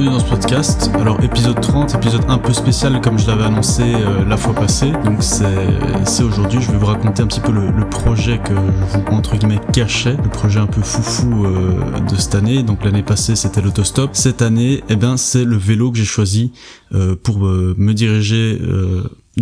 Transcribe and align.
Bienvenue 0.00 0.18
dans 0.18 0.24
ce 0.24 0.30
podcast. 0.30 0.90
Alors 0.98 1.22
épisode 1.22 1.60
30, 1.60 1.94
épisode 1.96 2.24
un 2.28 2.38
peu 2.38 2.54
spécial 2.54 3.02
comme 3.02 3.18
je 3.18 3.26
l'avais 3.26 3.44
annoncé 3.44 3.82
euh, 3.82 4.24
la 4.24 4.38
fois 4.38 4.54
passée. 4.54 4.92
Donc 5.04 5.22
c'est 5.22 6.22
aujourd'hui, 6.22 6.58
je 6.62 6.72
vais 6.72 6.78
vous 6.78 6.86
raconter 6.86 7.22
un 7.22 7.26
petit 7.26 7.40
peu 7.40 7.52
le, 7.52 7.86
projet 7.90 8.38
que 8.38 8.54
je 8.54 8.96
vous 8.96 9.04
entre 9.14 9.36
guillemets 9.36 9.60
cachais, 9.74 10.16
le 10.16 10.30
projet 10.30 10.58
un 10.58 10.66
peu 10.66 10.80
foufou 10.80 11.44
euh, 11.44 12.00
de 12.00 12.16
cette 12.16 12.34
année. 12.34 12.62
Donc 12.62 12.82
l'année 12.82 13.02
passée 13.02 13.36
c'était 13.36 13.60
l'autostop. 13.60 14.12
Cette 14.14 14.40
année, 14.40 14.82
eh 14.88 14.96
ben 14.96 15.18
c'est 15.18 15.44
le 15.44 15.58
vélo 15.58 15.90
que 15.90 15.98
j'ai 15.98 16.06
choisi 16.06 16.52
euh, 16.94 17.14
pour 17.22 17.40
me 17.40 17.92
diriger 17.92 18.58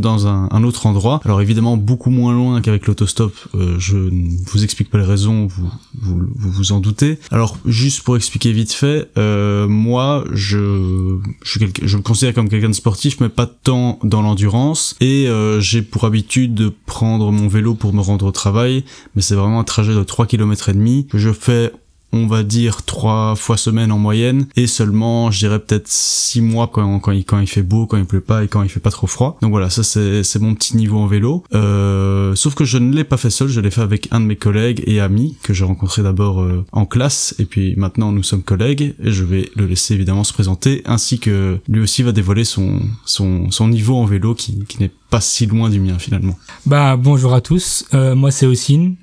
dans 0.01 0.27
un, 0.27 0.65
autre 0.65 0.87
endroit. 0.87 1.21
Alors 1.25 1.41
évidemment 1.41 1.77
beaucoup 1.77 2.11
moins 2.11 2.33
loin 2.33 2.61
qu'avec 2.61 2.87
l'autostop, 2.87 3.33
euh, 3.55 3.77
je 3.79 3.97
ne 3.97 4.37
vous 4.47 4.65
explique 4.65 4.91
pas 4.91 4.99
les 4.99 5.05
raisons, 5.05 5.47
vous 5.47 5.71
vous, 6.01 6.27
vous 6.37 6.73
en 6.73 6.81
doutez. 6.81 7.19
Alors 7.31 7.57
juste 7.65 8.03
pour 8.03 8.17
expliquer 8.17 8.53
vite 8.53 8.73
fait, 8.73 9.09
euh, 9.17 9.69
moi 9.69 10.25
je 10.33 11.19
je, 11.43 11.59
je 11.83 11.97
me 11.97 12.03
considère 12.03 12.35
comme 12.35 12.49
quelqu'un 12.49 12.69
de 12.69 12.75
sportif 12.75 13.21
mais 13.21 13.29
pas 13.29 13.47
tant 13.47 13.99
dans 14.03 14.23
l'endurance 14.23 14.97
et 15.01 15.29
euh, 15.29 15.61
j'ai 15.61 15.83
pour 15.83 16.05
habitude 16.05 16.55
de 16.55 16.73
prendre 16.87 17.31
mon 17.31 17.49
vélo 17.49 17.75
pour 17.75 17.93
me 17.93 18.01
rendre 18.01 18.27
au 18.27 18.33
travail, 18.33 18.85
mais 19.15 19.23
c'est 19.23 19.35
vraiment 19.35 19.61
un 19.61 19.65
trajet 19.65 19.95
de 19.95 20.03
3 20.03 20.27
km 20.27 20.69
et 20.69 20.73
demi 20.75 21.07
que 21.07 21.19
je 21.19 21.33
fais 21.33 21.73
on 22.13 22.27
va 22.27 22.43
dire 22.43 22.83
trois 22.85 23.35
fois 23.37 23.57
semaine 23.57 23.93
en 23.93 23.99
moyenne 23.99 24.47
et 24.57 24.67
seulement 24.67 25.31
je 25.31 25.39
dirais 25.39 25.59
peut-être 25.59 25.89
six 25.89 26.41
mois 26.41 26.69
quand, 26.69 27.13
il, 27.13 27.25
quand 27.25 27.41
il 27.41 27.47
fait 27.47 27.63
beau, 27.63 27.87
quand 27.87 27.97
il 27.97 28.05
pleut 28.05 28.21
pas 28.21 28.45
et 28.45 28.49
quand 28.49 28.63
il 28.63 28.69
fait 28.69 28.81
pas 28.81 28.91
trop 28.91 29.07
froid. 29.07 29.39
Donc 29.43 29.51
voilà, 29.51 29.71
ça 29.71 29.83
c'est, 29.83 30.23
c'est 30.23 30.39
mon 30.39 30.55
petit 30.55 30.77
niveau 30.77 30.99
en 30.99 31.07
vélo. 31.07 31.45
Euh, 31.55 32.35
sauf 32.35 32.55
que 32.55 32.65
je 32.65 32.79
ne 32.79 32.95
l'ai 32.95 33.05
pas 33.05 33.17
fait 33.17 33.31
seul, 33.31 33.49
je 33.49 33.61
l'ai 33.61 33.71
fait 33.71 33.83
avec 33.83 34.09
un 34.11 34.21
de 34.21 34.27
mes 34.27 34.37
collègues 34.37 34.83
et 34.87 35.01
amis 35.01 35.37
que 35.43 35.53
j'ai 35.53 35.65
rencontré 35.65 36.03
d'abord 36.03 36.41
euh, 36.41 36.65
en 36.73 36.87
classe 36.87 37.35
et 37.39 37.45
puis 37.45 37.75
maintenant 37.77 38.13
nous 38.13 38.23
sommes 38.23 38.43
collègues 38.43 38.95
et 39.03 39.11
je 39.11 39.25
vais 39.25 39.51
le 39.57 39.67
laisser 39.67 39.95
évidemment 39.95 40.25
se 40.25 40.33
présenter 40.33 40.83
ainsi 40.87 41.19
que 41.19 41.59
lui 41.69 41.81
aussi 41.81 42.03
va 42.03 42.13
dévoiler 42.13 42.45
son, 42.45 42.81
son, 43.05 43.51
son 43.51 43.69
niveau 43.69 43.97
en 43.97 44.05
vélo 44.05 44.35
qui, 44.35 44.65
qui 44.67 44.81
n'est 44.81 44.91
pas 45.11 45.21
si 45.21 45.47
loin 45.47 45.71
du 45.71 45.81
mien 45.81 45.99
finalement. 45.99 46.39
Bah 46.67 46.97
bonjour 46.97 47.35
à 47.35 47.41
tous, 47.41 47.85
euh, 47.95 48.15
moi 48.15 48.31
c'est 48.31 48.47
Ossine, 48.47 48.97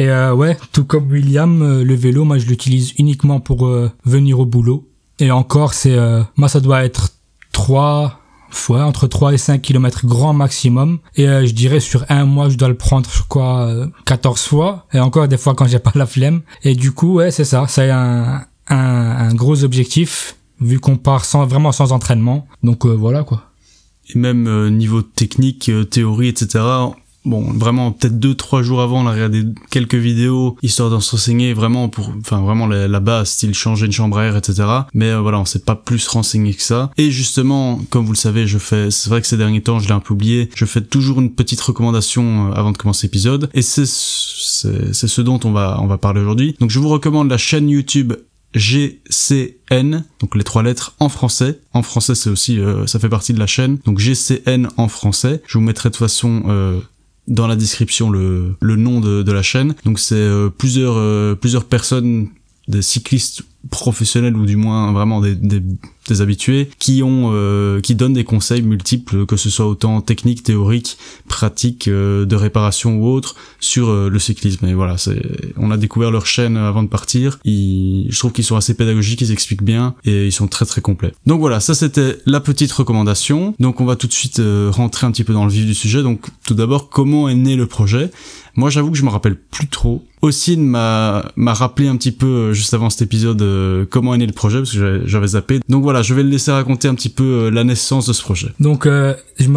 et 0.00 0.08
euh, 0.08 0.32
ouais, 0.32 0.56
tout 0.72 0.84
comme 0.84 1.10
William, 1.10 1.60
euh, 1.60 1.84
le 1.84 1.94
vélo, 1.94 2.24
moi 2.24 2.38
je 2.38 2.46
l'utilise 2.46 2.94
uniquement 2.96 3.38
pour 3.38 3.66
euh, 3.66 3.90
venir 4.06 4.40
au 4.40 4.46
boulot. 4.46 4.88
Et 5.18 5.30
encore, 5.30 5.74
c'est 5.74 5.94
moi 6.36 6.48
ça 6.48 6.60
doit 6.60 6.82
être 6.82 7.10
3 7.52 8.18
fois 8.48 8.84
entre 8.84 9.06
3 9.06 9.34
et 9.34 9.36
5 9.36 9.60
km 9.60 10.06
grand 10.06 10.32
maximum. 10.32 11.00
Et 11.16 11.26
je 11.26 11.52
dirais 11.52 11.80
sur 11.80 12.06
un 12.08 12.24
mois, 12.24 12.48
je 12.48 12.56
dois 12.56 12.68
le 12.68 12.76
prendre 12.78 13.10
quoi 13.28 13.70
14 14.06 14.40
fois. 14.40 14.86
Et 14.94 15.00
encore 15.00 15.28
des 15.28 15.36
fois 15.36 15.54
quand 15.54 15.66
j'ai 15.66 15.78
pas 15.78 15.92
la 15.94 16.06
flemme. 16.06 16.40
Et 16.62 16.74
du 16.74 16.92
coup, 16.92 17.16
ouais, 17.16 17.30
c'est 17.30 17.44
ça. 17.44 17.66
C'est 17.68 17.90
un, 17.90 18.46
un, 18.68 19.34
gros 19.34 19.62
objectif 19.62 20.36
vu 20.62 20.80
qu'on 20.80 20.96
part 20.96 21.26
vraiment 21.46 21.72
sans 21.72 21.92
entraînement. 21.92 22.48
Donc 22.62 22.86
voilà 22.86 23.22
quoi. 23.22 23.42
Et 24.08 24.18
même 24.18 24.70
niveau 24.74 25.02
technique, 25.02 25.70
théorie, 25.90 26.28
etc 26.28 26.60
bon 27.24 27.42
vraiment 27.52 27.92
peut-être 27.92 28.18
deux 28.18 28.34
trois 28.34 28.62
jours 28.62 28.80
avant 28.80 29.04
on 29.04 29.06
a 29.06 29.12
regardé 29.12 29.44
quelques 29.70 29.94
vidéos 29.94 30.56
histoire 30.62 30.88
d'en 30.90 31.00
se 31.00 31.10
renseigner 31.10 31.52
vraiment 31.52 31.88
pour 31.88 32.12
enfin 32.18 32.40
vraiment 32.40 32.66
la, 32.66 33.00
base 33.00 33.30
style 33.30 33.54
changer 33.54 33.86
une 33.86 33.92
chambre 33.92 34.18
à 34.18 34.24
air 34.24 34.36
etc 34.36 34.66
mais 34.94 35.10
euh, 35.10 35.20
voilà 35.20 35.38
on 35.38 35.44
s'est 35.44 35.60
pas 35.60 35.74
plus 35.74 36.06
renseigné 36.08 36.54
que 36.54 36.62
ça 36.62 36.90
et 36.96 37.10
justement 37.10 37.80
comme 37.90 38.04
vous 38.04 38.12
le 38.12 38.18
savez 38.18 38.46
je 38.46 38.58
fais 38.58 38.90
c'est 38.90 39.10
vrai 39.10 39.20
que 39.20 39.26
ces 39.26 39.36
derniers 39.36 39.62
temps 39.62 39.78
je 39.78 39.88
l'ai 39.88 39.94
un 39.94 40.00
peu 40.00 40.14
oublié 40.14 40.50
je 40.54 40.64
fais 40.64 40.80
toujours 40.80 41.20
une 41.20 41.32
petite 41.32 41.60
recommandation 41.60 42.48
euh, 42.48 42.52
avant 42.54 42.72
de 42.72 42.78
commencer 42.78 43.06
l'épisode 43.06 43.50
et 43.54 43.62
c'est 43.62 43.86
c'est 43.86 45.08
ce 45.08 45.20
dont 45.20 45.40
on 45.44 45.52
va 45.52 45.78
on 45.80 45.86
va 45.86 45.98
parler 45.98 46.20
aujourd'hui 46.20 46.56
donc 46.60 46.70
je 46.70 46.78
vous 46.78 46.88
recommande 46.88 47.30
la 47.30 47.38
chaîne 47.38 47.68
YouTube 47.68 48.14
GCN, 48.54 50.02
donc 50.18 50.34
les 50.34 50.42
trois 50.42 50.62
lettres 50.62 50.94
en 50.98 51.08
français. 51.08 51.60
En 51.72 51.82
français, 51.82 52.16
c'est 52.16 52.30
aussi, 52.30 52.58
euh, 52.58 52.84
ça 52.86 52.98
fait 52.98 53.08
partie 53.08 53.32
de 53.32 53.38
la 53.38 53.46
chaîne. 53.46 53.78
Donc 53.84 53.98
GCN 53.98 54.66
en 54.76 54.88
français. 54.88 55.40
Je 55.46 55.58
vous 55.58 55.64
mettrai 55.64 55.88
de 55.88 55.94
toute 55.94 56.00
façon 56.00 56.42
dans 57.28 57.46
la 57.46 57.56
description 57.56 58.10
le, 58.10 58.56
le 58.60 58.76
nom 58.76 59.00
de, 59.00 59.22
de 59.22 59.32
la 59.32 59.42
chaîne. 59.42 59.74
Donc 59.84 59.98
c'est 59.98 60.14
euh, 60.14 60.48
plusieurs 60.48 60.96
euh, 60.96 61.34
plusieurs 61.34 61.64
personnes 61.64 62.28
des 62.68 62.82
cyclistes 62.82 63.42
professionnels 63.70 64.36
ou 64.36 64.46
du 64.46 64.56
moins 64.56 64.92
vraiment 64.92 65.20
des, 65.20 65.34
des, 65.34 65.62
des 66.10 66.20
habitués 66.20 66.68
qui 66.78 67.02
ont 67.02 67.30
euh, 67.32 67.80
qui 67.80 67.94
donnent 67.94 68.12
des 68.12 68.24
conseils 68.24 68.62
multiples 68.62 69.26
que 69.26 69.36
ce 69.36 69.50
soit 69.50 69.66
autant 69.66 70.00
techniques 70.00 70.42
théoriques 70.42 70.98
pratiques 71.28 71.88
euh, 71.88 72.26
de 72.26 72.36
réparation 72.36 72.98
ou 72.98 73.06
autres 73.06 73.36
sur 73.60 73.88
euh, 73.88 74.08
le 74.08 74.18
cyclisme. 74.18 74.66
Et 74.66 74.74
voilà 74.74 74.98
c'est 74.98 75.22
on 75.56 75.70
a 75.70 75.76
découvert 75.76 76.10
leur 76.10 76.26
chaîne 76.26 76.56
avant 76.56 76.82
de 76.82 76.88
partir. 76.88 77.38
Ils, 77.44 78.06
je 78.10 78.18
trouve 78.18 78.32
qu'ils 78.32 78.44
sont 78.44 78.56
assez 78.56 78.74
pédagogiques 78.74 79.20
ils 79.20 79.32
expliquent 79.32 79.62
bien 79.62 79.94
et 80.04 80.26
ils 80.26 80.32
sont 80.32 80.48
très 80.48 80.66
très 80.66 80.80
complets. 80.80 81.12
Donc 81.26 81.40
voilà 81.40 81.60
ça 81.60 81.74
c'était 81.74 82.18
la 82.26 82.40
petite 82.40 82.72
recommandation. 82.72 83.54
Donc 83.58 83.80
on 83.80 83.84
va 83.84 83.96
tout 83.96 84.06
de 84.06 84.12
suite 84.12 84.42
rentrer 84.70 85.06
un 85.06 85.12
petit 85.12 85.24
peu 85.24 85.32
dans 85.32 85.44
le 85.44 85.50
vif 85.50 85.66
du 85.66 85.74
sujet. 85.74 86.02
Donc 86.02 86.26
tout 86.46 86.54
d'abord 86.54 86.88
comment 86.88 87.28
est 87.28 87.34
né 87.34 87.56
le 87.56 87.66
projet? 87.66 88.10
Moi, 88.56 88.70
j'avoue 88.70 88.90
que 88.90 88.98
je 88.98 89.04
me 89.04 89.10
rappelle 89.10 89.36
plus 89.36 89.68
trop. 89.68 90.04
Ossine 90.22 90.66
m'a 90.66 91.32
m'a 91.36 91.54
rappelé 91.54 91.88
un 91.88 91.96
petit 91.96 92.12
peu 92.12 92.52
juste 92.52 92.74
avant 92.74 92.90
cet 92.90 93.02
épisode 93.02 93.86
comment 93.88 94.14
est 94.14 94.18
né 94.18 94.26
le 94.26 94.32
projet 94.32 94.58
parce 94.58 94.72
que 94.72 95.02
j'avais 95.06 95.28
zappé. 95.28 95.60
Donc 95.68 95.82
voilà, 95.82 95.99
je 96.02 96.14
vais 96.14 96.22
le 96.22 96.30
laisser 96.30 96.50
raconter 96.50 96.88
un 96.88 96.94
petit 96.94 97.08
peu 97.08 97.24
euh, 97.24 97.50
la 97.50 97.64
naissance 97.64 98.06
de 98.06 98.12
ce 98.12 98.22
projet. 98.22 98.48
Donc, 98.60 98.86
euh, 98.86 99.14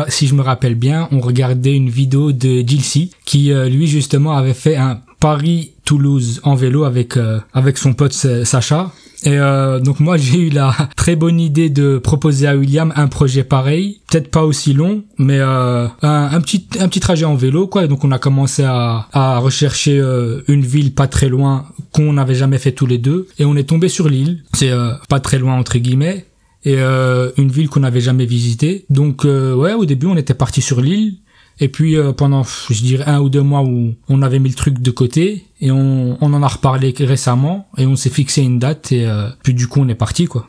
si 0.08 0.28
je 0.28 0.36
me 0.36 0.42
rappelle 0.42 0.76
bien, 0.76 1.08
on 1.12 1.20
regardait 1.20 1.76
une 1.76 1.90
vidéo 1.90 2.32
de 2.32 2.62
Gilsey 2.66 3.10
qui, 3.26 3.52
euh, 3.52 3.70
lui, 3.70 3.88
justement, 3.88 4.36
avait 4.36 4.54
fait 4.54 4.76
un 4.76 5.02
Paris-Toulouse 5.20 6.42
en 6.44 6.56
vélo 6.56 6.84
avec 6.84 7.18
avec 7.54 7.78
son 7.78 7.94
pote 7.94 8.12
Sacha. 8.12 8.92
Et 9.26 9.38
euh, 9.38 9.80
donc 9.80 10.00
moi 10.00 10.18
j'ai 10.18 10.40
eu 10.40 10.50
la 10.50 10.76
très 10.96 11.16
bonne 11.16 11.40
idée 11.40 11.70
de 11.70 11.98
proposer 11.98 12.48
à 12.48 12.56
William 12.56 12.94
un 12.96 13.08
projet 13.08 13.44
pareil, 13.44 14.02
peut-être 14.10 14.30
pas 14.30 14.44
aussi 14.44 14.74
long, 14.74 15.04
mais 15.18 15.40
euh, 15.40 15.88
un, 16.02 16.42
petit 16.42 16.68
un 16.80 16.88
petit 16.88 17.00
trajet 17.00 17.26
en 17.26 17.36
vélo 17.36 17.68
quoi. 17.68 17.88
donc 17.88 18.04
on 18.04 18.12
a 18.12 18.20
commencé 18.20 18.64
à, 18.64 19.08
à 19.14 19.40
rechercher 19.40 20.00
euh, 20.00 20.42
une 20.48 20.62
ville 20.66 20.94
pas 20.94 21.08
très 21.08 21.30
loin 21.30 21.66
qu'on 21.92 22.14
n'avait 22.14 22.36
jamais 22.36 22.58
fait 22.58 22.72
tous 22.72 22.86
les 22.86 22.98
deux 22.98 23.28
et 23.40 23.46
on 23.46 23.56
est 23.56 23.64
tombé 23.70 23.90
sur 23.90 24.10
l'île. 24.10 24.44
C'est 24.54 24.72
euh, 24.72 24.94
pas 25.10 25.20
très 25.20 25.40
loin 25.40 25.56
entre 25.56 25.78
guillemets 25.78 26.26
et 26.66 26.76
euh, 26.78 27.32
une 27.38 27.52
ville 27.52 27.70
qu'on 27.70 27.82
n'avait 27.82 28.02
jamais 28.02 28.26
visitée. 28.26 28.86
Donc 28.90 29.24
ouais 29.24 29.74
au 29.74 29.86
début 29.86 30.08
on 30.08 30.18
était 30.18 30.34
parti 30.34 30.62
sur 30.62 30.82
l'île 30.82 31.18
et 31.60 31.70
puis 31.70 31.98
euh, 31.98 32.14
pendant, 32.14 32.44
je 32.44 32.82
dirais, 32.82 33.06
un 33.06 33.20
ou 33.20 33.30
deux 33.30 33.42
mois 33.42 33.62
où 33.62 33.94
on 34.10 34.22
avait 34.22 34.40
mis 34.40 34.50
le 34.50 34.56
truc 34.56 34.80
de 34.80 34.92
côté 34.92 35.46
et 35.62 35.72
on, 35.72 36.18
on 36.20 36.34
en 36.34 36.44
a 36.44 36.48
reparlé 36.48 36.94
récemment 37.00 37.68
et 37.78 37.86
on 37.86 37.96
s'est 37.96 38.10
fixé 38.10 38.42
une 38.42 38.60
date 38.60 38.92
et 38.92 39.06
euh, 39.06 39.30
puis 39.44 39.54
du 39.54 39.68
coup 39.68 39.82
on 39.82 39.88
est 39.88 39.96
parti 39.96 40.26
quoi. 40.26 40.48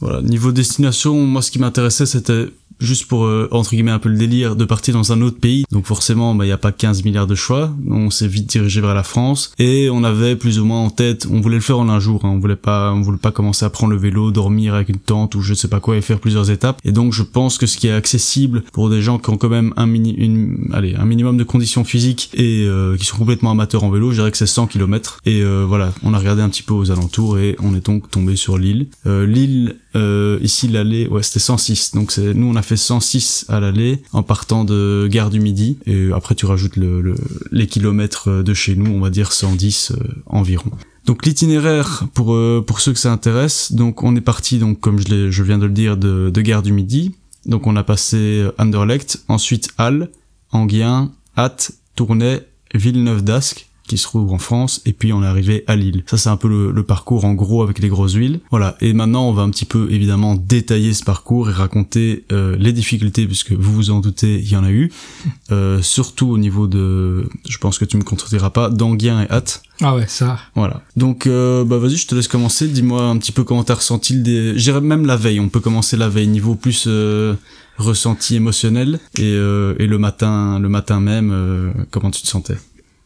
Voilà, 0.00 0.22
niveau 0.22 0.52
destination, 0.52 1.26
moi 1.26 1.42
ce 1.42 1.50
qui 1.50 1.58
m'intéressait 1.58 2.06
c'était 2.06 2.46
juste 2.80 3.06
pour 3.06 3.24
euh, 3.24 3.48
entre 3.50 3.70
guillemets 3.70 3.90
un 3.90 3.98
peu 3.98 4.08
le 4.08 4.16
délire 4.16 4.56
de 4.56 4.64
partir 4.64 4.94
dans 4.94 5.12
un 5.12 5.20
autre 5.20 5.38
pays. 5.38 5.64
Donc 5.70 5.86
forcément, 5.86 6.34
bah, 6.34 6.44
il 6.44 6.48
n'y 6.48 6.52
a 6.52 6.58
pas 6.58 6.72
15 6.72 7.04
milliards 7.04 7.26
de 7.26 7.34
choix. 7.34 7.72
On 7.88 8.10
s'est 8.10 8.28
vite 8.28 8.48
dirigé 8.48 8.80
vers 8.80 8.94
la 8.94 9.02
France 9.02 9.52
et 9.58 9.88
on 9.90 10.04
avait 10.04 10.36
plus 10.36 10.58
ou 10.58 10.64
moins 10.64 10.80
en 10.80 10.90
tête, 10.90 11.26
on 11.30 11.40
voulait 11.40 11.56
le 11.56 11.62
faire 11.62 11.78
en 11.78 11.88
un 11.88 12.00
jour. 12.00 12.24
Hein. 12.24 12.30
On 12.30 12.38
voulait 12.38 12.56
pas, 12.56 12.92
on 12.92 13.00
voulait 13.00 13.18
pas 13.18 13.32
commencer 13.32 13.64
à 13.64 13.70
prendre 13.70 13.92
le 13.92 13.98
vélo, 13.98 14.30
dormir 14.30 14.74
avec 14.74 14.88
une 14.88 14.98
tente 14.98 15.34
ou 15.34 15.40
je 15.40 15.54
sais 15.54 15.68
pas 15.68 15.80
quoi 15.80 15.96
et 15.96 16.00
faire 16.00 16.20
plusieurs 16.20 16.50
étapes. 16.50 16.80
Et 16.84 16.92
donc 16.92 17.12
je 17.12 17.22
pense 17.22 17.58
que 17.58 17.66
ce 17.66 17.76
qui 17.76 17.88
est 17.88 17.92
accessible 17.92 18.62
pour 18.72 18.90
des 18.90 19.02
gens 19.02 19.18
qui 19.18 19.30
ont 19.30 19.36
quand 19.36 19.48
même 19.48 19.72
un 19.76 19.86
mini, 19.86 20.12
une, 20.12 20.70
allez, 20.72 20.94
un 20.94 21.04
minimum 21.04 21.36
de 21.36 21.44
conditions 21.44 21.84
physiques 21.84 22.30
et 22.34 22.64
euh, 22.66 22.96
qui 22.96 23.04
sont 23.04 23.16
complètement 23.16 23.50
amateurs 23.50 23.84
en 23.84 23.90
vélo, 23.90 24.10
je 24.10 24.16
dirais 24.16 24.30
que 24.30 24.36
c'est 24.36 24.46
100 24.46 24.68
km. 24.68 25.20
Et 25.26 25.42
euh, 25.42 25.64
voilà, 25.66 25.92
on 26.02 26.14
a 26.14 26.18
regardé 26.18 26.42
un 26.42 26.48
petit 26.48 26.62
peu 26.62 26.74
aux 26.74 26.90
alentours 26.90 27.38
et 27.38 27.56
on 27.62 27.74
est 27.74 27.84
donc 27.84 28.10
tombé 28.10 28.36
sur 28.36 28.58
l'île. 28.58 28.86
l'île 29.04 29.76
ici 29.94 30.68
l'aller, 30.68 31.08
ouais, 31.08 31.22
c'était 31.22 31.38
106. 31.40 31.92
Donc 31.94 32.12
c'est, 32.12 32.34
nous 32.34 32.46
on 32.46 32.56
a 32.56 32.62
fait 32.62 32.76
106 32.76 33.46
à 33.48 33.60
l'aller 33.60 34.02
en 34.12 34.22
partant 34.22 34.64
de 34.64 35.08
Gare 35.10 35.30
du 35.30 35.40
Midi 35.40 35.78
et 35.86 36.10
après 36.12 36.34
tu 36.34 36.46
rajoutes 36.46 36.76
le, 36.76 37.14
les 37.50 37.66
kilomètres 37.66 38.42
de 38.42 38.54
chez 38.54 38.76
nous, 38.76 38.90
on 38.90 39.00
va 39.00 39.10
dire 39.10 39.32
110 39.32 39.92
euh, 39.92 39.96
environ. 40.26 40.70
Donc 41.06 41.24
l'itinéraire 41.24 42.04
pour 42.14 42.34
euh, 42.34 42.62
pour 42.66 42.80
ceux 42.80 42.92
que 42.92 42.98
ça 42.98 43.12
intéresse, 43.12 43.72
donc 43.72 44.02
on 44.02 44.14
est 44.14 44.20
parti 44.20 44.58
donc 44.58 44.80
comme 44.80 44.98
je, 44.98 45.30
je 45.30 45.42
viens 45.42 45.58
de 45.58 45.66
le 45.66 45.72
dire 45.72 45.96
de, 45.96 46.30
de 46.30 46.40
Gare 46.40 46.62
du 46.62 46.72
Midi. 46.72 47.14
Donc 47.46 47.66
on 47.66 47.76
a 47.76 47.84
passé 47.84 48.46
Anderlecht, 48.58 49.24
ensuite 49.28 49.70
Halle, 49.78 50.10
Anguien, 50.52 51.12
Hatt, 51.36 51.72
Tournai, 51.94 52.40
Villeneuve 52.74 53.22
d'Ascq 53.22 53.67
qui 53.88 53.98
se 53.98 54.04
trouve 54.04 54.32
en 54.32 54.38
France, 54.38 54.80
et 54.86 54.92
puis 54.92 55.12
on 55.12 55.22
est 55.22 55.26
arrivé 55.26 55.64
à 55.66 55.74
Lille. 55.74 56.04
Ça 56.06 56.16
c'est 56.16 56.28
un 56.28 56.36
peu 56.36 56.48
le, 56.48 56.82
parcours 56.82 57.24
en 57.24 57.34
gros 57.34 57.62
avec 57.62 57.80
les 57.80 57.88
grosses 57.88 58.14
villes. 58.14 58.40
Voilà, 58.50 58.76
et 58.80 58.92
maintenant 58.92 59.28
on 59.28 59.32
va 59.32 59.42
un 59.42 59.50
petit 59.50 59.64
peu 59.64 59.88
évidemment 59.90 60.36
détailler 60.36 60.92
ce 60.92 61.02
parcours 61.02 61.50
et 61.50 61.52
raconter 61.52 62.24
euh, 62.32 62.56
les 62.58 62.72
difficultés, 62.72 63.26
puisque 63.26 63.52
vous 63.52 63.72
vous 63.72 63.90
en 63.90 64.00
doutez, 64.00 64.38
il 64.38 64.48
y 64.48 64.56
en 64.56 64.64
a 64.64 64.70
eu, 64.70 64.92
euh, 65.50 65.82
surtout 65.82 66.28
au 66.28 66.38
niveau 66.38 66.66
de, 66.66 67.28
je 67.48 67.58
pense 67.58 67.78
que 67.78 67.84
tu 67.84 67.96
me 67.96 68.04
contrediras 68.04 68.50
pas, 68.50 68.70
d'Anguien 68.70 69.22
et 69.22 69.30
Hâte. 69.30 69.62
Ah 69.80 69.94
ouais, 69.94 70.06
ça. 70.06 70.38
Voilà. 70.54 70.82
Donc 70.96 71.26
euh, 71.26 71.64
bah 71.64 71.78
vas-y, 71.78 71.96
je 71.96 72.06
te 72.06 72.14
laisse 72.14 72.28
commencer. 72.28 72.68
Dis-moi 72.68 73.02
un 73.02 73.16
petit 73.16 73.32
peu 73.32 73.44
comment 73.44 73.64
t'as 73.64 73.74
ressenti 73.74 74.14
le. 74.14 74.56
J'irais 74.56 74.80
même 74.80 75.06
la 75.06 75.16
veille. 75.16 75.40
On 75.40 75.48
peut 75.48 75.60
commencer 75.60 75.96
la 75.96 76.08
veille 76.08 76.28
niveau 76.28 76.54
plus 76.54 76.88
ressenti 77.78 78.34
émotionnel 78.34 78.98
et, 79.18 79.30
et 79.30 79.86
le 79.86 79.98
matin, 79.98 80.58
le 80.58 80.68
matin 80.68 81.00
même, 81.00 81.72
comment 81.90 82.10
tu 82.10 82.22
te 82.22 82.26
sentais? 82.26 82.56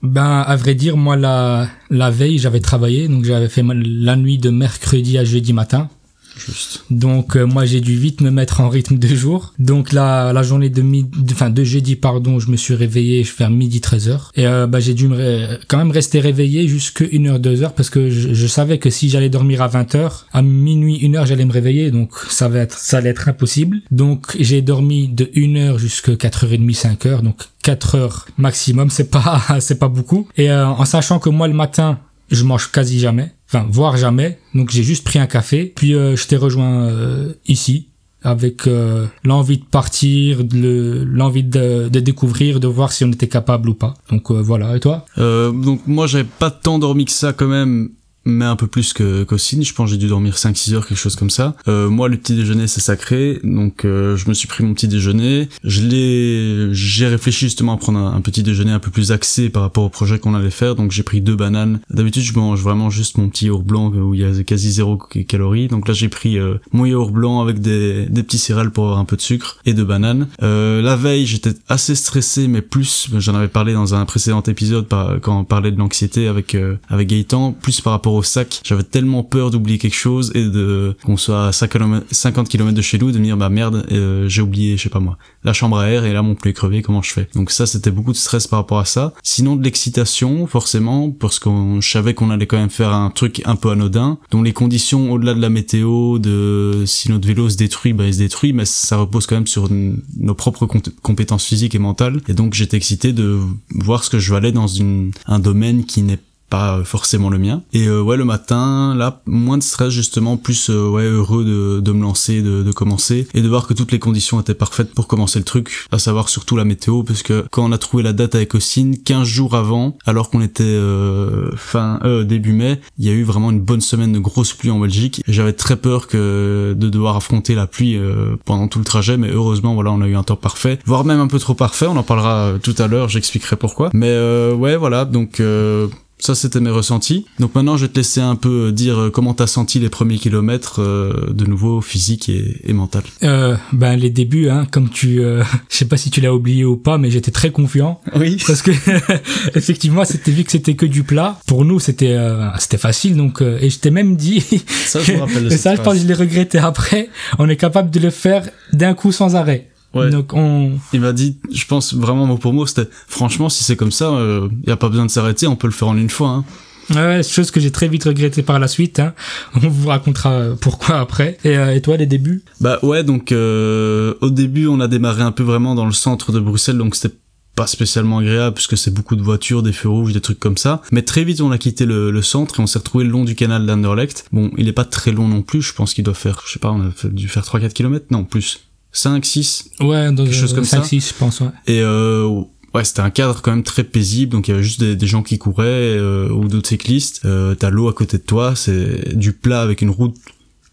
Ben, 0.03 0.41
à 0.41 0.57
vrai 0.57 0.75
dire, 0.75 0.97
moi, 0.97 1.17
la, 1.17 1.69
la 1.91 2.11
veille, 2.11 2.39
j'avais 2.39 2.61
travaillé, 2.61 3.09
donc 3.09 3.25
j'avais 3.25 3.49
fait 3.49 3.63
la 3.63 4.17
nuit 4.17 4.39
de 4.39 4.51
mercredi 4.51 5.17
à 5.19 5.25
jeudi 5.25 5.53
matin. 5.53 5.89
Juste. 6.37 6.85
Donc 6.91 7.37
euh, 7.37 7.45
moi 7.45 7.67
j'ai 7.67 7.81
dû 7.81 7.95
vite 7.97 8.21
me 8.21 8.31
mettre 8.31 8.61
en 8.61 8.69
rythme 8.69 8.99
de 8.99 9.09
jour. 9.09 9.53
Donc 9.59 9.93
la, 9.93 10.33
la 10.33 10.43
journée 10.43 10.71
de 10.71 10.81
midi, 10.83 11.11
enfin 11.33 11.51
de 11.51 11.63
jeudi 11.65 11.97
pardon, 11.97 12.39
je 12.39 12.51
me 12.51 12.57
suis 12.57 12.75
réveillé 12.75 13.23
vers 13.39 13.51
midi 13.51 13.81
13h 13.81 14.31
et 14.37 14.47
euh, 14.47 14.67
bah 14.67 14.81
j'ai 14.81 14.95
dû 14.95 15.09
me 15.09 15.17
ré- 15.17 15.59
quand 15.69 15.79
même 15.79 15.91
rester 15.91 16.21
réveillé 16.21 16.67
jusque 16.69 17.03
1h 17.03 17.39
2h 17.41 17.73
parce 17.77 17.91
que 17.91 18.09
je, 18.11 18.33
je 18.33 18.47
savais 18.47 18.79
que 18.79 18.89
si 18.91 19.09
j'allais 19.11 19.29
dormir 19.29 19.61
à 19.63 19.69
20h, 19.69 20.23
à 20.33 20.43
minuit 20.43 20.99
1h 21.07 21.27
j'allais 21.27 21.45
me 21.45 21.53
réveiller 21.53 21.91
donc 21.91 22.11
ça 22.29 22.49
va 22.49 22.61
être 22.61 22.79
ça 22.79 22.99
allait 22.99 23.11
être 23.11 23.29
impossible. 23.29 23.79
Donc 23.91 24.35
j'ai 24.41 24.63
dormi 24.63 25.09
de 25.09 25.25
1h 25.27 25.79
jusqu'à 25.79 26.13
4h30 26.13 26.75
5h 26.75 27.23
donc 27.23 27.37
4 27.63 27.95
heures 27.97 28.27
maximum, 28.39 28.91
c'est 28.91 29.11
pas 29.11 29.43
c'est 29.61 29.79
pas 29.79 29.89
beaucoup 29.89 30.27
et 30.37 30.51
euh, 30.51 30.67
en 30.67 30.85
sachant 30.85 31.19
que 31.19 31.29
moi 31.29 31.47
le 31.47 31.55
matin 31.55 31.99
je 32.31 32.45
mange 32.45 32.71
quasi 32.73 32.99
jamais, 32.99 33.33
enfin 33.53 33.67
voire 33.71 33.97
jamais. 33.97 34.39
Donc 34.55 34.71
j'ai 34.71 34.83
juste 34.83 35.05
pris 35.05 35.19
un 35.19 35.27
café, 35.27 35.73
puis 35.75 35.95
euh, 35.95 36.17
je 36.17 36.27
t'ai 36.27 36.37
rejoint 36.37 36.85
euh, 36.85 37.35
ici 37.47 37.89
avec 38.25 38.69
euh, 38.69 39.07
l'envie 39.25 39.59
de 39.59 39.65
partir, 39.65 40.43
l'envie 40.53 41.43
de, 41.43 41.89
de 41.89 42.01
découvrir, 42.01 42.61
de 42.61 42.69
voir 42.69 42.93
si 42.93 43.05
on 43.05 43.11
était 43.11 43.29
capable 43.29 43.69
ou 43.69 43.75
pas. 43.75 43.95
Donc 44.11 44.31
voilà. 44.31 44.77
Et 44.77 44.81
toi? 44.81 45.05
Donc 45.17 45.87
moi 45.87 46.07
j'avais 46.07 46.29
pas 46.39 46.51
tant 46.51 46.79
dormi 46.79 47.05
que 47.05 47.11
ça 47.11 47.33
quand 47.33 47.49
même 47.49 47.91
mais 48.25 48.45
un 48.45 48.57
peu 48.57 48.67
plus 48.67 48.93
que 48.93 49.25
qu'Ossine, 49.25 49.65
je 49.65 49.73
pense 49.75 49.91
j'ai 49.91 49.97
dû 49.97 50.09
dormir 50.09 50.35
5-6 50.35 50.75
heures, 50.75 50.87
quelque 50.87 50.99
chose 50.99 51.17
comme 51.17 51.31
ça. 51.31 51.55
Euh, 51.69 51.89
moi, 51.89 52.09
le 52.09 52.17
petit 52.17 52.35
déjeuner, 52.35 52.67
c'est 52.67 52.81
sacré, 52.81 53.41
donc 53.45 53.85
euh, 53.85 54.17
je 54.17 54.29
me 54.29 54.35
suis 54.35 54.49
pris 54.49 54.65
mon 54.65 54.75
petit 54.75 54.89
déjeuner. 54.89 55.49
Je 55.65 55.83
l'ai, 55.83 56.69
j'ai 56.73 57.07
réfléchi 57.07 57.47
justement 57.47 57.75
à 57.75 57.77
prendre 57.77 57.99
un, 57.99 58.21
petit 58.21 58.43
déjeuner 58.43 58.73
un 58.73 58.79
peu 58.79 58.91
plus 58.91 59.13
axé 59.13 59.51
par 59.51 59.63
rapport 59.63 59.85
au 59.85 59.89
projet 59.89 60.19
qu'on 60.19 60.35
allait 60.35 60.51
faire, 60.51 60.75
donc 60.75 60.93
j'ai 60.93 61.03
pris 61.03 61.21
deux 61.21 61.37
bananes. 61.37 61.81
D'habitude, 61.91 62.23
je 62.23 62.33
mange 62.39 62.61
vraiment 62.61 62.91
juste 62.91 63.19
mon 63.19 63.29
petit 63.29 63.47
yaourt 63.47 63.65
blanc 63.65 63.91
où 63.93 64.15
il 64.15 64.21
y 64.21 64.25
a 64.25 64.43
quasi 64.45 64.71
zéro 64.73 64.97
calories, 64.97 65.69
donc 65.69 65.89
là 65.89 65.95
j'ai 65.95 66.09
pris 66.09 66.39
euh, 66.39 66.55
mon 66.73 66.87
yaourt 66.87 67.11
blanc 67.11 67.41
avec 67.41 67.61
des, 67.61 68.07
des 68.07 68.23
petits 68.23 68.39
céréales 68.39 68.71
pour 68.71 68.85
avoir 68.85 68.99
un 68.99 69.05
peu 69.05 69.17
de 69.17 69.23
sucre 69.23 69.59
et 69.67 69.75
deux 69.75 69.85
bananes. 69.85 70.29
Euh, 70.43 70.81
la 70.83 70.97
veille, 70.97 71.27
j'étais 71.27 71.53
assez 71.69 71.95
stressé, 71.95 72.49
mais 72.49 72.63
plus, 72.63 73.09
j'en 73.19 73.35
avais 73.35 73.49
parlé 73.49 73.73
dans 73.73 73.95
un 73.95 74.05
précédent 74.05 74.43
épisode 74.43 74.87
par- 74.87 75.21
quand 75.21 75.41
on 75.41 75.45
parlait 75.45 75.73
de 75.73 75.79
l'anxiété 75.79 76.29
avec 76.29 76.55
euh, 76.55 76.77
avec 76.89 77.09
Gaëtan, 77.09 77.53
plus 77.53 77.81
par 77.81 77.93
rapport 77.93 78.12
au 78.17 78.23
sac. 78.23 78.61
J'avais 78.65 78.83
tellement 78.83 79.23
peur 79.23 79.51
d'oublier 79.51 79.79
quelque 79.79 79.97
chose 79.97 80.31
et 80.35 80.45
de 80.45 80.97
qu'on 81.05 81.17
soit 81.17 81.49
à 81.49 81.53
50 81.53 82.49
km 82.49 82.73
de 82.75 82.83
chez 82.83 82.99
nous, 82.99 83.13
de 83.13 83.19
me 83.19 83.25
dire 83.25 83.37
bah 83.37 83.49
merde, 83.49 83.87
euh, 83.93 84.29
j'ai 84.29 84.43
oublié, 84.43 84.77
je 84.77 84.83
sais 84.85 84.89
pas 84.89 85.01
moi, 85.01 85.19
la 85.45 85.53
chambre 85.53 85.79
à 85.79 85.89
air 85.89 86.05
et 86.05 86.13
là 86.13 86.23
mon 86.23 86.35
pneu 86.35 86.51
est 86.51 86.55
crevé, 86.55 86.83
comment 86.83 87.03
je 87.03 87.13
fais? 87.13 87.29
Donc 87.35 87.51
ça, 87.51 87.67
c'était 87.67 87.91
beaucoup 87.91 88.13
de 88.13 88.17
stress 88.17 88.47
par 88.47 88.59
rapport 88.61 88.79
à 88.79 88.85
ça. 88.85 89.13
Sinon 89.23 89.57
de 89.57 89.65
l'excitation, 89.65 90.47
forcément, 90.47 91.11
parce 91.11 91.39
qu'on 91.39 91.81
je 91.81 91.91
savais 91.91 92.15
qu'on 92.15 92.31
allait 92.31 92.47
quand 92.47 92.59
même 92.59 92.71
faire 92.71 92.93
un 92.93 93.11
truc 93.11 93.43
un 93.45 93.57
peu 93.57 93.71
anodin, 93.71 94.19
dont 94.31 94.43
les 94.43 94.53
conditions 94.53 95.13
au-delà 95.13 95.35
de 95.35 95.41
la 95.41 95.51
météo, 95.51 96.19
de 96.19 96.85
si 96.87 97.11
notre 97.11 97.27
vélo 97.27 97.49
se 97.49 97.57
détruit, 97.57 97.93
bah 97.93 98.07
il 98.07 98.15
se 98.15 98.19
détruit, 98.19 98.53
mais 98.53 98.65
ça 98.65 98.97
repose 98.97 99.27
quand 99.27 99.35
même 99.37 99.47
sur 99.47 99.69
nos 99.71 100.35
propres 100.35 100.67
compé- 100.67 100.93
compétences 101.03 101.45
physiques 101.45 101.75
et 101.75 101.79
mentales. 101.79 102.21
Et 102.29 102.35
donc 102.35 102.55
j'étais 102.55 102.77
excité 102.77 103.13
de 103.13 103.39
voir 103.71 104.05
ce 104.05 104.11
que 104.11 104.19
je 104.19 104.33
valais 104.33 104.53
dans 104.53 104.67
une, 104.67 105.13
un 105.27 105.39
domaine 105.39 105.85
qui 105.85 106.03
n'est 106.03 106.19
pas 106.53 106.83
forcément 106.85 107.31
le 107.31 107.39
mien. 107.39 107.63
Et 107.73 107.87
euh, 107.87 108.03
ouais 108.03 108.19
le 108.19 108.27
matin 108.27 108.95
là 108.95 109.23
moins 109.25 109.57
de 109.57 109.63
stress 109.63 109.89
justement 109.89 110.37
plus 110.37 110.69
euh, 110.69 110.87
ouais 110.87 111.05
heureux 111.05 111.47
de, 111.47 111.81
de 111.81 111.93
me 111.93 112.03
lancer 112.03 112.43
de, 112.43 112.71
commencer 112.73 113.27
et 113.33 113.41
de 113.41 113.49
voir 113.49 113.67
que 113.67 113.73
toutes 113.73 113.91
les 113.91 113.99
conditions 113.99 114.39
étaient 114.39 114.53
parfaites 114.53 114.93
pour 114.93 115.07
commencer 115.07 115.39
le 115.39 115.47
truc 115.47 115.87
à 115.91 115.99
savoir 115.99 116.29
surtout 116.29 116.57
la 116.57 116.65
météo 116.65 117.05
parce 117.05 117.23
que 117.23 117.47
quand 117.51 117.65
on 117.65 117.73
a 117.73 117.79
trouvé 117.79 118.03
la 118.03 118.13
date 118.13 118.35
avec 118.35 118.55
Ossine 118.55 118.99
15 119.03 119.27
jours 119.27 119.55
avant 119.55 119.97
alors 120.05 120.29
qu'on 120.29 120.43
était 120.43 120.63
euh, 120.63 121.57
fin 121.57 122.01
euh, 122.05 122.23
début 122.25 122.53
mai 122.53 122.83
il 122.99 123.07
y 123.07 123.09
a 123.09 123.13
eu 123.13 123.23
vraiment 123.23 123.51
une 123.51 123.61
bonne 123.61 123.81
semaine 123.81 124.13
de 124.13 124.19
grosses 124.19 124.53
pluies 124.53 124.71
en 124.71 124.79
Belgique. 124.79 125.23
J'avais 125.29 125.55
très 125.55 125.77
peur 125.77 126.07
que 126.07 126.75
de 126.77 126.89
devoir 126.91 127.17
affronter 127.17 127.55
la 127.55 127.67
pluie 127.67 127.97
euh, 127.97 128.37
pendant 128.45 128.69
tout 128.69 128.79
le 128.79 128.85
trajet 128.85 129.17
mais 129.17 129.31
heureusement 129.31 129.75
voilà 129.75 129.91
on 129.93 130.03
a 130.03 130.07
eu 130.07 130.17
un 130.17 130.23
temps 130.23 130.37
parfait 130.37 130.79
voire 130.85 131.05
même 131.05 131.21
un 131.21 131.29
peu 131.29 131.39
trop 131.39 131.55
parfait. 131.55 131.87
On 131.87 131.97
en 131.97 132.03
parlera 132.03 132.35
euh, 132.47 132.59
tout 132.59 132.75
à 132.79 132.87
l'heure 132.89 133.09
j'expliquerai 133.09 133.57
pourquoi. 133.57 133.91
Mais 133.95 134.11
euh, 134.11 134.55
ouais 134.55 134.77
voilà 134.77 135.05
donc 135.05 135.41
euh, 135.41 135.89
ça, 136.23 136.35
c'était 136.37 136.61
mes 136.61 136.71
ressentis. 136.71 137.27
Donc 137.41 137.55
maintenant, 137.55 137.77
je 137.77 137.87
vais 137.87 137.93
te 137.93 137.97
laisser 137.99 138.21
un 138.21 138.37
peu 138.37 138.69
euh, 138.69 138.73
dire 138.73 138.97
euh, 138.99 139.11
comment 139.11 139.35
t'as 139.35 139.47
senti 139.49 139.81
les 139.81 139.89
premiers 139.89 140.19
kilomètres, 140.19 140.81
euh, 140.81 141.33
de 141.33 141.45
nouveau 141.47 141.81
physique 141.81 142.29
et, 142.29 142.61
et 142.65 142.73
mental. 142.73 143.03
euh, 143.25 143.57
Ben 143.73 143.97
les 143.97 144.09
débuts, 144.11 144.49
hein, 144.49 144.67
comme 144.71 144.89
tu, 144.89 145.21
euh, 145.21 145.43
je 145.69 145.77
sais 145.77 145.85
pas 145.85 145.97
si 145.97 146.11
tu 146.11 146.21
l'as 146.21 146.33
oublié 146.33 146.65
ou 146.65 146.77
pas, 146.77 146.97
mais 146.97 147.11
j'étais 147.11 147.33
très 147.33 147.51
confiant 147.51 148.01
Oui. 148.15 148.37
parce 148.47 148.63
que 148.63 148.71
effectivement 149.55 150.05
c'était 150.05 150.31
vu 150.31 150.45
que 150.45 150.51
c'était 150.53 150.75
que 150.75 150.87
du 150.87 151.03
plat. 151.03 151.39
Pour 151.47 151.65
nous 151.65 151.81
c'était 151.81 152.13
euh, 152.13 152.49
c'était 152.59 152.79
facile 152.79 153.17
donc 153.17 153.43
euh, 153.43 153.59
et 153.61 153.71
je 153.71 153.79
t'ai 153.79 153.91
même 153.91 154.17
dit 154.17 154.41
Ça, 154.87 155.01
je 155.01 155.13
me 155.13 155.19
rappelle 155.19 155.51
ça 155.59 155.75
je 155.75 155.81
pense 155.83 155.95
que 155.95 156.01
je 156.01 156.07
l'ai 156.07 156.15
regretté 156.15 156.59
après. 156.59 157.09
On 157.39 157.49
est 157.49 157.57
capable 157.57 157.91
de 157.91 157.99
le 158.01 158.11
faire 158.11 158.49
d'un 158.73 158.95
coup 158.95 159.13
sans 159.13 159.35
arrêt. 159.37 159.69
Ouais. 159.95 160.11
Donc 160.11 160.33
on 160.33 160.73
Il 160.93 161.01
m'a 161.01 161.13
dit, 161.13 161.39
je 161.53 161.67
pense 161.67 161.95
vraiment 161.95 162.27
mot 162.27 162.39
pour 162.39 162.53
mot, 162.53 162.67
c'était 162.67 162.89
franchement, 163.09 163.49
si 163.49 163.65
c'est 163.65 163.77
comme 163.77 163.93
ça, 163.93 164.11
euh, 164.11 164.49
y 164.67 164.71
a 164.71 164.77
pas 164.77 164.89
besoin 164.89 165.07
de 165.07 165.11
s'arrêter, 165.11 165.47
on 165.47 165.57
peut 165.57 165.67
le 165.67 165.73
faire 165.73 165.89
en 165.89 165.97
une 165.97 166.11
fois. 166.11 166.29
Hein. 166.29 166.45
Ouais, 166.91 167.23
chose 167.23 167.51
que 167.51 167.61
j'ai 167.61 167.71
très 167.71 167.89
vite 167.89 168.05
regretté 168.05 168.43
par 168.43 168.59
la 168.59 168.69
suite. 168.69 169.01
Hein. 169.01 169.15
On 169.55 169.69
vous 169.69 169.89
racontera 169.89 170.33
euh, 170.33 170.55
pourquoi 170.61 171.01
après. 171.01 171.39
Et, 171.45 171.57
euh, 171.57 171.75
et 171.75 171.81
toi, 171.81 171.97
les 171.97 172.07
débuts? 172.07 172.43
Bah 172.61 172.79
ouais, 172.83 173.05
donc 173.05 173.33
euh, 173.33 174.15
au 174.21 174.31
début, 174.31 174.67
on 174.67 174.81
a 174.81 174.89
démarré 174.89 175.23
un 175.23 175.33
peu 175.33 175.43
vraiment 175.43 175.75
dans 175.75 175.87
le 175.87 175.93
centre 175.93 176.33
de 176.33 176.41
Bruxelles, 176.41 176.79
donc 176.79 176.95
c'était 176.95 177.15
pas 177.55 177.67
spécialement 177.67 178.19
agréable 178.19 178.55
puisque 178.55 178.79
c'est 178.79 178.93
beaucoup 178.93 179.15
de 179.15 179.23
voitures, 179.23 179.63
des 179.63 179.73
feux 179.73 179.89
rouges, 179.89 180.13
des 180.13 180.21
trucs 180.21 180.41
comme 180.41 180.57
ça. 180.57 180.81
Mais 180.91 181.03
très 181.03 181.23
vite, 181.23 181.41
on 181.43 181.51
a 181.51 181.59
quitté 181.59 181.85
le, 181.85 182.11
le 182.11 182.23
centre 182.23 182.59
et 182.59 182.63
on 182.63 182.67
s'est 182.67 182.79
retrouvé 182.79 183.05
le 183.05 183.11
long 183.11 183.25
du 183.25 183.35
canal 183.35 183.67
d'Anderlecht. 183.67 184.25
Bon, 184.33 184.51
il 184.57 184.69
est 184.69 184.73
pas 184.73 184.87
très 184.87 185.13
long 185.13 185.29
non 185.29 185.43
plus, 185.43 185.61
je 185.61 185.75
pense 185.75 185.93
qu'il 185.93 186.05
doit 186.05 186.15
faire, 186.15 186.43
je 186.47 186.53
sais 186.53 186.59
pas, 186.59 186.71
on 186.71 186.81
a 186.81 187.09
dû 187.09 187.29
faire 187.29 187.45
3-4 187.45 187.73
km, 187.73 188.07
non, 188.11 188.25
plus. 188.25 188.61
5, 188.93 189.25
6, 189.25 189.65
Ouais, 189.81 190.13
dans 190.13 190.25
Quelque 190.25 190.35
chose 190.35 190.53
comme 190.55 190.65
5, 190.65 190.83
ça 190.83 190.85
6, 190.89 191.09
je 191.09 191.15
pense, 191.15 191.41
ouais. 191.41 191.49
Et 191.67 191.81
euh, 191.81 192.29
ouais, 192.75 192.85
c'était 192.85 193.01
un 193.01 193.11
cadre 193.11 193.41
quand 193.43 193.51
même 193.51 193.63
très 193.63 193.85
paisible. 193.85 194.33
Donc 194.33 194.49
il 194.49 194.51
y 194.51 194.55
avait 194.55 194.63
juste 194.63 194.81
des, 194.81 194.97
des 194.97 195.07
gens 195.07 195.23
qui 195.23 195.39
couraient 195.39 195.65
euh, 195.97 196.29
ou 196.31 196.49
d'autres 196.49 196.69
cyclistes. 196.69 197.23
Euh, 197.25 197.55
T'as 197.55 197.71
l'eau 197.71 197.89
à 197.89 197.93
côté 197.95 198.19
de 198.19 198.23
toi, 198.23 198.55
c'est 198.55 199.17
du 199.17 199.33
plat 199.33 199.63
avec 199.63 199.81
une 199.83 199.91
route 199.91 200.17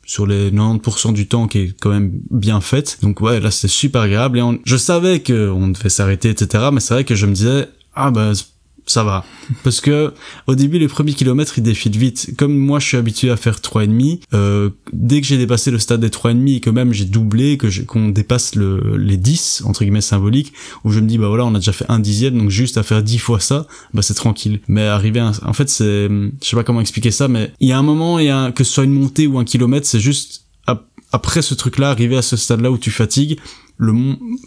sur 0.05 0.25
les 0.25 0.49
90% 0.51 1.13
du 1.13 1.27
temps 1.27 1.47
qui 1.47 1.59
est 1.59 1.75
quand 1.79 1.91
même 1.91 2.11
bien 2.31 2.61
faite. 2.61 2.97
Donc 3.03 3.21
ouais, 3.21 3.39
là 3.39 3.51
c'était 3.51 3.67
super 3.67 4.01
agréable. 4.01 4.39
Et 4.39 4.41
on- 4.41 4.59
je 4.65 4.75
savais 4.75 5.19
que 5.21 5.49
on 5.49 5.67
devait 5.69 5.89
s'arrêter, 5.89 6.29
etc. 6.29 6.65
Mais 6.73 6.79
c'est 6.79 6.93
vrai 6.95 7.03
que 7.05 7.15
je 7.15 7.25
me 7.25 7.33
disais 7.33 7.67
ah 7.95 8.09
bah 8.11 8.31
ça 8.89 9.03
va. 9.03 9.23
Parce 9.63 9.81
que 9.81 10.13
au 10.47 10.55
début, 10.55 10.79
les 10.79 10.87
premiers 10.87 11.13
kilomètres, 11.13 11.57
ils 11.57 11.63
défilent 11.63 11.97
vite. 11.97 12.33
Comme 12.37 12.57
moi, 12.57 12.79
je 12.79 12.87
suis 12.87 12.97
habitué 12.97 13.29
à 13.29 13.37
faire 13.37 13.61
trois 13.61 13.83
et 13.83 13.87
demi. 13.87 14.19
Euh, 14.33 14.71
dès 14.93 15.21
que 15.21 15.27
j'ai 15.27 15.37
dépassé 15.37 15.69
le 15.69 15.79
stade 15.79 16.01
des 16.01 16.09
trois 16.09 16.31
et 16.31 16.33
demi 16.33 16.55
et 16.55 16.59
que 16.59 16.69
même 16.69 16.91
j'ai 16.91 17.05
doublé, 17.05 17.57
que 17.57 17.67
qu'on 17.83 18.09
dépasse 18.09 18.55
le, 18.55 18.97
les 18.97 19.17
10 19.17 19.63
entre 19.65 19.83
guillemets 19.83 20.01
symboliques, 20.01 20.53
où 20.83 20.91
je 20.91 20.99
me 20.99 21.07
dis 21.07 21.17
bah 21.17 21.27
voilà, 21.27 21.45
on 21.45 21.53
a 21.53 21.59
déjà 21.59 21.71
fait 21.71 21.85
un 21.89 21.99
dixième, 21.99 22.37
donc 22.37 22.49
juste 22.49 22.77
à 22.77 22.83
faire 22.83 23.03
dix 23.03 23.19
fois 23.19 23.39
ça, 23.39 23.67
bah 23.93 24.01
c'est 24.01 24.15
tranquille. 24.15 24.59
Mais 24.67 24.85
arriver, 24.85 25.19
à 25.19 25.31
en 25.45 25.53
fait, 25.53 25.69
c'est, 25.69 26.07
je 26.07 26.29
sais 26.41 26.55
pas 26.55 26.63
comment 26.63 26.81
expliquer 26.81 27.11
ça, 27.11 27.27
mais 27.27 27.51
il 27.59 27.69
y 27.69 27.71
a 27.71 27.77
un 27.77 27.83
moment, 27.83 28.17
il 28.19 28.25
y 28.25 28.29
a 28.29 28.51
que 28.51 28.63
ce 28.63 28.73
soit 28.73 28.83
une 28.85 28.93
montée 28.93 29.27
ou 29.27 29.37
un 29.37 29.45
kilomètre, 29.45 29.85
c'est 29.85 29.99
juste 29.99 30.48
après 31.11 31.41
ce 31.41 31.53
truc-là, 31.53 31.89
arriver 31.89 32.17
à 32.17 32.21
ce 32.21 32.37
stade-là 32.37 32.71
où 32.71 32.77
tu 32.77 32.91
fatigues, 32.91 33.39
le 33.81 33.93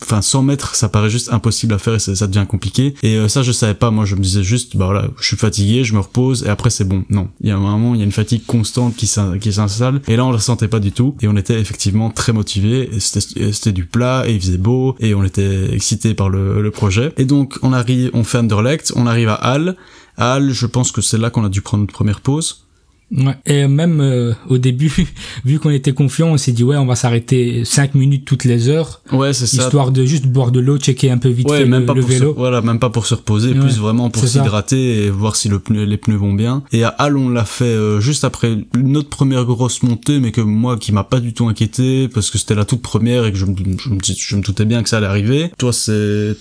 enfin 0.03 0.21
100 0.21 0.43
mètres, 0.43 0.75
ça 0.75 0.91
paraît 0.91 1.09
juste 1.09 1.33
impossible 1.33 1.73
à 1.73 1.79
faire 1.79 1.95
et 1.95 1.99
ça, 1.99 2.27
devient 2.27 2.47
compliqué. 2.47 2.95
Et 3.03 3.17
euh, 3.17 3.29
ça, 3.29 3.43
je 3.43 3.51
savais 3.51 3.73
pas. 3.73 3.91
Moi, 3.91 4.05
je 4.05 4.15
me 4.15 4.21
disais 4.21 4.43
juste, 4.43 4.77
bah 4.77 4.85
voilà, 4.85 5.09
je 5.19 5.27
suis 5.27 5.39
fatigué, 5.39 5.85
je 5.85 5.95
me 5.95 6.01
repose 6.01 6.45
et 6.45 6.51
après 6.51 6.69
c'est 6.69 6.85
bon. 6.85 7.05
Non, 7.09 7.29
il 7.41 7.49
y 7.49 7.51
a 7.51 7.57
un 7.57 7.59
moment, 7.59 7.95
il 7.95 7.99
y 7.99 8.03
a 8.03 8.05
une 8.05 8.13
fatigue 8.13 8.45
constante 8.45 8.95
qui 8.95 9.07
s'in- 9.07 9.39
qui 9.39 9.51
s'installe 9.51 10.03
et 10.07 10.17
là, 10.17 10.27
on 10.27 10.33
la 10.33 10.39
sentait 10.39 10.69
pas 10.69 10.81
du 10.81 10.93
tout 10.93 11.17
et 11.23 11.29
on 11.29 11.37
était 11.39 11.59
effectivement 11.59 12.11
très 12.11 12.35
motivés. 12.35 12.91
Et 12.95 13.01
C'était 13.01 13.73
du 13.73 13.87
plat 13.87 14.25
et 14.29 14.35
il 14.35 14.41
faisait 14.41 14.59
beau 14.59 14.97
et 15.01 15.15
on 15.15 15.25
était 15.25 15.73
excités 15.75 16.13
par 16.13 16.29
le, 16.29 16.71
projet. 16.71 17.13
Et 17.17 17.25
donc, 17.25 17.59
on 17.63 17.73
arrive, 17.73 18.11
on 18.13 18.25
fait 18.25 18.39
Anderlecht, 18.39 18.93
on 18.97 19.07
arrive 19.07 19.31
à 19.31 19.35
Halle. 19.35 19.77
À 20.19 20.35
Halle, 20.35 20.53
je 20.53 20.67
pense 20.67 20.93
que 20.93 21.01
c'est 21.01 21.17
là 21.19 21.31
qu'on 21.31 21.45
a 21.45 21.49
dû 21.49 21.63
prendre 21.63 21.83
notre 21.83 21.95
première 21.95 22.21
pause. 22.21 22.67
Ouais. 23.15 23.37
Et 23.47 23.67
même 23.67 24.01
euh, 24.01 24.33
au 24.49 24.59
début, 24.59 24.91
vu 25.45 25.59
qu'on 25.59 25.71
était 25.71 25.93
confiant, 25.93 26.29
on 26.29 26.37
s'est 26.39 26.53
dit 26.53 26.65
ouais, 26.65 26.77
on 26.77 26.87
va 26.87 26.97
s'arrêter 26.97 27.65
5 27.65 27.95
minutes 27.95 28.25
toutes 28.25 28.45
les 28.45 28.69
heures, 28.69 29.03
Ouais, 29.13 29.33
c'est 29.33 29.47
ça. 29.47 29.65
histoire 29.65 29.91
de 29.91 30.05
juste 30.05 30.27
boire 30.27 30.51
de 30.51 30.61
l'eau, 30.61 30.79
checker 30.79 31.11
un 31.11 31.19
peu 31.19 31.29
vite 31.29 31.49
Ouais, 31.51 31.59
fait 31.59 31.65
même 31.67 31.81
le, 31.81 31.87
pas 31.87 31.95
le 31.95 32.01
pour 32.01 32.11
se, 32.11 32.15
vélo. 32.19 32.35
voilà, 32.37 32.63
même 32.63 32.79
pas 32.79 32.91
pour 32.91 33.07
se 33.07 33.15
reposer, 33.15 33.51
Ouais, 33.53 33.61
plus 33.61 33.79
vraiment 33.79 34.09
pour 34.11 34.27
s'hydrater 34.27 35.05
et 35.05 35.11
voir 35.11 35.37
si 35.37 35.49
le 35.49 35.59
pneu, 35.59 35.85
les 35.85 35.97
pneus 35.99 36.17
vont 36.17 36.33
bien. 36.33 36.63
Et 36.73 36.85
à 36.85 36.89
Halle, 36.89 37.17
on 37.19 37.29
l'a 37.29 37.45
fait 37.45 37.65
euh, 37.65 38.01
juste 38.01 38.25
après 38.25 38.57
notre 38.77 39.09
première 39.11 39.45
grosse 39.45 39.83
montée, 39.83 40.19
mais 40.19 40.33
que 40.33 40.41
moi, 40.41 40.79
qui 40.79 40.93
m'a 40.93 41.05
pas 41.05 41.21
du 41.21 41.35
tout 41.35 41.47
inquiété, 41.49 42.09
parce 42.09 42.31
que 42.31 42.39
c'était 42.39 42.55
la 42.55 42.65
toute 42.65 42.83
première 42.83 43.27
et 43.27 43.33
que 43.33 43.39
je 43.39 43.45
me, 43.47 43.55
je 43.79 43.91
me, 43.91 43.99
je 44.03 44.37
me 44.37 44.43
doutais 44.43 44.65
bien 44.65 44.83
que 44.83 44.89
ça 44.89 44.97
allait 44.99 45.07
arriver. 45.07 45.51
Toi, 45.59 45.73
c'est, 45.73 46.37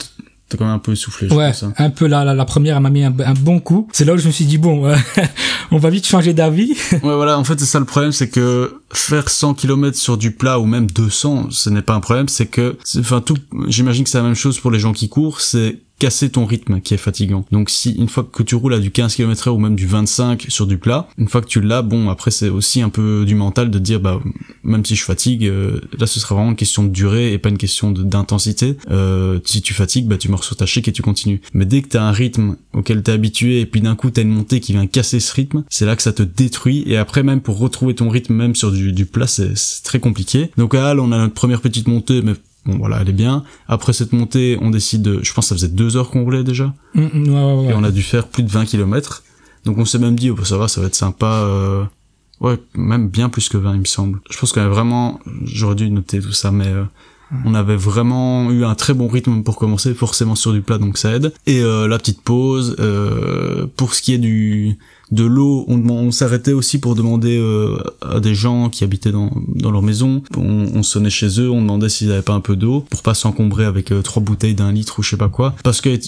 t'es 0.51 0.57
quand 0.57 0.65
même 0.65 0.75
un 0.75 0.79
peu 0.79 0.91
essoufflé, 0.91 1.27
je 1.29 1.33
Ouais, 1.33 1.47
pense. 1.47 1.63
hein. 1.63 1.73
un 1.77 1.89
peu 1.89 2.05
la, 2.07 2.23
la, 2.23 2.33
la 2.33 2.45
première, 2.45 2.75
elle 2.77 2.83
m'a 2.83 2.89
mis 2.89 3.03
un, 3.03 3.13
un 3.25 3.33
bon 3.33 3.59
coup. 3.59 3.87
C'est 3.93 4.05
là 4.05 4.13
où 4.13 4.17
je 4.17 4.27
me 4.27 4.31
suis 4.31 4.45
dit, 4.45 4.57
bon, 4.57 4.85
euh, 4.85 4.95
on 5.71 5.77
va 5.77 5.89
vite 5.89 6.05
changer 6.05 6.33
d'avis. 6.33 6.75
Ouais, 6.91 6.99
voilà, 7.15 7.37
en 7.39 7.43
fait, 7.43 7.59
c'est 7.59 7.65
ça 7.65 7.79
le 7.79 7.85
problème, 7.85 8.11
c'est 8.11 8.29
que 8.29 8.81
faire 8.93 9.29
100 9.29 9.53
km 9.55 9.97
sur 9.97 10.17
du 10.17 10.31
plat 10.31 10.59
ou 10.59 10.65
même 10.65 10.87
200, 10.91 11.47
ce 11.49 11.69
n'est 11.69 11.81
pas 11.81 11.93
un 11.93 11.99
problème, 12.01 12.27
c'est 12.27 12.47
que, 12.47 12.77
enfin, 12.99 13.21
tout, 13.21 13.37
j'imagine 13.67 14.03
que 14.03 14.09
c'est 14.09 14.17
la 14.19 14.23
même 14.25 14.35
chose 14.35 14.59
pour 14.59 14.71
les 14.71 14.79
gens 14.79 14.93
qui 14.93 15.09
courent, 15.09 15.41
c'est 15.41 15.79
casser 16.01 16.31
ton 16.31 16.47
rythme 16.47 16.81
qui 16.81 16.95
est 16.95 16.97
fatigant. 16.97 17.45
Donc 17.51 17.69
si 17.69 17.91
une 17.91 18.09
fois 18.09 18.23
que 18.23 18.41
tu 18.41 18.55
roules 18.55 18.73
à 18.73 18.79
du 18.79 18.89
15 18.89 19.13
km 19.13 19.47
heure 19.47 19.55
ou 19.55 19.59
même 19.59 19.75
du 19.75 19.85
25 19.85 20.47
sur 20.49 20.65
du 20.65 20.79
plat, 20.79 21.07
une 21.19 21.27
fois 21.27 21.41
que 21.41 21.45
tu 21.45 21.61
l'as, 21.61 21.83
bon 21.83 22.09
après 22.09 22.31
c'est 22.31 22.49
aussi 22.49 22.81
un 22.81 22.89
peu 22.89 23.23
du 23.23 23.35
mental 23.35 23.69
de 23.69 23.77
dire 23.77 23.99
bah 23.99 24.19
même 24.63 24.83
si 24.83 24.95
je 24.95 25.03
fatigue, 25.03 25.45
euh, 25.45 25.79
là 25.99 26.07
ce 26.07 26.19
sera 26.19 26.33
vraiment 26.33 26.49
une 26.49 26.55
question 26.55 26.83
de 26.83 26.89
durée 26.89 27.33
et 27.33 27.37
pas 27.37 27.49
une 27.49 27.59
question 27.59 27.91
d'intensité. 27.91 28.77
Euh, 28.89 29.39
si 29.45 29.61
tu 29.61 29.75
fatigues, 29.75 30.07
bah 30.07 30.17
tu 30.17 30.27
mords 30.29 30.43
sur 30.43 30.55
ta 30.55 30.65
chic 30.65 30.87
et 30.87 30.91
tu 30.91 31.03
continues. 31.03 31.39
Mais 31.53 31.65
dès 31.65 31.83
que 31.83 31.89
t'as 31.89 32.01
un 32.01 32.11
rythme 32.11 32.55
auquel 32.73 33.03
t'es 33.03 33.11
habitué 33.11 33.61
et 33.61 33.67
puis 33.67 33.81
d'un 33.81 33.95
coup 33.95 34.09
t'as 34.09 34.23
une 34.23 34.29
montée 34.29 34.59
qui 34.59 34.71
vient 34.71 34.87
casser 34.87 35.19
ce 35.19 35.31
rythme, 35.31 35.65
c'est 35.69 35.85
là 35.85 35.95
que 35.95 36.01
ça 36.01 36.13
te 36.13 36.23
détruit 36.23 36.83
et 36.87 36.97
après 36.97 37.21
même 37.21 37.41
pour 37.41 37.59
retrouver 37.59 37.93
ton 37.93 38.09
rythme 38.09 38.33
même 38.33 38.55
sur 38.55 38.71
du, 38.71 38.91
du 38.91 39.05
plat 39.05 39.27
c'est 39.27 39.53
très 39.83 39.99
compliqué. 39.99 40.49
Donc 40.57 40.73
à 40.73 40.87
Halle 40.87 40.99
on 40.99 41.11
a 41.11 41.19
notre 41.19 41.35
première 41.35 41.61
petite 41.61 41.87
montée 41.87 42.23
mais 42.23 42.33
Bon 42.65 42.77
voilà, 42.77 42.99
elle 43.01 43.09
est 43.09 43.13
bien. 43.13 43.43
Après 43.67 43.93
cette 43.93 44.13
montée, 44.13 44.57
on 44.61 44.69
décide 44.69 45.01
de... 45.01 45.19
Je 45.23 45.33
pense 45.33 45.45
que 45.45 45.49
ça 45.49 45.55
faisait 45.55 45.67
deux 45.67 45.97
heures 45.97 46.09
qu'on 46.09 46.23
roulait 46.23 46.43
déjà. 46.43 46.73
Mm, 46.93 47.01
mm, 47.01 47.27
ouais, 47.27 47.33
ouais, 47.33 47.65
ouais. 47.65 47.71
Et 47.71 47.73
on 47.73 47.83
a 47.83 47.91
dû 47.91 48.03
faire 48.03 48.27
plus 48.27 48.43
de 48.43 48.49
20 48.49 48.65
km. 48.65 49.23
Donc 49.65 49.77
on 49.77 49.85
s'est 49.85 49.99
même 49.99 50.15
dit, 50.15 50.29
oh, 50.29 50.35
bah, 50.35 50.45
ça 50.45 50.57
va, 50.57 50.67
ça 50.67 50.81
va 50.81 50.87
être 50.87 50.95
sympa. 50.95 51.25
Euh... 51.25 51.83
Ouais, 52.39 52.57
même 52.73 53.07
bien 53.07 53.29
plus 53.29 53.49
que 53.49 53.57
20, 53.57 53.75
il 53.75 53.79
me 53.81 53.85
semble. 53.85 54.19
Je 54.29 54.37
pense 54.37 54.51
qu'on 54.51 54.61
a 54.61 54.67
vraiment... 54.67 55.19
J'aurais 55.43 55.75
dû 55.75 55.89
noter 55.89 56.19
tout 56.19 56.33
ça, 56.33 56.51
mais... 56.51 56.67
Euh, 56.67 56.83
on 57.45 57.53
avait 57.53 57.75
vraiment 57.75 58.51
eu 58.51 58.65
un 58.65 58.75
très 58.75 58.93
bon 58.93 59.07
rythme 59.07 59.43
pour 59.43 59.55
commencer, 59.55 59.93
forcément 59.93 60.35
sur 60.35 60.51
du 60.51 60.61
plat, 60.61 60.77
donc 60.77 60.97
ça 60.97 61.15
aide. 61.15 61.33
Et 61.47 61.61
euh, 61.61 61.87
la 61.87 61.97
petite 61.97 62.21
pause. 62.21 62.75
Euh, 62.79 63.67
pour 63.77 63.93
ce 63.93 64.01
qui 64.01 64.13
est 64.13 64.17
du 64.17 64.77
de 65.11 65.23
l'eau, 65.23 65.65
on, 65.67 65.87
on 65.89 66.11
s'arrêtait 66.11 66.53
aussi 66.53 66.79
pour 66.79 66.95
demander 66.95 67.37
euh, 67.37 67.77
à 68.01 68.19
des 68.19 68.35
gens 68.35 68.69
qui 68.69 68.83
habitaient 68.83 69.11
dans, 69.11 69.31
dans 69.47 69.71
leur 69.71 69.81
maison. 69.81 70.23
On, 70.37 70.67
on 70.73 70.83
sonnait 70.83 71.09
chez 71.09 71.39
eux, 71.39 71.49
on 71.49 71.61
demandait 71.61 71.89
s'ils 71.89 72.11
avaient 72.11 72.21
pas 72.21 72.33
un 72.33 72.39
peu 72.39 72.55
d'eau 72.55 72.85
pour 72.89 73.01
pas 73.01 73.13
s'encombrer 73.13 73.65
avec 73.65 73.91
euh, 73.91 74.01
trois 74.01 74.23
bouteilles 74.23 74.55
d'un 74.55 74.71
litre 74.71 74.99
ou 74.99 75.03
je 75.03 75.09
sais 75.09 75.17
pas 75.17 75.29
quoi. 75.29 75.53
Parce 75.63 75.81
que 75.81 75.99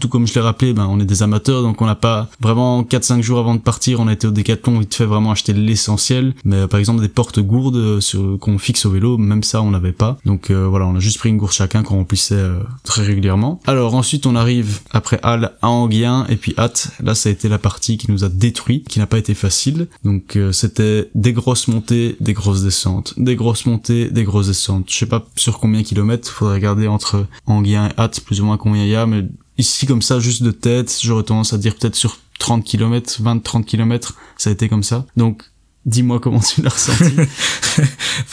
tout 0.00 0.08
comme 0.08 0.26
je 0.26 0.34
l'ai 0.34 0.40
rappelé, 0.40 0.72
ben, 0.72 0.86
on 0.88 1.00
est 1.00 1.04
des 1.04 1.22
amateurs, 1.22 1.62
donc 1.62 1.80
on 1.82 1.86
n'a 1.86 1.94
pas 1.94 2.28
vraiment 2.40 2.82
4-5 2.82 3.22
jours 3.22 3.38
avant 3.38 3.54
de 3.54 3.60
partir, 3.60 4.00
on 4.00 4.08
a 4.08 4.12
été 4.12 4.26
au 4.26 4.30
décathlon, 4.30 4.78
vite 4.78 4.94
fait 4.94 5.04
vraiment 5.04 5.30
acheter 5.30 5.52
l'essentiel. 5.52 6.34
Mais 6.44 6.66
par 6.66 6.80
exemple 6.80 7.00
des 7.00 7.08
portes 7.08 7.40
gourdes 7.40 7.76
euh, 7.76 8.38
qu'on 8.38 8.58
fixe 8.58 8.86
au 8.86 8.90
vélo, 8.90 9.18
même 9.18 9.42
ça 9.42 9.62
on 9.62 9.70
n'avait 9.70 9.92
pas. 9.92 10.18
Donc 10.24 10.50
euh, 10.50 10.66
voilà, 10.66 10.86
on 10.86 10.96
a 10.96 11.00
juste 11.00 11.18
pris 11.18 11.28
une 11.28 11.36
gourde 11.36 11.52
chacun 11.52 11.82
qu'on 11.82 11.96
remplissait 11.96 12.34
euh, 12.34 12.60
très 12.84 13.02
régulièrement. 13.02 13.60
Alors 13.66 13.94
ensuite 13.94 14.26
on 14.26 14.36
arrive 14.36 14.80
après 14.90 15.18
Halle 15.22 15.52
à 15.62 15.68
Anguien 15.68 16.26
et 16.28 16.36
puis 16.36 16.54
Hâte. 16.58 16.90
Là 17.02 17.14
ça 17.14 17.28
a 17.28 17.32
été 17.32 17.48
la 17.48 17.58
partie 17.58 17.98
qui 17.98 18.10
nous 18.10 18.17
a 18.24 18.28
détruit, 18.28 18.82
qui 18.82 18.98
n'a 18.98 19.06
pas 19.06 19.18
été 19.18 19.34
facile. 19.34 19.88
Donc 20.04 20.38
c'était 20.52 21.10
des 21.14 21.32
grosses 21.32 21.68
montées, 21.68 22.16
des 22.20 22.32
grosses 22.32 22.62
descentes, 22.62 23.14
des 23.16 23.36
grosses 23.36 23.66
montées, 23.66 24.10
des 24.10 24.24
grosses 24.24 24.48
descentes. 24.48 24.86
Je 24.88 24.96
sais 24.96 25.06
pas 25.06 25.26
sur 25.36 25.58
combien 25.58 25.80
de 25.80 25.86
kilomètres, 25.86 26.30
faudrait 26.30 26.54
regarder 26.54 26.88
entre 26.88 27.26
Anguien 27.46 27.88
et 27.88 28.00
Hâte 28.00 28.20
plus 28.20 28.40
ou 28.40 28.44
moins 28.44 28.56
combien 28.56 28.84
il 28.84 28.90
y 28.90 28.96
a, 28.96 29.06
mais 29.06 29.24
Ici, 29.58 29.86
comme 29.86 30.02
ça, 30.02 30.20
juste 30.20 30.44
de 30.44 30.52
tête, 30.52 30.96
j'aurais 31.02 31.24
tendance 31.24 31.52
à 31.52 31.58
dire 31.58 31.74
peut-être 31.74 31.96
sur 31.96 32.18
30 32.38 32.64
km, 32.64 33.20
20-30 33.20 33.64
km, 33.64 34.14
ça 34.36 34.50
a 34.50 34.52
été 34.52 34.68
comme 34.68 34.84
ça. 34.84 35.04
Donc, 35.16 35.42
dis-moi 35.84 36.20
comment 36.20 36.38
tu 36.38 36.62
l'as 36.62 36.70
ressenti. 36.70 37.16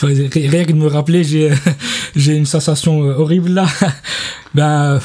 Rien 0.02 0.64
que 0.64 0.72
de 0.72 0.76
me 0.76 0.86
rappeler, 0.86 1.24
j'ai, 1.24 1.52
j'ai 2.14 2.36
une 2.36 2.46
sensation 2.46 3.02
euh, 3.02 3.16
horrible 3.16 3.50
là. 3.50 3.66
ben, 4.54 5.00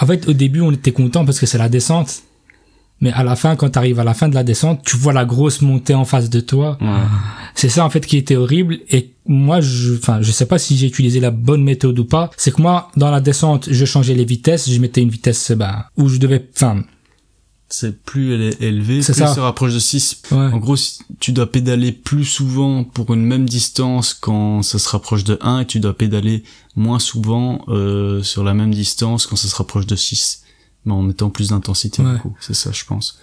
en 0.00 0.06
fait, 0.06 0.28
au 0.28 0.34
début, 0.34 0.60
on 0.60 0.70
était 0.70 0.92
content 0.92 1.24
parce 1.24 1.40
que 1.40 1.46
c'est 1.46 1.58
la 1.58 1.70
descente. 1.70 2.22
Mais 3.00 3.12
à 3.12 3.22
la 3.22 3.36
fin, 3.36 3.54
quand 3.54 3.70
tu 3.70 3.78
arrives 3.78 4.00
à 4.00 4.04
la 4.04 4.14
fin 4.14 4.28
de 4.28 4.34
la 4.34 4.42
descente, 4.42 4.82
tu 4.84 4.96
vois 4.96 5.12
la 5.12 5.24
grosse 5.24 5.60
montée 5.62 5.94
en 5.94 6.04
face 6.04 6.30
de 6.30 6.40
toi. 6.40 6.78
Ouais. 6.80 6.88
C'est 7.54 7.68
ça 7.68 7.84
en 7.84 7.90
fait 7.90 8.04
qui 8.04 8.16
était 8.16 8.36
horrible. 8.36 8.78
Et 8.90 9.12
moi, 9.26 9.60
je, 9.60 9.96
enfin, 9.96 10.20
je 10.20 10.32
sais 10.32 10.46
pas 10.46 10.58
si 10.58 10.76
j'ai 10.76 10.88
utilisé 10.88 11.20
la 11.20 11.30
bonne 11.30 11.62
méthode 11.62 11.98
ou 11.98 12.04
pas. 12.04 12.30
C'est 12.36 12.52
que 12.52 12.60
moi, 12.60 12.90
dans 12.96 13.10
la 13.10 13.20
descente, 13.20 13.68
je 13.70 13.84
changeais 13.84 14.14
les 14.14 14.24
vitesses. 14.24 14.68
Je 14.68 14.80
mettais 14.80 15.00
une 15.00 15.10
vitesse, 15.10 15.52
ben, 15.52 15.84
où 15.96 16.08
je 16.08 16.18
devais, 16.18 16.44
enfin, 16.56 16.82
c'est 17.70 18.02
plus 18.02 18.34
elle 18.34 18.42
est 18.42 18.62
élevée, 18.62 19.00
plus 19.00 19.14
ça. 19.14 19.34
se 19.34 19.40
rapproche 19.40 19.74
de 19.74 19.78
6. 19.78 20.22
ouais. 20.30 20.36
En 20.38 20.56
gros, 20.56 20.76
tu 21.20 21.32
dois 21.32 21.50
pédaler 21.52 21.92
plus 21.92 22.24
souvent 22.24 22.82
pour 22.82 23.12
une 23.12 23.24
même 23.24 23.46
distance 23.46 24.14
quand 24.14 24.62
ça 24.62 24.78
se 24.78 24.88
rapproche 24.88 25.22
de 25.24 25.38
1 25.42 25.60
et 25.60 25.66
tu 25.66 25.78
dois 25.78 25.92
pédaler 25.92 26.44
moins 26.76 26.98
souvent 26.98 27.64
euh, 27.68 28.22
sur 28.22 28.42
la 28.42 28.54
même 28.54 28.72
distance 28.72 29.26
quand 29.26 29.36
ça 29.36 29.48
se 29.48 29.54
rapproche 29.54 29.86
de 29.86 29.96
6. 29.96 30.44
Mais 30.84 30.92
en 30.92 31.02
mettant 31.02 31.28
plus 31.30 31.48
d'intensité 31.50 32.02
Ouais. 32.02 32.14
du 32.14 32.18
coup, 32.20 32.34
c'est 32.40 32.54
ça 32.54 32.70
je 32.72 32.84
pense. 32.84 33.18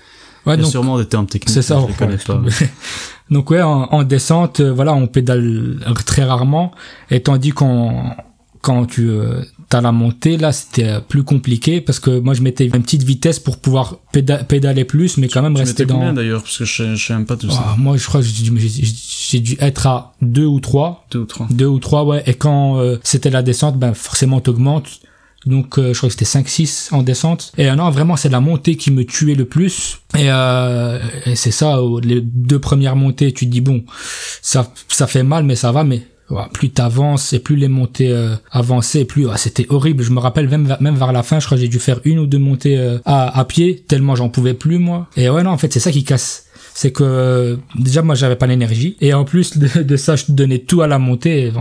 Ouais, 0.45 0.53
Il 0.53 0.57
y 0.57 0.59
a 0.59 0.63
donc, 0.63 0.71
sûrement 0.71 0.97
des 0.99 1.05
termes 1.07 1.25
techniques, 1.25 1.63
ça. 1.63 1.81
je 1.81 1.87
les 1.87 1.93
connais 1.93 2.17
pas. 2.17 2.39
donc 3.31 3.49
ouais, 3.49 3.61
en, 3.63 3.83
en 3.91 4.03
descente, 4.03 4.59
euh, 4.59 4.71
voilà, 4.71 4.93
on 4.93 5.07
pédale 5.07 5.79
très 6.05 6.23
rarement. 6.23 6.71
Et 7.09 7.21
tandis 7.23 7.49
qu'on, 7.49 8.11
quand 8.61 8.85
tu 8.85 9.09
euh, 9.09 9.41
as 9.71 9.81
la 9.81 9.91
montée, 9.91 10.37
là, 10.37 10.51
c'était 10.51 10.87
euh, 10.87 10.99
plus 10.99 11.23
compliqué 11.23 11.81
parce 11.81 11.99
que 11.99 12.19
moi, 12.19 12.35
je 12.35 12.43
mettais 12.43 12.65
une 12.67 12.83
petite 12.83 13.01
vitesse 13.01 13.39
pour 13.39 13.57
pouvoir 13.57 13.95
péda- 14.13 14.43
pédaler 14.43 14.85
plus, 14.85 15.17
mais 15.17 15.29
quand 15.29 15.41
même 15.41 15.55
Tu 15.55 15.61
rester 15.61 15.85
dans. 15.87 15.95
combien 15.95 16.13
d'ailleurs? 16.13 16.43
Parce 16.43 16.59
que 16.59 16.65
je 16.65 16.95
je 16.95 17.03
sais 17.07 17.13
même 17.13 17.25
pas 17.25 17.37
tout 17.37 17.49
ça. 17.49 17.63
Ah, 17.69 17.75
moi, 17.79 17.97
je 17.97 18.05
crois 18.05 18.21
que 18.21 18.27
j'ai 18.27 18.43
dû- 18.51 18.59
j'ai 18.59 18.83
j'ai 18.83 19.39
dû 19.39 19.57
être 19.59 19.87
à 19.87 20.13
deux 20.21 20.45
ou 20.45 20.59
trois. 20.59 21.07
Deux 21.11 21.19
ou 21.21 21.25
trois. 21.25 21.47
Deux 21.49 21.65
ou 21.65 21.79
trois, 21.79 22.03
ouais. 22.05 22.21
Et 22.27 22.35
quand 22.35 22.77
euh, 22.77 22.97
c'était 23.03 23.31
la 23.31 23.41
descente, 23.41 23.79
ben 23.79 23.95
forcément 23.95 24.41
t'augmentes. 24.41 24.99
Donc 25.45 25.77
euh, 25.77 25.93
je 25.93 25.97
crois 25.97 26.09
que 26.09 26.15
c'était 26.17 26.25
5-6 26.25 26.93
en 26.93 27.03
descente. 27.03 27.51
Et 27.57 27.69
euh, 27.69 27.75
non, 27.75 27.89
vraiment 27.89 28.15
c'est 28.15 28.29
la 28.29 28.39
montée 28.39 28.75
qui 28.75 28.91
me 28.91 29.03
tuait 29.05 29.35
le 29.35 29.45
plus. 29.45 29.99
Et, 30.15 30.29
euh, 30.29 30.99
et 31.25 31.35
c'est 31.35 31.51
ça, 31.51 31.79
les 32.03 32.21
deux 32.21 32.59
premières 32.59 32.95
montées, 32.95 33.31
tu 33.31 33.45
te 33.45 33.51
dis 33.51 33.61
bon, 33.61 33.83
ça 34.41 34.71
ça 34.87 35.07
fait 35.07 35.23
mal, 35.23 35.43
mais 35.43 35.55
ça 35.55 35.71
va. 35.71 35.83
Mais 35.83 36.03
plus 36.53 36.69
t'avances 36.71 37.33
et 37.33 37.39
plus 37.39 37.55
les 37.55 37.67
montées 37.67 38.11
euh, 38.11 38.35
avançaient, 38.51 39.05
plus 39.05 39.27
c'était 39.37 39.67
horrible. 39.69 40.03
Je 40.03 40.11
me 40.11 40.19
rappelle 40.19 40.49
même 40.49 40.75
même 40.79 40.95
vers 40.95 41.11
la 41.11 41.23
fin, 41.23 41.39
je 41.39 41.45
crois 41.45 41.57
que 41.57 41.61
j'ai 41.61 41.67
dû 41.67 41.79
faire 41.79 41.99
une 42.03 42.19
ou 42.19 42.25
deux 42.25 42.39
montées 42.39 42.77
euh, 42.77 42.97
à, 43.05 43.39
à 43.39 43.45
pied 43.45 43.83
tellement 43.87 44.15
j'en 44.15 44.29
pouvais 44.29 44.53
plus 44.53 44.79
moi. 44.79 45.07
Et 45.15 45.29
ouais 45.29 45.43
non, 45.43 45.51
en 45.51 45.57
fait 45.57 45.71
c'est 45.71 45.79
ça 45.79 45.91
qui 45.91 46.03
casse 46.03 46.44
c'est 46.75 46.91
que 46.91 47.57
déjà 47.75 48.01
moi 48.01 48.15
j'avais 48.15 48.35
pas 48.35 48.47
l'énergie. 48.47 48.97
Et 48.99 49.13
en 49.13 49.23
plus 49.23 49.57
de, 49.57 49.95
ça 49.95 50.15
je 50.17 50.25
donnais 50.29 50.59
tout 50.59 50.81
à 50.81 50.87
la 50.87 50.99
montée. 50.99 51.51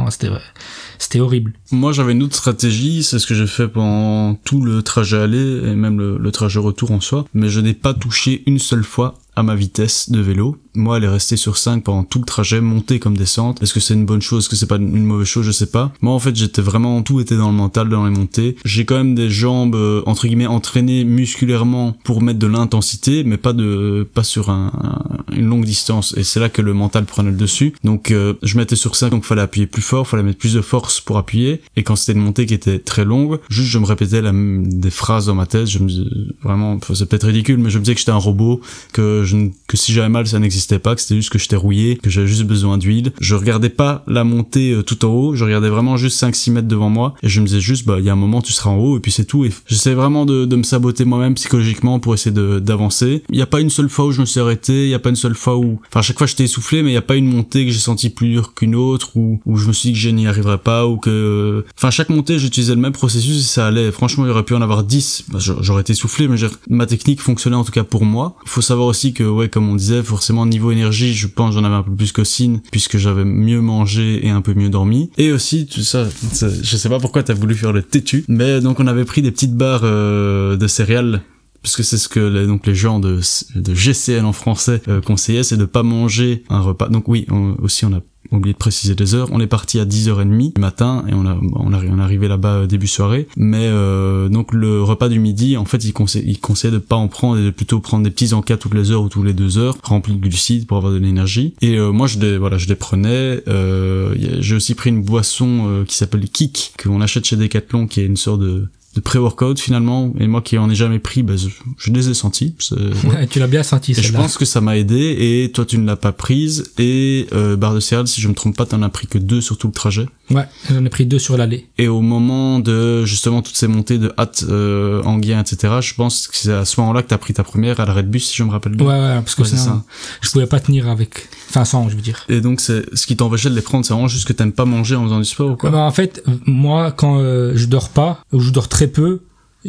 C'était 0.99 1.21
horrible. 1.21 1.53
Moi, 1.71 1.93
j'avais 1.93 2.13
une 2.13 2.23
autre 2.23 2.37
stratégie, 2.37 3.03
c'est 3.03 3.19
ce 3.19 3.27
que 3.27 3.35
j'ai 3.35 3.47
fait 3.47 3.69
pendant 3.69 4.35
tout 4.35 4.61
le 4.61 4.83
trajet 4.83 5.19
aller 5.19 5.61
et 5.65 5.75
même 5.75 6.17
le 6.17 6.33
trajet 6.33 6.59
retour 6.59 6.91
en 6.91 7.01
soi, 7.01 7.27
mais 7.33 7.49
je 7.49 7.61
n'ai 7.61 7.75
pas 7.75 7.95
touché 7.95 8.43
une 8.47 8.59
seule 8.59 8.85
fois 8.85 9.15
à 9.37 9.43
ma 9.43 9.55
vitesse 9.55 10.11
de 10.11 10.21
vélo. 10.21 10.57
Moi, 10.75 10.97
elle 10.99 11.05
est 11.05 11.09
restée 11.09 11.37
sur 11.37 11.57
5 11.57 11.85
pendant 11.85 12.05
tout 12.05 12.19
le 12.19 12.25
trajet, 12.25 12.61
montée 12.61 12.99
comme 12.99 13.17
descente. 13.17 13.63
Est-ce 13.63 13.73
que 13.75 13.81
c'est 13.81 13.95
une 13.95 14.07
bonne 14.07 14.23
chose, 14.23 14.43
est-ce 14.45 14.49
que 14.49 14.57
c'est 14.57 14.67
pas 14.67 14.77
une 14.77 15.05
mauvaise 15.05 15.27
chose, 15.27 15.45
je 15.47 15.53
sais 15.53 15.67
pas. 15.67 15.93
Moi, 16.01 16.13
en 16.13 16.19
fait, 16.19 16.35
j'étais 16.35 16.63
vraiment, 16.63 17.03
tout 17.03 17.21
était 17.21 17.37
dans 17.37 17.51
le 17.51 17.57
mental, 17.57 17.89
dans 17.89 18.05
les 18.05 18.11
montées. 18.11 18.57
J'ai 18.65 18.85
quand 18.85 18.97
même 18.97 19.15
des 19.15 19.31
jambes, 19.31 19.75
euh, 19.77 20.03
entre 20.07 20.27
guillemets, 20.27 20.47
entraînées 20.47 21.05
musculairement 21.05 21.97
pour 22.05 22.23
mettre 22.23 22.39
de 22.39 22.47
l'intensité, 22.47 23.23
mais 23.25 23.37
pas 23.37 23.53
de, 23.53 24.07
pas 24.15 24.25
sur 24.25 24.51
un, 24.51 24.73
un- 24.83 25.35
une 25.37 25.47
longue 25.47 25.65
distance. 25.65 26.15
Et 26.17 26.25
c'est 26.25 26.41
là 26.41 26.49
que 26.49 26.63
le 26.63 26.75
mental 26.75 27.05
prenait 27.05 27.31
le 27.31 27.37
dessus. 27.37 27.75
Donc, 27.85 28.11
euh, 28.11 28.35
je 28.43 28.57
mettais 28.57 28.77
sur 28.77 28.97
5, 28.97 29.11
donc 29.11 29.25
fallait 29.25 29.43
appuyer 29.43 29.67
plus 29.67 29.83
fort, 29.83 30.09
fallait 30.09 30.23
mettre 30.23 30.39
plus 30.39 30.55
de 30.55 30.61
force 30.61 31.01
pour 31.01 31.19
appuyer. 31.19 31.61
Et 31.77 31.83
quand 31.83 31.97
c'était 31.97 32.19
une 32.19 32.25
montée 32.25 32.47
qui 32.47 32.55
était 32.55 32.79
très 32.79 33.05
longue, 33.05 33.39
juste 33.49 33.69
je 33.69 33.79
me 33.79 33.85
répétais 33.87 34.23
la 34.23 34.33
des 34.35 34.91
phrases 34.91 35.27
dans 35.27 35.35
ma 35.35 35.47
tête. 35.47 35.67
Je 35.67 35.79
me 35.79 35.89
disais, 35.89 36.05
vraiment, 36.43 36.79
c'est 36.95 37.09
peut-être 37.09 37.27
ridicule, 37.27 37.59
mais 37.59 37.71
je 37.71 37.79
me 37.79 37.85
disais 37.85 37.95
que 37.95 38.01
j'étais 38.01 38.11
un 38.13 38.17
robot, 38.17 38.61
que 38.93 39.23
je, 39.25 39.37
que 39.69 39.77
si 39.77 39.93
j'avais 39.93 40.09
mal, 40.09 40.27
ça 40.27 40.39
n'existait 40.39 40.64
pas, 40.79 40.95
que 40.95 41.01
c'était 41.01 41.17
juste 41.17 41.31
que 41.31 41.39
j'étais 41.39 41.57
rouillé, 41.57 41.97
que 42.03 42.11
j'avais 42.11 42.27
juste 42.27 42.45
besoin 42.45 42.79
d'huile. 42.79 43.13
Je 43.21 43.35
regardais 43.35 43.69
pas 43.69 44.05
la 44.07 44.25
montée 44.25 44.73
euh, 44.73 44.83
tout 44.83 45.05
en 45.05 45.09
haut, 45.09 45.35
je 45.35 45.45
regardais 45.45 45.69
vraiment 45.69 45.97
juste 45.97 46.21
5-6 46.23 46.51
mètres 46.53 46.69
devant 46.69 46.91
moi, 46.91 47.15
et 47.23 47.29
je 47.29 47.41
me 47.41 47.47
disais 47.47 47.61
juste, 47.61 47.87
bah, 47.87 47.97
il 47.99 48.05
y 48.05 48.09
a 48.11 48.13
un 48.13 48.17
moment, 48.17 48.41
tu 48.43 48.53
seras 48.53 48.71
en 48.71 48.77
haut, 48.77 48.97
et 48.97 49.01
puis 49.01 49.13
c'est 49.13 49.25
tout. 49.25 49.45
Et 49.45 49.51
j'essaie 49.67 49.95
vraiment 49.95 50.27
de, 50.27 50.45
de 50.45 50.57
me 50.57 50.63
saboter 50.63 51.05
moi-même 51.05 51.35
psychologiquement 51.35 51.99
pour 52.01 52.15
essayer 52.15 52.35
d'avancer. 52.61 53.23
Il 53.31 53.39
y 53.39 53.43
a 53.43 53.47
pas 53.47 53.61
une 53.61 53.71
seule 53.71 53.89
fois 53.89 54.07
où 54.07 54.13
je 54.13 54.21
me 54.21 54.27
suis 54.27 54.41
arrêté, 54.41 54.85
il 54.85 54.91
y 54.91 54.95
a 54.95 54.99
pas 54.99 55.11
une 55.11 55.17
seule 55.17 55.35
fois 55.35 55.57
où, 55.57 55.81
enfin, 55.89 56.03
chaque 56.03 56.19
fois 56.19 56.27
j'étais 56.27 56.45
essoufflé, 56.45 56.83
mais 56.83 56.91
il 56.91 56.95
y 56.95 56.99
a 56.99 57.03
pas 57.03 57.17
une 57.17 57.27
montée 57.27 57.67
que 57.67 57.73
j'ai 57.73 57.79
senti 57.79 58.11
plus 58.11 58.29
dure 58.29 58.55
qu'une 58.55 58.75
autre, 58.75 59.17
ou 59.17 59.41
où 59.47 59.57
je 59.57 59.67
me 59.69 59.73
suis 59.73 59.91
dit 59.91 59.93
que 59.95 59.99
je 60.01 60.09
n'y 60.11 60.27
arriverais 60.27 60.59
pas, 60.59 60.87
ou 60.87 60.97
que, 60.97 61.65
enfin, 61.77 61.91
chaque 61.91 62.09
montée, 62.09 62.39
j'utilisais 62.39 62.75
le 62.75 62.81
même 62.81 62.93
processus 62.93 63.39
et 63.39 63.43
ça 63.43 63.67
allait. 63.67 63.93
Franchement, 63.93 64.25
il 64.27 64.31
aurait 64.31 64.45
pu 64.45 64.55
en 64.55 64.63
avoir 64.63 64.85
10. 64.85 65.25
Bah, 65.29 65.39
j'a- 65.41 65.57
j'aurais 65.61 65.83
été 65.83 65.93
essoufflé, 65.93 66.29
mais 66.29 66.37
ma 66.69 66.87
technique 66.87 67.21
fonctionnait 67.21 67.57
en 67.57 67.65
tout 67.65 67.73
cas 67.73 67.85
pour 67.85 68.05
moi. 68.05 68.37
Faut 68.47 68.61
savoir 68.63 68.87
aussi 68.89 69.13
que, 69.13 69.25
ouais, 69.25 69.49
comme 69.49 69.69
on 69.69 69.75
disait, 69.75 70.03
forcément, 70.03 70.47
niveau 70.55 70.71
énergie, 70.71 71.15
je 71.15 71.27
pense 71.27 71.51
que 71.51 71.61
j'en 71.61 71.65
avais 71.65 71.75
un 71.75 71.83
peu 71.83 71.95
plus 71.95 72.13
qu'Ossine, 72.13 72.61
puisque 72.71 72.97
j'avais 72.97 73.25
mieux 73.25 73.61
mangé 73.61 74.27
et 74.27 74.31
un 74.31 74.41
peu 74.41 74.55
mieux 74.55 74.71
dormi. 74.71 75.11
Et 75.19 75.33
aussi, 75.33 75.67
tout 75.67 75.83
ça, 75.83 76.07
je 76.33 76.77
sais 76.77 76.89
pas 76.89 77.01
pourquoi 77.01 77.23
t'as 77.23 77.35
voulu 77.35 77.55
faire 77.55 77.73
le 77.73 77.83
têtu, 77.83 78.25
mais 78.29 78.61
donc 78.61 78.81
on 78.81 78.87
avait 78.87 79.05
pris 79.05 79.23
des 79.23 79.31
petites 79.31 79.55
barres 79.55 79.83
euh, 79.85 80.57
de 80.57 80.67
céréales 80.67 81.23
parce 81.63 81.77
que 81.77 81.83
c'est 81.83 81.97
ce 81.97 82.09
que 82.09 82.21
les, 82.21 82.47
donc 82.47 82.67
les 82.67 82.75
gens 82.75 83.01
de, 83.01 83.21
de 83.57 83.75
GCL 83.75 84.25
en 84.25 84.35
français 84.35 84.83
euh, 84.87 85.01
conseillaient, 85.01 85.43
c'est 85.43 85.57
de 85.57 85.65
pas 85.65 85.83
manger 85.83 86.45
un 86.51 86.61
repas. 86.61 86.89
Donc 86.89 87.09
oui, 87.09 87.27
aussi 87.59 87.87
on 87.87 87.93
a 87.95 88.01
oublié 88.33 88.53
de 88.53 88.59
préciser 88.59 88.95
les 88.95 89.15
heures. 89.15 89.29
On 89.33 89.41
est 89.41 89.47
parti 89.47 89.79
à 89.79 89.85
10h30 89.85 90.55
du 90.55 90.61
matin 90.61 91.05
et 91.09 91.15
on 91.15 91.27
a 91.27 91.37
on, 91.55 91.73
a, 91.73 91.79
on 91.85 91.99
est 91.99 92.03
arrivé 92.03 92.29
là-bas 92.29 92.55
euh, 92.55 92.67
début 92.67 92.87
soirée. 92.87 93.29
Mais 93.37 93.67
euh, 93.67 94.29
donc 94.29 94.53
le 94.53 94.83
repas 94.83 95.09
du 95.09 95.19
midi, 95.19 95.57
en 95.57 95.65
fait, 95.65 95.85
il 95.85 95.93
conseille 95.93 96.25
il 96.27 96.41
conseille 96.41 96.71
de 96.71 96.79
pas 96.79 96.97
en 96.97 97.09
prendre 97.09 97.39
et 97.39 97.45
de 97.45 97.51
plutôt 97.51 97.81
prendre 97.81 98.05
des 98.05 98.11
petits 98.11 98.35
encas 98.35 98.57
toutes 98.57 98.75
les 98.75 98.91
heures 98.91 99.03
ou 99.03 99.09
tous 99.09 99.23
les 99.23 99.33
deux 99.33 99.59
heures, 99.59 99.77
remplis 99.83 100.15
de 100.15 100.21
glucides 100.21 100.67
pour 100.67 100.77
avoir 100.79 100.93
de 100.93 100.99
l'énergie. 100.99 101.55
Et 101.61 101.77
euh, 101.79 101.93
moi 101.93 102.07
je 102.07 102.19
les 102.19 102.39
voilà, 102.39 102.59
je 102.59 102.69
les 102.69 102.75
prenais. 102.75 103.43
Euh, 103.49 104.15
J'ai 104.41 104.57
aussi 104.57 104.75
pris 104.75 104.91
une 104.91 105.03
boisson 105.03 105.67
euh, 105.67 105.85
qui 105.85 105.97
s'appelle 105.97 106.29
Kik 106.29 106.75
qu'on 106.83 107.01
achète 107.01 107.25
chez 107.25 107.37
Decathlon, 107.37 107.87
qui 107.87 108.01
est 108.01 108.07
une 108.07 108.17
sorte 108.17 108.41
de 108.41 108.69
de 108.95 109.01
pré-workout 109.01 109.59
finalement. 109.59 110.13
Et 110.19 110.27
moi 110.27 110.41
qui 110.43 110.57
en 110.59 110.71
ai 110.71 110.75
jamais 110.75 110.99
pris, 110.99 111.23
bah, 111.23 111.35
je, 111.37 111.49
je 111.79 111.91
les 111.93 112.09
ai 112.11 112.15
sentis. 112.15 112.55
Ouais. 113.05 113.27
tu 113.27 113.39
l'as 113.39 113.47
bien 113.47 113.63
senti, 113.63 113.93
Et 113.93 113.95
je 114.03 114.13
pense 114.13 114.37
que 114.39 114.45
ça 114.45 114.61
m'a 114.61 114.77
aidé 114.77 115.17
et 115.19 115.53
toi 115.53 115.65
tu 115.65 115.79
ne 115.79 115.87
l'as 115.87 115.97
pas 115.97 116.13
prise 116.13 116.73
et 116.79 117.27
euh, 117.33 117.57
barre 117.57 117.75
de 117.75 117.81
céréales 117.81 118.07
si 118.09 118.21
je 118.21 118.29
me 118.29 118.35
trompe 118.35 118.57
pas 118.57 118.65
t'en 118.67 118.83
as 118.83 118.89
pris 118.89 119.07
que 119.07 119.19
deux 119.19 119.41
sur 119.41 119.59
tout 119.59 119.67
le 119.67 119.73
trajet 119.73 120.07
Ouais, 120.31 120.47
j'en 120.71 120.83
ai 120.85 120.89
pris 120.89 121.05
deux 121.05 121.19
sur 121.19 121.37
l'aller. 121.37 121.67
et 121.77 121.87
au 121.89 122.01
moment 122.01 122.59
de 122.61 123.05
justement 123.05 123.43
toutes 123.43 123.57
ces 123.57 123.67
montées 123.69 123.99
de 123.99 124.13
hâte 124.19 124.45
euh, 124.49 125.03
Anguien 125.03 125.41
etc 125.41 125.75
je 125.83 125.95
pense 125.95 126.29
que 126.29 126.37
c'est 126.37 126.53
à 126.53 126.65
ce 126.65 126.81
moment 126.81 126.93
là 126.95 127.03
que 127.03 127.09
t'as 127.09 127.19
pris 127.19 127.35
ta 127.35 127.45
première 127.45 127.79
à 127.81 127.85
l'arrêt 127.85 128.03
de 128.03 128.09
bus 128.09 128.27
si 128.31 128.37
je 128.37 128.43
me 128.45 128.51
rappelle 128.51 128.73
Ouais, 128.73 128.79
bien 128.79 128.87
ouais, 129.17 129.21
parce 129.23 129.35
que 129.35 129.43
Ouais, 129.43 129.49
c'est 129.49 129.57
sinon, 129.57 129.75
ça. 129.77 129.85
je 130.23 130.31
pouvais 130.31 130.47
pas 130.47 130.61
tenir 130.61 130.89
avec. 130.89 131.29
Enfin, 131.51 131.65
sans, 131.65 131.89
je 131.91 131.97
veux 131.97 132.03
dire. 132.03 132.25
et 132.29 132.41
donc 132.41 132.61
c'est 132.61 132.85
ce 132.97 133.07
qui 133.07 133.17
t'empêchait 133.17 133.51
de 133.51 133.55
les 133.55 133.61
prendre 133.63 133.85
c'est 133.85 133.93
vraiment 133.93 134.09
juste 134.09 134.27
que 134.27 134.33
t'aimes 134.33 134.53
pas 134.53 134.65
manger 134.65 134.97
en 134.97 135.05
faisant 135.05 135.19
du 135.19 135.25
sport 135.27 135.51
ou 135.53 135.57
quoi? 135.57 135.71
Bah, 135.71 135.79
en 135.79 135.91
fait, 135.93 136.25
moi, 136.47 136.91
quand 136.93 137.19
euh, 137.19 137.53
je 137.55 137.67
dors 137.67 137.91
pas, 137.91 138.23
ou 138.33 138.41
je 138.41 138.51
dors 138.51 138.69
très 138.69 138.84
peu, 138.89 139.21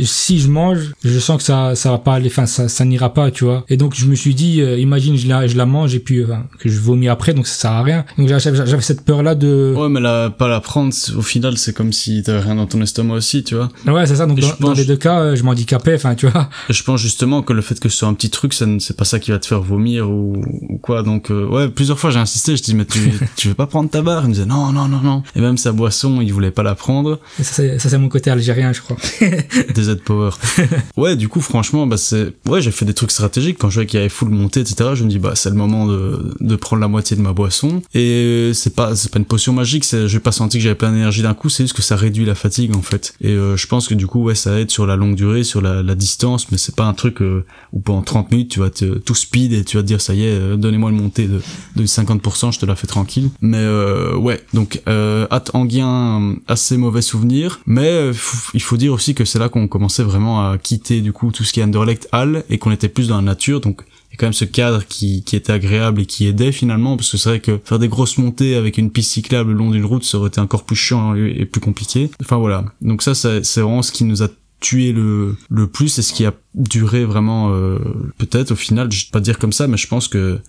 si 0.04 0.40
je 0.40 0.50
mange, 0.50 0.92
je 1.04 1.20
sens 1.20 1.38
que 1.38 1.44
ça, 1.44 1.74
ça 1.76 1.92
va 1.92 1.98
pas 2.00 2.14
aller, 2.16 2.28
enfin, 2.28 2.46
ça, 2.46 2.68
ça 2.68 2.84
n'ira 2.86 3.14
pas, 3.14 3.32
tu 3.32 3.46
vois. 3.46 3.64
Et 3.70 3.78
donc, 3.78 3.94
je 3.96 4.06
me 4.08 4.16
suis 4.16 4.36
dit, 4.36 4.62
euh, 4.62 4.78
imagine, 4.78 5.16
je 5.18 5.28
la, 5.28 5.48
je 5.48 5.56
la 5.56 5.66
mange 5.66 5.96
et 5.96 6.00
puis, 6.00 6.20
euh, 6.20 6.28
que 6.60 6.68
je 6.70 6.80
vomis 6.80 7.08
après, 7.08 7.34
donc 7.34 7.48
ça 7.48 7.56
sert 7.56 7.72
à 7.72 7.84
rien. 7.84 8.06
Donc, 8.18 8.28
j'avais 8.28 8.82
cette 8.82 9.06
peur-là 9.06 9.36
de, 9.36 9.74
ouais 9.78 9.90
mais 9.90 10.00
la, 10.02 10.30
pas 10.30 10.48
la 10.48 10.60
prendre 10.60 10.94
au 11.18 11.22
final 11.22 11.58
c'est 11.58 11.74
comme 11.74 11.94
si 11.94 12.22
t'avais 12.24 12.40
rien 12.42 12.56
dans 12.56 12.66
ton 12.66 12.82
estomac 12.82 13.14
aussi 13.14 13.44
tu 13.44 13.56
vois 13.56 13.70
ouais, 13.88 14.06
c'est 14.06 14.16
ça. 14.18 14.26
Donc, 14.26 14.40
dans, 14.40 14.48
je 14.48 14.52
dans 14.60 14.68
pense- 14.70 14.78
les 14.78 14.86
deux 14.86 14.98
cas, 14.98 15.20
euh, 15.20 15.36
je 15.36 15.44
m'handicapais, 15.44 15.96
enfin, 15.96 16.16
tu 16.16 16.28
vois. 16.28 16.50
Et 16.70 16.74
je 16.74 16.84
pense 16.84 17.00
justement 17.02 17.42
que 17.42 17.54
le 17.54 17.62
fait 17.62 17.80
que 17.80 17.90
ce 17.90 17.98
soit 18.00 18.08
un 18.08 18.14
petit 18.14 18.30
truc, 18.30 18.54
ça 18.54 18.66
c'est 18.80 18.98
pas 18.98 19.06
ça 19.06 19.20
qui 19.20 19.32
va 19.32 19.40
te 19.40 19.46
faire 19.46 19.62
vomir 19.62 20.10
ou, 20.10 20.34
ou 20.70 20.78
quoi. 20.78 21.04
Donc 21.04 21.32
euh, 21.32 21.46
ouais, 21.48 21.70
plusieurs 21.70 22.00
fois 22.00 22.10
j'ai 22.12 22.20
insisté, 22.20 22.56
je 22.58 22.64
dis 22.64 22.76
mais 22.76 22.86
tu, 22.86 23.00
tu 23.36 23.48
veux 23.50 23.54
pas 23.54 23.68
prendre 23.68 23.90
ta 23.90 24.02
barre? 24.02 24.24
Il 24.24 24.30
me 24.30 24.34
disait 24.34 24.46
non 24.46 24.72
non 24.72 24.88
non 24.88 25.00
non. 25.02 25.24
Et 25.36 25.42
même 25.42 25.58
sa 25.58 25.72
boisson, 25.72 26.22
il 26.22 26.34
voulait 26.34 26.52
pas 26.52 26.64
la 26.64 26.76
prendre. 26.76 27.20
Et 27.40 27.44
ça, 27.44 27.64
c'est 27.78 27.98
mon 27.98 28.10
côté 28.10 28.30
algérien, 28.32 28.74
je 28.74 28.82
crois. 28.82 28.98
Z 29.86 29.98
Power. 30.04 30.32
ouais, 30.98 31.16
du 31.16 31.30
coup 31.30 31.42
franchement, 31.42 31.88
bah 31.88 31.98
c'est 31.98 32.34
ouais 32.48 32.62
j'ai 32.62 32.72
fait 32.72 32.86
des 32.86 32.94
trucs 32.94 33.12
stratégiques 33.12 33.58
quand 33.60 33.70
je 33.70 33.76
voyais 33.76 33.88
qu'il 33.88 33.98
y 33.98 34.02
avait 34.02 34.10
full 34.10 34.30
montée 34.30 34.62
etc. 34.62 34.92
Je 34.96 35.04
me 35.04 35.10
dis 35.10 35.20
bah 35.20 35.34
c'est 35.36 35.50
le 35.50 35.56
moment 35.56 35.86
de, 35.88 36.36
de 36.40 36.56
prendre 36.56 36.82
la 36.82 36.88
moitié 36.88 37.16
de 37.18 37.22
ma 37.22 37.34
boisson. 37.34 37.82
Et 37.94 38.52
c'est 38.54 38.76
pas 38.76 38.96
c'est 38.96 39.12
pas 39.12 39.20
une 39.20 39.26
potion 39.26 39.54
magique, 39.54 39.86
c'est 39.86 40.08
j'ai 40.08 40.20
pas 40.20 40.32
senti 40.32 40.58
que 40.58 40.64
j'avais 40.64 40.76
plein 40.76 40.92
d'énergie 40.92 41.22
d'un 41.22 41.34
coup, 41.34 41.50
c'est 41.50 41.64
juste 41.64 41.76
que 41.76 41.82
ça 41.82 41.96
réduit 41.96 42.26
la 42.26 42.36
fatigue 42.36 42.76
en 42.76 42.82
fait. 42.82 43.14
Et 43.22 43.32
euh, 43.32 43.58
je 43.58 43.68
pense 43.68 43.88
que 43.88 43.94
du 43.94 44.08
coup 44.08 44.24
ouais 44.24 44.36
ça 44.36 44.60
aide 44.60 44.72
sur 44.72 44.86
la 44.86 44.96
longue 44.96 45.16
durée, 45.16 45.44
sur 45.44 45.62
la, 45.62 45.96
distance, 45.96 46.52
mais 46.52 46.58
c'est 46.58 46.76
pas 46.76 46.84
un 46.84 46.94
truc 46.94 47.22
euh, 47.22 47.46
où 47.72 47.80
pendant 47.80 48.02
30 48.02 48.32
minutes 48.32 48.52
tu 48.52 48.60
vas 48.60 48.70
te 48.70 48.98
tout 48.98 49.16
speed 49.16 49.54
et 49.54 49.64
tu 49.64 49.78
vas 49.78 49.84
te 49.84 49.88
dire 49.88 50.02
ça 50.02 50.14
y 50.14 50.24
est 50.24 50.32
euh, 50.32 50.58
donnez-moi 50.58 50.90
une 50.90 51.02
montée 51.02 51.28
de, 51.28 51.42
de 51.76 51.86
50% 51.86 52.54
je 52.54 52.60
te 52.60 52.66
la 52.66 52.76
fais 52.76 52.88
tranquille 52.88 53.30
mais 53.42 53.66
ouais 54.16 54.44
donc 54.54 54.82
euh, 54.88 55.28
hâte 55.32 55.52
Anguien 55.54 56.22
euh, 56.22 56.36
assez 56.48 56.78
mauvais 56.78 57.02
souvenir 57.02 57.60
mais 57.66 58.12
il 58.54 58.62
faut 58.62 58.78
dire 58.78 58.94
aussi 58.94 59.16
que 59.16 59.26
c'est 59.26 59.40
là 59.40 59.50
qu'on 59.50 59.68
commençait 59.76 60.04
vraiment 60.04 60.52
à 60.52 60.58
quitter 60.58 61.02
du 61.02 61.12
coup 61.12 61.34
tout 61.34 61.44
ce 61.44 61.52
qui 61.52 61.60
est 61.60 61.64
Anderlecht 61.64 62.08
Hall 62.14 62.46
et 62.50 62.58
qu'on 62.60 62.72
était 62.72 62.88
plus 62.88 63.10
dans 63.10 63.18
la 63.18 63.22
nature. 63.22 63.60
Donc 63.60 63.82
il 64.10 64.18
quand 64.18 64.26
même 64.26 64.32
ce 64.32 64.46
cadre 64.46 64.86
qui, 64.88 65.22
qui 65.26 65.36
était 65.36 65.52
agréable 65.52 66.00
et 66.00 66.06
qui 66.06 66.28
aidait 66.28 66.54
finalement 66.54 66.96
parce 66.96 67.12
que 67.12 67.18
c'est 67.18 67.28
vrai 67.28 67.40
que 67.42 67.60
faire 67.66 67.78
des 67.78 67.90
grosses 67.90 68.18
montées 68.18 68.56
avec 68.56 68.78
une 68.78 68.90
piste 68.90 69.12
cyclable 69.12 69.52
le 69.52 69.58
long 69.58 69.72
d'une 69.72 69.84
route 69.84 70.06
ça 70.06 70.18
aurait 70.18 70.30
été 70.30 70.40
encore 70.40 70.64
plus 70.64 70.78
chiant 70.78 71.14
et, 71.14 71.46
plus 71.46 71.60
compliqué. 71.60 72.10
Enfin 72.22 72.38
voilà. 72.38 72.64
Donc 72.82 73.02
ça 73.02 73.14
c'est 73.16 73.44
c'est 73.44 73.60
vraiment 73.60 73.82
ce 73.82 73.92
qui 73.92 74.06
nous 74.06 74.24
a 74.24 74.30
tué 74.62 74.94
le 74.94 75.36
le 75.50 75.68
plus 75.68 76.00
et 76.00 76.02
ce 76.02 76.14
qui 76.14 76.26
a 76.26 76.34
duré 76.54 77.04
vraiment 77.04 77.52
euh, 77.52 77.78
peut-être 78.18 78.52
au 78.52 78.56
final. 78.56 78.90
Je 78.94 79.08
vais 79.08 79.12
pas 79.12 79.20
dire 79.20 79.38
comme 79.38 79.52
ça 79.52 79.68
mais 79.68 79.76
je 79.76 79.88
pense 79.88 80.08
que 80.08 80.40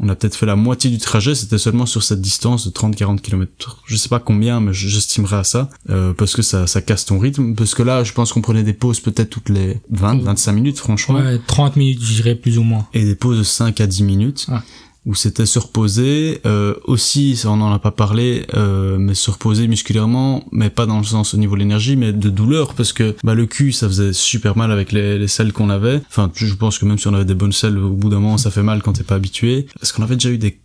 on 0.00 0.08
a 0.08 0.16
peut-être 0.16 0.34
fait 0.34 0.46
la 0.46 0.56
moitié 0.56 0.90
du 0.90 0.98
trajet, 0.98 1.34
c'était 1.34 1.58
seulement 1.58 1.86
sur 1.86 2.02
cette 2.02 2.20
distance 2.20 2.66
de 2.66 2.72
30-40 2.72 3.20
km. 3.20 3.82
Je 3.86 3.96
sais 3.96 4.08
pas 4.08 4.18
combien, 4.18 4.60
mais 4.60 4.72
j'estimerais 4.72 5.36
à 5.36 5.44
ça, 5.44 5.70
euh, 5.88 6.12
parce 6.12 6.34
que 6.34 6.42
ça, 6.42 6.66
ça 6.66 6.80
casse 6.80 7.04
ton 7.04 7.18
rythme. 7.18 7.54
Parce 7.54 7.74
que 7.74 7.82
là, 7.82 8.02
je 8.02 8.12
pense 8.12 8.32
qu'on 8.32 8.40
prenait 8.40 8.64
des 8.64 8.72
pauses 8.72 9.00
peut-être 9.00 9.30
toutes 9.30 9.50
les 9.50 9.80
20-25 9.92 10.52
minutes, 10.52 10.78
franchement. 10.78 11.20
Ouais, 11.20 11.40
30 11.46 11.76
minutes, 11.76 12.02
je 12.02 12.14
dirais, 12.14 12.34
plus 12.34 12.58
ou 12.58 12.64
moins. 12.64 12.86
Et 12.92 13.04
des 13.04 13.14
pauses 13.14 13.38
de 13.38 13.44
5 13.44 13.80
à 13.80 13.86
10 13.86 14.02
minutes. 14.02 14.46
Où 15.06 15.14
c'était 15.14 15.44
se 15.44 15.58
reposer, 15.58 16.40
euh, 16.46 16.74
aussi, 16.84 17.36
ça, 17.36 17.50
on 17.50 17.60
en 17.60 17.70
a 17.72 17.78
pas 17.78 17.90
parlé, 17.90 18.46
euh, 18.54 18.96
mais 18.98 19.12
se 19.14 19.30
reposer 19.30 19.68
musculairement, 19.68 20.44
mais 20.50 20.70
pas 20.70 20.86
dans 20.86 20.96
le 20.96 21.04
sens 21.04 21.34
au 21.34 21.36
niveau 21.36 21.54
de 21.56 21.60
l'énergie, 21.60 21.94
mais 21.94 22.14
de 22.14 22.30
douleur, 22.30 22.72
parce 22.72 22.94
que 22.94 23.14
bah, 23.22 23.34
le 23.34 23.44
cul, 23.44 23.72
ça 23.72 23.86
faisait 23.86 24.14
super 24.14 24.56
mal 24.56 24.72
avec 24.72 24.92
les, 24.92 25.18
les 25.18 25.28
selles 25.28 25.52
qu'on 25.52 25.68
avait. 25.68 26.00
Enfin, 26.08 26.30
je 26.34 26.54
pense 26.54 26.78
que 26.78 26.86
même 26.86 26.96
si 26.98 27.06
on 27.06 27.12
avait 27.12 27.26
des 27.26 27.34
bonnes 27.34 27.52
selles, 27.52 27.76
au 27.76 27.90
bout 27.90 28.08
d'un 28.08 28.18
moment, 28.20 28.38
ça 28.38 28.50
fait 28.50 28.62
mal 28.62 28.80
quand 28.82 28.94
t'es 28.94 29.04
pas 29.04 29.16
habitué. 29.16 29.66
Est-ce 29.82 29.92
qu'on 29.92 30.02
avait 30.02 30.16
déjà 30.16 30.30
eu 30.30 30.38
des... 30.38 30.58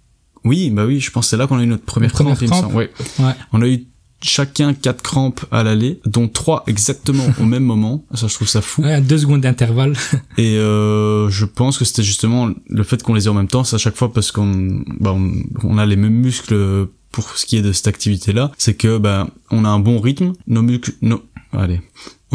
Oui, 0.46 0.70
bah 0.70 0.86
oui, 0.86 1.02
je 1.02 1.12
pense 1.12 1.26
que 1.26 1.32
c'est 1.32 1.38
là 1.38 1.46
qu'on 1.46 1.58
a 1.58 1.64
eu 1.64 1.68
notre 1.68 1.84
première, 1.84 2.12
Première 2.14 2.38
crampe, 2.38 2.42
il 2.42 2.48
me 2.48 2.52
crampe. 2.52 2.64
semble. 2.64 2.76
Ouais. 2.76 2.90
Ouais. 3.20 3.34
On 3.52 3.62
a 3.62 3.68
eu 3.68 3.84
chacun 4.22 4.74
quatre 4.74 5.02
crampes 5.02 5.46
à 5.52 5.64
l'aller, 5.64 6.00
dont 6.06 6.28
trois 6.28 6.64
exactement 6.68 7.26
au 7.40 7.46
même 7.46 7.64
moment. 7.64 8.04
Ça, 8.14 8.28
je 8.28 8.34
trouve 8.34 8.48
ça 8.48 8.62
fou. 8.62 8.82
Ouais, 8.82 9.02
deux 9.02 9.18
secondes 9.18 9.42
d'intervalle. 9.42 9.94
Et 10.38 10.58
euh, 10.58 11.30
je 11.30 11.46
pense 11.46 11.78
que 11.78 11.86
c'était 11.86 12.04
justement 12.04 12.50
le 12.68 12.84
fait 12.84 13.02
qu'on 13.04 13.14
les 13.14 13.26
ait 13.26 13.30
en 13.30 13.34
même 13.34 13.48
temps, 13.48 13.64
c'est 13.64 13.76
à 13.76 13.80
chaque 13.80 13.96
fois 13.96 14.12
parce 14.12 14.32
qu'on 14.32 14.84
bah, 15.00 15.14
on, 15.14 15.32
on 15.64 15.78
a 15.78 15.86
les 15.86 15.96
mêmes 15.96 16.14
muscles 16.14 16.88
pour 17.12 17.38
ce 17.38 17.46
qui 17.46 17.58
est 17.58 17.62
de 17.62 17.72
cette 17.72 17.88
activité-là, 17.88 18.52
c'est 18.58 18.76
que 18.76 18.98
bah, 18.98 19.28
on 19.52 19.66
a 19.66 19.70
un 19.70 19.80
bon 19.80 20.00
rythme, 20.00 20.34
nos 20.48 20.62
muscles, 20.62 20.94
nos, 21.02 21.24
allez, 21.54 21.82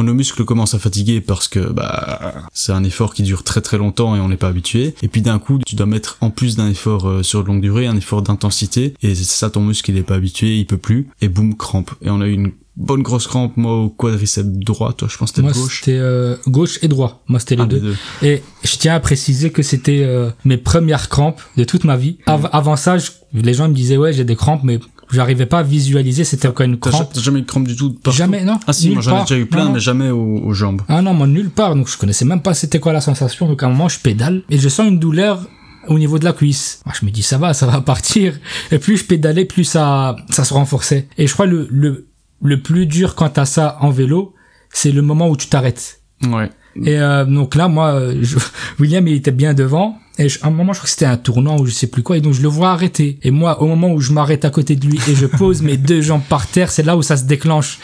nos 0.02 0.14
muscles 0.14 0.44
commencent 0.44 0.74
à 0.74 0.78
fatiguer 0.78 1.20
parce 1.20 1.46
que 1.48 1.60
bah 1.60 2.34
c'est 2.52 2.72
un 2.72 2.82
effort 2.84 3.14
qui 3.14 3.22
dure 3.22 3.44
très 3.44 3.60
très 3.60 3.78
longtemps 3.78 4.16
et 4.16 4.20
on 4.20 4.28
n'est 4.28 4.36
pas 4.36 4.48
habitué. 4.48 4.94
Et 5.02 5.08
puis 5.08 5.22
d'un 5.22 5.38
coup, 5.38 5.58
tu 5.64 5.76
dois 5.76 5.86
mettre 5.86 6.16
en 6.20 6.30
plus 6.30 6.56
d'un 6.56 6.68
effort 6.68 7.08
euh, 7.08 7.22
sur 7.22 7.42
longue 7.44 7.60
durée, 7.60 7.86
un 7.86 7.96
effort 7.96 8.22
d'intensité. 8.22 8.94
Et 9.02 9.14
c'est 9.14 9.24
ça, 9.24 9.50
ton 9.50 9.60
muscle 9.62 9.90
il 9.90 9.96
est 9.98 10.02
pas 10.02 10.14
habitué, 10.16 10.58
il 10.58 10.66
peut 10.66 10.76
plus. 10.78 11.08
Et 11.20 11.28
boum, 11.28 11.56
crampe. 11.56 11.90
Et 12.02 12.10
on 12.10 12.20
a 12.20 12.26
eu 12.26 12.32
une 12.32 12.52
bonne 12.76 13.02
grosse 13.02 13.28
crampe 13.28 13.56
moi 13.56 13.82
au 13.82 13.88
quadriceps 13.88 14.48
droit. 14.48 14.92
Toi, 14.94 15.06
je 15.10 15.16
pense 15.16 15.30
que 15.30 15.40
Moi, 15.40 15.52
c'était 15.52 15.62
gauche. 15.62 15.78
c'était 15.84 15.98
euh, 16.00 16.36
gauche 16.48 16.78
et 16.82 16.88
droit. 16.88 17.22
Moi, 17.28 17.38
c'était 17.38 17.54
les 17.56 17.62
Ah, 17.62 17.66
deux. 17.66 17.94
Et 18.22 18.42
je 18.64 18.76
tiens 18.76 18.94
à 18.96 19.00
préciser 19.00 19.50
que 19.52 19.62
c'était 19.62 20.02
euh, 20.02 20.30
mes 20.44 20.56
premières 20.56 21.08
crampes 21.08 21.40
de 21.56 21.62
toute 21.62 21.84
ma 21.84 21.96
vie. 21.96 22.18
Av- 22.26 22.48
avant 22.52 22.74
ça, 22.76 22.98
je- 22.98 23.10
les 23.32 23.54
gens 23.54 23.68
me 23.68 23.74
disaient 23.74 23.96
ouais 23.96 24.12
j'ai 24.12 24.24
des 24.24 24.36
crampes, 24.36 24.62
mais 24.64 24.80
j'arrivais 25.14 25.46
pas 25.46 25.60
à 25.60 25.62
visualiser 25.62 26.24
c'était 26.24 26.52
quoi 26.52 26.64
une 26.66 26.78
crampe. 26.78 27.10
t'as 27.14 27.20
jamais 27.20 27.38
eu 27.38 27.42
de 27.42 27.46
crampe 27.46 27.66
du 27.66 27.76
tout 27.76 27.92
partout 27.92 28.16
Jamais, 28.18 28.44
non. 28.44 28.58
Ah 28.66 28.72
si, 28.72 28.90
moi 28.90 29.00
j'en 29.02 29.18
ai 29.18 29.20
déjà 29.22 29.36
eu 29.38 29.46
plein, 29.46 29.64
Non, 29.66 29.72
mais 29.72 29.80
jamais 29.80 30.10
aux, 30.10 30.38
aux 30.44 30.52
jambes. 30.52 30.82
Ah 30.88 31.00
non, 31.02 31.14
moi 31.14 31.26
nulle 31.26 31.50
part. 31.50 31.74
Donc 31.74 31.88
je 31.88 31.96
connaissais 31.96 32.24
même 32.24 32.42
pas 32.42 32.54
c'était 32.54 32.80
quoi 32.80 32.92
la 32.92 33.00
sensation. 33.00 33.46
Donc 33.48 33.62
à 33.62 33.66
un 33.66 33.70
moment 33.70 33.88
je 33.88 33.98
pédale 34.00 34.42
et 34.50 34.58
je 34.58 34.68
sens 34.68 34.88
une 34.88 34.98
douleur 34.98 35.46
au 35.88 35.98
niveau 35.98 36.18
de 36.18 36.24
la 36.24 36.32
cuisse. 36.32 36.80
Moi, 36.86 36.94
je 36.98 37.04
me 37.06 37.10
dis 37.10 37.22
ça 37.22 37.38
va, 37.38 37.54
ça 37.54 37.66
va 37.66 37.80
partir. 37.92 38.38
Et 38.70 38.78
plus 38.78 38.96
je 38.98 39.04
pédalais, 39.04 39.44
plus 39.44 39.64
ça 39.64 40.16
ça 40.30 40.44
se 40.44 40.52
renforçait. 40.54 41.08
Et 41.18 41.26
je 41.26 41.32
crois 41.32 41.46
le 41.46 41.66
le 41.70 42.08
le 42.42 42.60
plus 42.60 42.86
dur 42.86 43.14
quand 43.14 43.28
t'as 43.30 43.44
ça 43.46 43.78
en 43.80 43.90
vélo, 43.90 44.34
c'est 44.72 44.90
le 44.92 45.02
moment 45.02 45.28
où 45.28 45.36
tu 45.36 45.46
t'arrêtes. 45.48 46.00
Ouais. 46.26 46.50
Et 46.84 46.98
euh, 46.98 47.24
donc 47.24 47.54
là, 47.54 47.68
moi, 47.68 47.92
euh, 47.94 48.18
je- 48.22 48.36
William, 48.80 49.06
il 49.06 49.14
était 49.14 49.30
bien 49.30 49.54
devant. 49.54 49.96
Et 50.18 50.28
je- 50.28 50.38
à 50.42 50.46
un 50.46 50.50
moment, 50.50 50.72
je 50.72 50.78
crois 50.78 50.86
que 50.86 50.90
c'était 50.90 51.06
un 51.06 51.16
tournant 51.16 51.58
ou 51.58 51.66
je 51.66 51.72
sais 51.72 51.86
plus 51.88 52.02
quoi. 52.02 52.16
Et 52.16 52.20
donc, 52.20 52.34
je 52.34 52.42
le 52.42 52.48
vois 52.48 52.70
arrêter. 52.70 53.18
Et 53.22 53.30
moi, 53.30 53.60
au 53.62 53.66
moment 53.66 53.92
où 53.92 54.00
je 54.00 54.12
m'arrête 54.12 54.44
à 54.44 54.50
côté 54.50 54.76
de 54.76 54.86
lui 54.86 54.98
et 55.08 55.14
je 55.14 55.26
pose 55.26 55.62
mes 55.62 55.76
deux 55.76 56.02
jambes 56.02 56.22
par 56.28 56.46
terre, 56.46 56.70
c'est 56.70 56.82
là 56.84 56.96
où 56.96 57.02
ça 57.02 57.16
se 57.16 57.24
déclenche. 57.24 57.78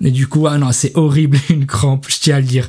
Et 0.00 0.10
du 0.10 0.26
coup, 0.26 0.46
ah 0.46 0.58
non, 0.58 0.72
c'est 0.72 0.92
horrible, 0.96 1.38
une 1.50 1.66
crampe, 1.66 2.06
je 2.08 2.16
tiens 2.18 2.36
à 2.36 2.40
le 2.40 2.46
dire. 2.46 2.68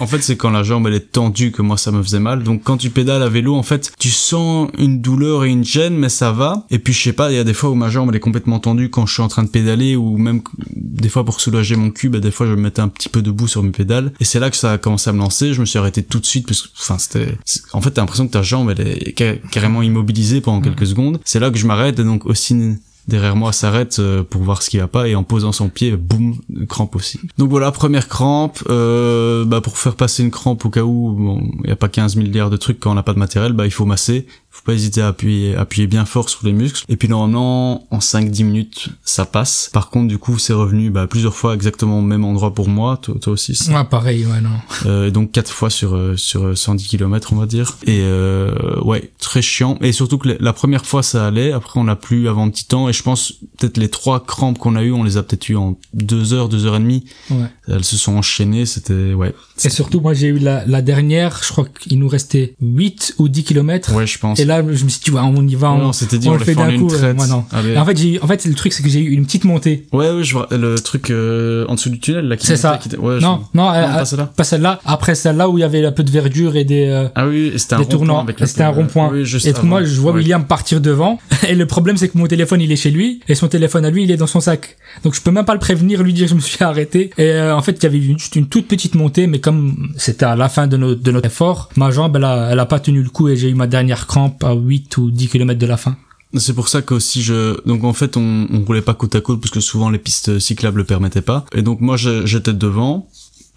En 0.00 0.06
fait, 0.06 0.22
c'est 0.22 0.36
quand 0.36 0.50
la 0.50 0.62
jambe 0.62 0.86
elle 0.86 0.94
est 0.94 1.12
tendue 1.12 1.50
que 1.52 1.62
moi 1.62 1.76
ça 1.76 1.90
me 1.90 2.02
faisait 2.02 2.20
mal. 2.20 2.42
Donc 2.42 2.62
quand 2.62 2.76
tu 2.76 2.90
pédales 2.90 3.22
à 3.22 3.28
vélo, 3.28 3.54
en 3.56 3.62
fait, 3.62 3.92
tu 3.98 4.10
sens 4.10 4.68
une 4.78 5.00
douleur 5.00 5.44
et 5.44 5.48
une 5.50 5.64
gêne, 5.64 5.96
mais 5.96 6.08
ça 6.08 6.32
va. 6.32 6.64
Et 6.70 6.78
puis 6.78 6.92
je 6.92 7.02
sais 7.02 7.12
pas, 7.12 7.30
il 7.30 7.36
y 7.36 7.40
a 7.40 7.44
des 7.44 7.54
fois 7.54 7.70
où 7.70 7.74
ma 7.74 7.90
jambe 7.90 8.08
elle 8.10 8.16
est 8.16 8.20
complètement 8.20 8.58
tendue 8.60 8.90
quand 8.90 9.06
je 9.06 9.12
suis 9.14 9.22
en 9.22 9.28
train 9.28 9.42
de 9.42 9.48
pédaler, 9.48 9.96
ou 9.96 10.16
même 10.18 10.42
des 10.76 11.08
fois 11.08 11.24
pour 11.24 11.40
soulager 11.40 11.76
mon 11.76 11.90
cul, 11.90 12.08
bah, 12.08 12.20
des 12.20 12.30
fois 12.30 12.46
je 12.46 12.52
me 12.52 12.60
mettais 12.62 12.80
un 12.82 12.88
petit 12.88 13.08
peu 13.08 13.22
debout 13.22 13.48
sur 13.48 13.62
mes 13.62 13.70
pédales. 13.70 14.12
Et 14.20 14.24
c'est 14.24 14.38
là 14.40 14.50
que 14.50 14.56
ça 14.56 14.72
a 14.72 14.78
commencé 14.78 15.10
à 15.10 15.12
me 15.12 15.18
lancer. 15.18 15.52
Je 15.54 15.60
me 15.60 15.66
suis 15.66 15.78
arrêté 15.78 16.02
tout 16.02 16.20
de 16.20 16.26
suite 16.26 16.46
parce 16.46 16.62
que, 16.62 16.68
enfin, 16.78 16.98
c'était, 16.98 17.36
en 17.72 17.80
fait, 17.80 17.98
l'impression 18.12 18.26
que 18.26 18.32
ta 18.32 18.42
jambe 18.42 18.70
elle 18.76 18.86
est 18.86 19.14
ca- 19.18 19.36
carrément 19.50 19.82
immobilisée 19.82 20.40
pendant 20.40 20.60
quelques 20.60 20.86
secondes. 20.86 21.18
C'est 21.24 21.40
là 21.40 21.50
que 21.50 21.58
je 21.58 21.66
m'arrête 21.66 21.98
et 21.98 22.04
donc 22.04 22.26
aussi 22.26 22.76
derrière 23.08 23.34
moi 23.34 23.52
s'arrête 23.52 23.98
euh, 23.98 24.22
pour 24.22 24.42
voir 24.42 24.62
ce 24.62 24.70
qui 24.70 24.78
va 24.78 24.86
pas 24.86 25.08
et 25.08 25.16
en 25.16 25.24
posant 25.24 25.50
son 25.50 25.68
pied 25.68 25.96
boum 25.96 26.36
crampe 26.68 26.94
aussi. 26.94 27.18
Donc 27.36 27.50
voilà 27.50 27.72
première 27.72 28.06
crampe 28.08 28.62
euh, 28.70 29.44
bah 29.44 29.60
pour 29.60 29.76
faire 29.76 29.96
passer 29.96 30.22
une 30.22 30.30
crampe 30.30 30.64
au 30.64 30.70
cas 30.70 30.82
où 30.84 31.10
bon 31.12 31.50
il 31.64 31.70
y 31.70 31.72
a 31.72 31.76
pas 31.76 31.88
15 31.88 32.14
milliards 32.16 32.48
de 32.50 32.56
trucs 32.56 32.78
quand 32.78 32.92
on 32.92 32.94
n'a 32.94 33.02
pas 33.02 33.14
de 33.14 33.18
matériel 33.18 33.52
bah 33.54 33.64
il 33.66 33.72
faut 33.72 33.86
masser 33.86 34.26
faut 34.62 34.70
pas 34.70 34.74
hésiter 34.74 35.02
à 35.02 35.08
appuyer 35.08 35.56
appuyer 35.56 35.86
bien 35.86 36.04
fort 36.04 36.28
sur 36.28 36.40
les 36.46 36.52
muscles. 36.52 36.84
Et 36.88 36.96
puis 36.96 37.08
normalement 37.08 37.86
en 37.90 37.98
5-10 37.98 38.44
minutes 38.44 38.88
ça 39.04 39.24
passe. 39.26 39.70
Par 39.72 39.90
contre 39.90 40.08
du 40.08 40.18
coup 40.18 40.38
c'est 40.38 40.52
revenu 40.52 40.90
bah 40.90 41.06
plusieurs 41.06 41.34
fois 41.34 41.54
exactement 41.54 41.98
au 41.98 42.02
même 42.02 42.24
endroit 42.24 42.54
pour 42.54 42.68
moi. 42.68 42.98
Toi, 43.02 43.16
toi 43.20 43.32
aussi 43.32 43.54
c'est- 43.54 43.72
Ouais, 43.72 43.84
pareil, 43.84 44.24
ouais, 44.26 44.40
non. 44.40 44.50
euh, 44.86 45.10
donc 45.10 45.32
quatre 45.32 45.50
fois 45.52 45.70
sur 45.70 45.94
euh, 45.96 46.16
sur 46.16 46.56
110 46.56 46.86
km 46.88 47.32
on 47.32 47.36
va 47.36 47.46
dire. 47.46 47.76
Et 47.86 48.00
euh, 48.02 48.80
ouais 48.82 49.10
très 49.18 49.42
chiant. 49.42 49.78
Et 49.80 49.92
surtout 49.92 50.18
que 50.18 50.36
la- 50.38 50.52
première 50.52 50.84
fois 50.86 51.02
ça 51.02 51.26
allait. 51.26 51.52
Après 51.52 51.80
on 51.80 51.88
a 51.88 51.96
plus 51.96 52.28
avant 52.28 52.44
un 52.46 52.50
petit 52.50 52.66
temps. 52.66 52.88
Et 52.88 52.92
je 52.92 53.02
pense 53.02 53.34
peut-être 53.58 53.78
les 53.78 53.88
trois 53.88 54.24
crampes 54.24 54.58
qu'on 54.58 54.76
a 54.76 54.82
eu 54.82 54.92
on 54.92 55.02
les 55.02 55.16
a 55.16 55.22
peut-être 55.22 55.48
eu 55.48 55.56
en 55.56 55.76
deux 55.94 56.32
heures 56.34 56.48
deux 56.48 56.66
heures 56.66 56.76
et 56.76 56.80
demie. 56.80 57.04
Ouais. 57.30 57.46
elles 57.68 57.84
se 57.84 57.96
sont 57.96 58.12
enchaînées. 58.16 58.66
C'était 58.66 59.14
ouais. 59.14 59.34
Et 59.64 59.70
surtout, 59.70 60.00
moi, 60.00 60.12
j'ai 60.14 60.26
eu 60.28 60.38
la, 60.38 60.66
la 60.66 60.82
dernière, 60.82 61.40
je 61.42 61.48
crois 61.52 61.66
qu'il 61.66 61.98
nous 62.00 62.08
restait 62.08 62.54
8 62.60 63.14
ou 63.18 63.28
10 63.28 63.44
kilomètres. 63.44 63.94
ouais 63.94 64.06
je 64.06 64.18
pense. 64.18 64.40
Et 64.40 64.44
là, 64.44 64.51
je 64.60 64.84
me 64.84 64.88
suis 64.88 65.00
dit, 65.04 65.10
ouais, 65.10 65.20
on 65.22 65.46
y 65.46 65.54
va, 65.54 65.70
on, 65.72 65.86
on 65.88 65.92
s'était 65.92 66.18
dit, 66.18 66.28
on 66.28 66.32
on 66.32 66.36
le 66.36 66.44
fait 66.44 66.54
d'un 66.54 66.76
coup. 66.78 66.92
euh, 66.92 66.98
traite. 66.98 67.16
moi, 67.16 67.26
non. 67.26 67.44
Allez. 67.52 67.72
Et 67.72 67.78
en 67.78 67.84
fait, 67.84 67.96
j'ai, 67.96 68.20
en 68.22 68.26
fait, 68.26 68.44
le 68.44 68.54
truc, 68.54 68.72
c'est 68.72 68.82
que 68.82 68.88
j'ai 68.88 69.00
eu 69.00 69.10
une 69.12 69.24
petite 69.24 69.44
montée. 69.44 69.86
Ouais, 69.92 70.10
ouais, 70.10 70.22
je 70.24 70.32
vois 70.34 70.48
le 70.50 70.74
truc 70.76 71.10
euh, 71.10 71.64
en 71.68 71.74
dessous 71.74 71.90
du 71.90 71.98
tunnel 72.00 72.26
là 72.28 72.36
C'est 72.38 72.56
ça. 72.56 72.78
qui 72.82 72.94
ouais, 72.96 73.20
non, 73.20 73.40
je- 73.52 73.58
non, 73.58 73.70
euh, 73.72 73.86
pas 73.94 74.04
celle-là. 74.04 74.30
pas 74.36 74.44
celle-là. 74.44 74.80
Après 74.84 75.14
celle-là 75.14 75.48
où 75.48 75.58
il 75.58 75.62
y 75.62 75.64
avait 75.64 75.84
un 75.84 75.92
peu 75.92 76.02
de 76.04 76.10
verdure 76.10 76.56
et 76.56 76.64
des, 76.64 76.86
euh, 76.88 77.08
Ah 77.14 77.26
oui, 77.26 77.52
c'était 77.56 77.74
un 77.74 77.78
rond-point 77.78 78.26
C'était 78.44 78.62
un 78.62 78.68
rond-point. 78.70 79.10
Oui, 79.12 79.24
et 79.44 79.52
moi, 79.64 79.84
je 79.84 80.00
vois 80.00 80.12
Ouais. 80.12 80.18
William 80.18 80.44
partir 80.44 80.80
devant. 80.80 81.18
Et 81.48 81.54
le 81.54 81.66
problème, 81.66 81.96
c'est 81.96 82.08
que 82.08 82.18
mon 82.18 82.26
téléphone, 82.26 82.60
il 82.60 82.70
est 82.70 82.76
chez 82.76 82.90
lui. 82.90 83.20
Et 83.28 83.34
son 83.34 83.48
téléphone 83.48 83.84
à 83.84 83.90
lui, 83.90 84.04
il 84.04 84.10
est 84.10 84.16
dans 84.16 84.26
son 84.26 84.40
sac. 84.40 84.76
Donc, 85.04 85.14
je 85.14 85.20
peux 85.20 85.30
même 85.30 85.44
pas 85.44 85.54
le 85.54 85.58
prévenir, 85.60 86.02
lui 86.02 86.12
dire 86.12 86.26
que 86.26 86.30
je 86.30 86.34
me 86.34 86.40
suis 86.40 86.62
arrêté. 86.62 87.10
Et 87.18 87.40
en 87.40 87.62
fait, 87.62 87.72
il 87.72 87.82
y 87.82 87.86
avait 87.86 87.98
une- 87.98 88.18
juste 88.18 88.36
une 88.36 88.46
toute 88.48 88.68
petite 88.68 88.94
montée. 88.94 89.26
Mais 89.26 89.38
comme 89.40 89.88
c'était 89.96 90.24
à 90.26 90.36
la 90.36 90.48
fin 90.48 90.66
de, 90.66 90.76
notre 90.76 91.02
de 91.02 91.10
notre 91.10 91.26
effort, 91.26 91.68
ma 91.76 91.90
jambe, 91.90 92.16
elle 92.16 92.24
a, 92.24 92.48
elle 92.52 92.58
a 92.60 92.66
pas 92.66 92.78
tenu 92.80 93.02
le 93.02 93.08
coup. 93.10 93.28
Et 93.28 93.36
j'ai 93.36 93.48
eu 93.48 93.54
ma 93.54 93.66
dernière 93.66 94.06
crampe 94.06 94.41
à 94.44 94.54
8 94.54 94.96
ou 94.98 95.10
10 95.10 95.28
km 95.28 95.58
de 95.58 95.66
la 95.66 95.76
fin. 95.76 95.96
C'est 96.34 96.54
pour 96.54 96.68
ça 96.68 96.80
qu'aussi 96.80 97.22
je 97.22 97.60
donc 97.66 97.84
en 97.84 97.92
fait 97.92 98.16
on, 98.16 98.46
on 98.50 98.60
roulait 98.64 98.80
pas 98.80 98.94
côte 98.94 99.14
à 99.14 99.20
côte 99.20 99.40
parce 99.40 99.50
que 99.50 99.60
souvent 99.60 99.90
les 99.90 99.98
pistes 99.98 100.38
cyclables 100.38 100.78
le 100.78 100.84
permettaient 100.84 101.20
pas 101.20 101.44
et 101.54 101.60
donc 101.60 101.82
moi 101.82 101.96
j'étais 101.98 102.54
devant 102.54 103.06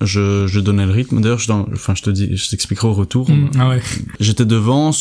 je, 0.01 0.45
je 0.45 0.59
donnais 0.59 0.85
le 0.85 0.91
rythme 0.91 1.21
d'ailleurs 1.21 1.39
je 1.39 1.47
dans- 1.47 1.65
enfin 1.73 1.95
je 1.95 2.03
te 2.03 2.09
dis 2.09 2.35
je 2.35 2.49
t'expliquerai 2.49 2.89
au 2.89 2.93
retour 2.93 3.29
Mm, 3.31 3.49
ah 3.59 3.69
ouais. 3.69 3.81
j'étais 4.19 4.43
devant 4.45 4.91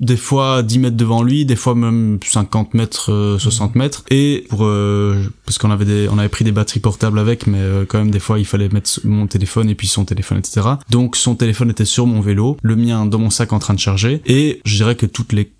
des 0.00 0.16
fois 0.16 0.62
10 0.62 0.78
mètres 0.78 0.96
devant 0.96 1.22
lui 1.22 1.44
des 1.44 1.56
fois 1.56 1.74
même 1.74 2.18
50 2.24 2.74
mètres 2.74 3.12
euh, 3.12 3.38
60 3.38 3.74
mètres. 3.74 4.04
Et 4.10 4.46
pour 4.48 4.64
euh, 4.64 5.22
parce 5.44 5.58
qu'on 5.58 5.70
avait 5.70 5.84
des 5.84 6.08
on 6.10 6.18
avait 6.18 6.28
pris 6.28 6.44
des 6.44 6.52
batteries 6.52 6.80
portables 6.80 7.18
avec 7.18 7.46
mais 7.46 7.58
euh, 7.58 7.84
quand 7.86 7.98
même 7.98 8.10
des 8.10 8.20
fois 8.20 8.38
il 8.38 8.44
fallait 8.44 8.68
mettre 8.68 9.00
mon 9.04 9.26
téléphone 9.26 9.68
et 9.68 9.74
puis 9.74 9.86
son 9.86 10.04
téléphone 10.04 10.38
etc 10.38 10.66
donc 10.90 11.16
son 11.16 11.34
téléphone 11.34 11.70
était 11.70 11.84
sur 11.84 12.06
mon 12.06 12.20
vélo 12.20 12.56
le 12.62 12.76
mien 12.76 13.06
dans 13.06 13.18
mon 13.18 13.30
sac 13.30 13.52
en 13.52 13.58
train 13.58 13.74
de 13.74 13.80
charger. 13.80 14.22
Et 14.26 14.60
je 14.64 14.76
dirais 14.76 14.94
que 14.94 15.06
toutes 15.06 15.32
les 15.32 15.50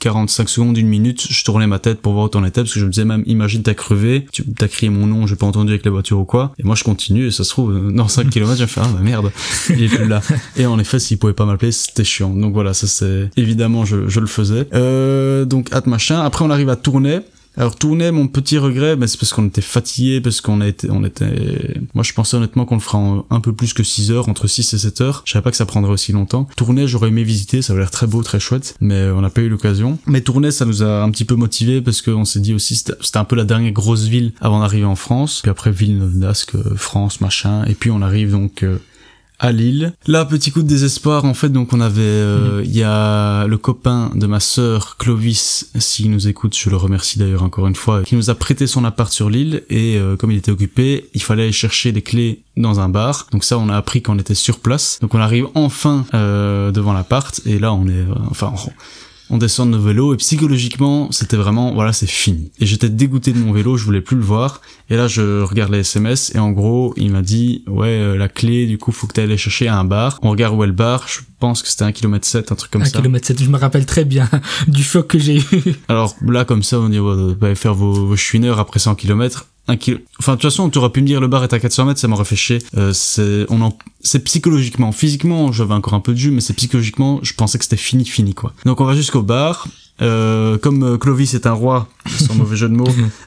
45 0.00 0.48
secondes, 0.48 0.76
une 0.76 0.88
minute, 0.88 1.26
je 1.30 1.44
tournais 1.44 1.66
ma 1.66 1.78
tête 1.78 2.00
pour 2.00 2.12
voir 2.12 2.26
où 2.26 2.28
t'en 2.28 2.44
étais, 2.44 2.60
parce 2.60 2.74
que 2.74 2.80
je 2.80 2.84
me 2.84 2.90
disais 2.90 3.04
même, 3.04 3.22
imagine 3.26 3.62
t'as 3.62 3.74
crevé, 3.74 4.26
tu 4.32 4.44
t'as 4.44 4.68
crié 4.68 4.90
mon 4.90 5.06
nom, 5.06 5.26
j'ai 5.26 5.36
pas 5.36 5.46
entendu 5.46 5.70
avec 5.70 5.84
la 5.84 5.90
voiture 5.90 6.18
ou 6.18 6.24
quoi, 6.24 6.52
et 6.58 6.62
moi 6.64 6.74
je 6.74 6.84
continue, 6.84 7.26
et 7.26 7.30
ça 7.30 7.44
se 7.44 7.50
trouve, 7.50 7.72
euh, 7.72 7.90
dans 7.90 8.08
5 8.08 8.28
km, 8.30 8.56
j'ai 8.56 8.66
fait, 8.66 8.80
ah 8.82 8.88
bah 8.92 9.00
merde, 9.02 9.32
il 9.70 9.82
est 9.82 9.88
plus 9.88 10.06
là. 10.06 10.20
Et 10.56 10.66
en 10.66 10.78
effet, 10.78 10.98
s'il 10.98 11.18
pouvait 11.18 11.32
pas 11.32 11.44
m'appeler, 11.44 11.72
c'était 11.72 12.04
chiant. 12.04 12.30
Donc 12.30 12.52
voilà, 12.52 12.74
ça 12.74 12.86
c'est, 12.86 13.30
évidemment, 13.36 13.84
je, 13.84 14.08
je 14.08 14.20
le 14.20 14.26
faisais. 14.26 14.66
Euh, 14.74 15.44
donc, 15.44 15.72
hâte 15.72 15.86
machin. 15.86 16.20
Après, 16.20 16.44
on 16.44 16.50
arrive 16.50 16.68
à 16.68 16.76
tourner. 16.76 17.20
Alors 17.56 17.76
tourner, 17.76 18.10
mon 18.10 18.28
petit 18.28 18.58
regret, 18.58 18.96
mais 18.96 19.06
c'est 19.06 19.18
parce 19.18 19.32
qu'on 19.32 19.46
était 19.46 19.62
fatigué, 19.62 20.20
parce 20.20 20.40
qu'on 20.40 20.60
été, 20.60 20.90
on 20.90 21.04
était, 21.04 21.74
moi 21.94 22.04
je 22.04 22.12
pensais 22.12 22.36
honnêtement 22.36 22.66
qu'on 22.66 22.74
le 22.74 22.80
fera 22.80 22.98
en 22.98 23.26
un 23.30 23.40
peu 23.40 23.52
plus 23.52 23.72
que 23.72 23.82
6 23.82 24.10
heures, 24.10 24.28
entre 24.28 24.46
6 24.46 24.74
et 24.74 24.78
7 24.78 25.00
heures. 25.00 25.22
Je 25.24 25.32
savais 25.32 25.42
pas 25.42 25.50
que 25.50 25.56
ça 25.56 25.66
prendrait 25.66 25.92
aussi 25.92 26.12
longtemps. 26.12 26.46
Tourner, 26.56 26.86
j'aurais 26.86 27.08
aimé 27.08 27.24
visiter, 27.24 27.62
ça 27.62 27.72
avait 27.72 27.80
l'air 27.80 27.90
très 27.90 28.06
beau, 28.06 28.22
très 28.22 28.40
chouette, 28.40 28.76
mais 28.80 29.08
on 29.08 29.20
n'a 29.20 29.30
pas 29.30 29.40
eu 29.40 29.48
l'occasion. 29.48 29.98
Mais 30.06 30.20
tourner, 30.20 30.50
ça 30.50 30.64
nous 30.66 30.82
a 30.82 31.02
un 31.02 31.10
petit 31.10 31.24
peu 31.24 31.34
motivé 31.34 31.80
parce 31.80 32.02
qu'on 32.02 32.24
s'est 32.24 32.40
dit 32.40 32.52
aussi, 32.52 32.76
c'était 32.76 32.92
c'était 33.00 33.18
un 33.18 33.24
peu 33.24 33.36
la 33.36 33.44
dernière 33.44 33.72
grosse 33.72 34.04
ville 34.04 34.32
avant 34.40 34.60
d'arriver 34.60 34.84
en 34.84 34.96
France. 34.96 35.40
Puis 35.42 35.50
après 35.50 35.70
Villeneuve 35.70 36.18
d'Ascq, 36.18 36.54
euh, 36.54 36.74
France, 36.76 37.20
machin. 37.20 37.64
Et 37.64 37.74
puis 37.74 37.90
on 37.90 38.02
arrive 38.02 38.32
donc 38.32 38.62
euh, 38.62 38.78
à 39.38 39.52
Lille. 39.52 39.92
Là, 40.06 40.24
petit 40.24 40.50
coup 40.50 40.62
de 40.62 40.68
désespoir, 40.68 41.24
en 41.24 41.34
fait, 41.34 41.50
donc 41.50 41.72
on 41.72 41.80
avait, 41.80 42.00
euh, 42.00 42.62
il 42.64 42.74
y 42.76 42.82
a 42.82 43.46
le 43.46 43.58
copain 43.58 44.10
de 44.14 44.26
ma 44.26 44.40
sœur, 44.40 44.96
Clovis, 44.98 45.70
s'il 45.78 46.10
nous 46.10 46.28
écoute, 46.28 46.56
je 46.56 46.70
le 46.70 46.76
remercie 46.76 47.18
d'ailleurs 47.18 47.42
encore 47.42 47.66
une 47.66 47.74
fois, 47.74 48.02
qui 48.02 48.16
nous 48.16 48.30
a 48.30 48.34
prêté 48.34 48.66
son 48.66 48.84
appart 48.84 49.12
sur 49.12 49.28
l'île, 49.30 49.62
et 49.68 49.98
euh, 49.98 50.16
comme 50.16 50.30
il 50.30 50.38
était 50.38 50.50
occupé, 50.52 51.08
il 51.14 51.22
fallait 51.22 51.44
aller 51.44 51.52
chercher 51.52 51.92
les 51.92 52.02
clés 52.02 52.42
dans 52.56 52.80
un 52.80 52.88
bar. 52.88 53.26
Donc 53.32 53.44
ça, 53.44 53.58
on 53.58 53.68
a 53.68 53.76
appris 53.76 54.00
qu'on 54.02 54.18
était 54.18 54.34
sur 54.34 54.60
place. 54.60 54.98
Donc 55.00 55.14
on 55.14 55.18
arrive 55.18 55.46
enfin 55.54 56.06
euh, 56.14 56.70
devant 56.72 56.92
l'appart, 56.92 57.40
et 57.44 57.58
là, 57.58 57.72
on 57.74 57.86
est, 57.88 57.92
euh, 57.92 58.14
enfin, 58.30 58.52
on- 58.66 58.70
on 59.30 59.38
descend 59.38 59.70
de 59.72 59.76
nos 59.76 59.82
vélos 59.82 60.14
et 60.14 60.16
psychologiquement 60.16 61.10
c'était 61.10 61.36
vraiment 61.36 61.74
voilà 61.74 61.92
c'est 61.92 62.06
fini. 62.08 62.50
Et 62.60 62.66
j'étais 62.66 62.88
dégoûté 62.88 63.32
de 63.32 63.38
mon 63.38 63.52
vélo 63.52 63.76
je 63.76 63.84
voulais 63.84 64.00
plus 64.00 64.16
le 64.16 64.22
voir. 64.22 64.60
Et 64.90 64.96
là 64.96 65.08
je 65.08 65.42
regarde 65.42 65.72
les 65.72 65.80
SMS 65.80 66.34
et 66.34 66.38
en 66.38 66.52
gros 66.52 66.94
il 66.96 67.10
m'a 67.10 67.22
dit 67.22 67.64
ouais 67.66 67.88
euh, 67.88 68.16
la 68.16 68.28
clé 68.28 68.66
du 68.66 68.78
coup 68.78 68.92
faut 68.92 69.06
que 69.06 69.14
tu 69.14 69.20
aller 69.20 69.36
chercher 69.36 69.68
à 69.68 69.78
un 69.78 69.84
bar. 69.84 70.18
On 70.22 70.30
regarde 70.30 70.54
où 70.56 70.62
est 70.62 70.66
le 70.68 70.72
bar 70.72 71.06
je 71.08 71.20
pense 71.38 71.62
que 71.62 71.68
c'était 71.68 71.84
un 71.84 71.92
kilomètre 71.92 72.26
7 72.26 72.52
un 72.52 72.54
truc 72.54 72.70
comme 72.70 72.82
Un 72.82 72.86
ça. 72.86 72.98
kilomètre 72.98 73.26
7, 73.26 73.42
je 73.42 73.50
me 73.50 73.58
rappelle 73.58 73.84
très 73.86 74.04
bien 74.04 74.28
du 74.68 74.82
choc 74.82 75.08
que 75.08 75.18
j'ai 75.18 75.38
eu. 75.38 75.44
alors 75.88 76.14
là 76.26 76.44
comme 76.44 76.62
ça 76.62 76.78
on 76.80 76.88
dit 76.88 76.98
ouais, 76.98 77.34
bah, 77.34 77.54
faire 77.54 77.74
vos, 77.74 77.92
vos 78.06 78.16
chouineurs 78.16 78.58
après 78.60 78.78
100 78.80 78.94
km 78.94 79.46
un 79.68 79.76
kilo... 79.76 79.98
Enfin, 80.18 80.32
de 80.32 80.36
toute 80.36 80.50
façon, 80.50 80.70
tu 80.70 80.78
aurais 80.78 80.90
pu 80.90 81.00
me 81.00 81.06
dire 81.06 81.20
le 81.20 81.28
bar 81.28 81.42
est 81.42 81.52
à 81.52 81.58
400 81.58 81.86
mètres, 81.86 82.00
ça 82.00 82.08
m'aurait 82.08 82.24
fait 82.24 82.36
chier. 82.36 82.58
Euh, 82.76 82.92
c'est, 82.92 83.46
c'est 84.00 84.20
psychologiquement, 84.20 84.92
physiquement, 84.92 85.52
j'avais 85.52 85.74
encore 85.74 85.94
un 85.94 86.00
peu 86.00 86.12
de 86.12 86.18
jus, 86.18 86.30
mais 86.30 86.40
c'est 86.40 86.54
psychologiquement, 86.54 87.20
je 87.22 87.34
pensais 87.34 87.58
que 87.58 87.64
c'était 87.64 87.76
fini, 87.76 88.04
fini, 88.04 88.34
quoi. 88.34 88.52
Donc 88.64 88.80
on 88.80 88.84
va 88.84 88.94
jusqu'au 88.94 89.22
bar. 89.22 89.66
Euh, 90.02 90.58
comme 90.58 90.82
euh, 90.82 90.98
Clovis 90.98 91.34
est 91.34 91.46
un 91.46 91.52
roi, 91.52 91.88
sans 92.06 92.34
mauvais 92.38 92.56
jeu 92.56 92.68
de 92.68 92.74
mots, 92.74 92.84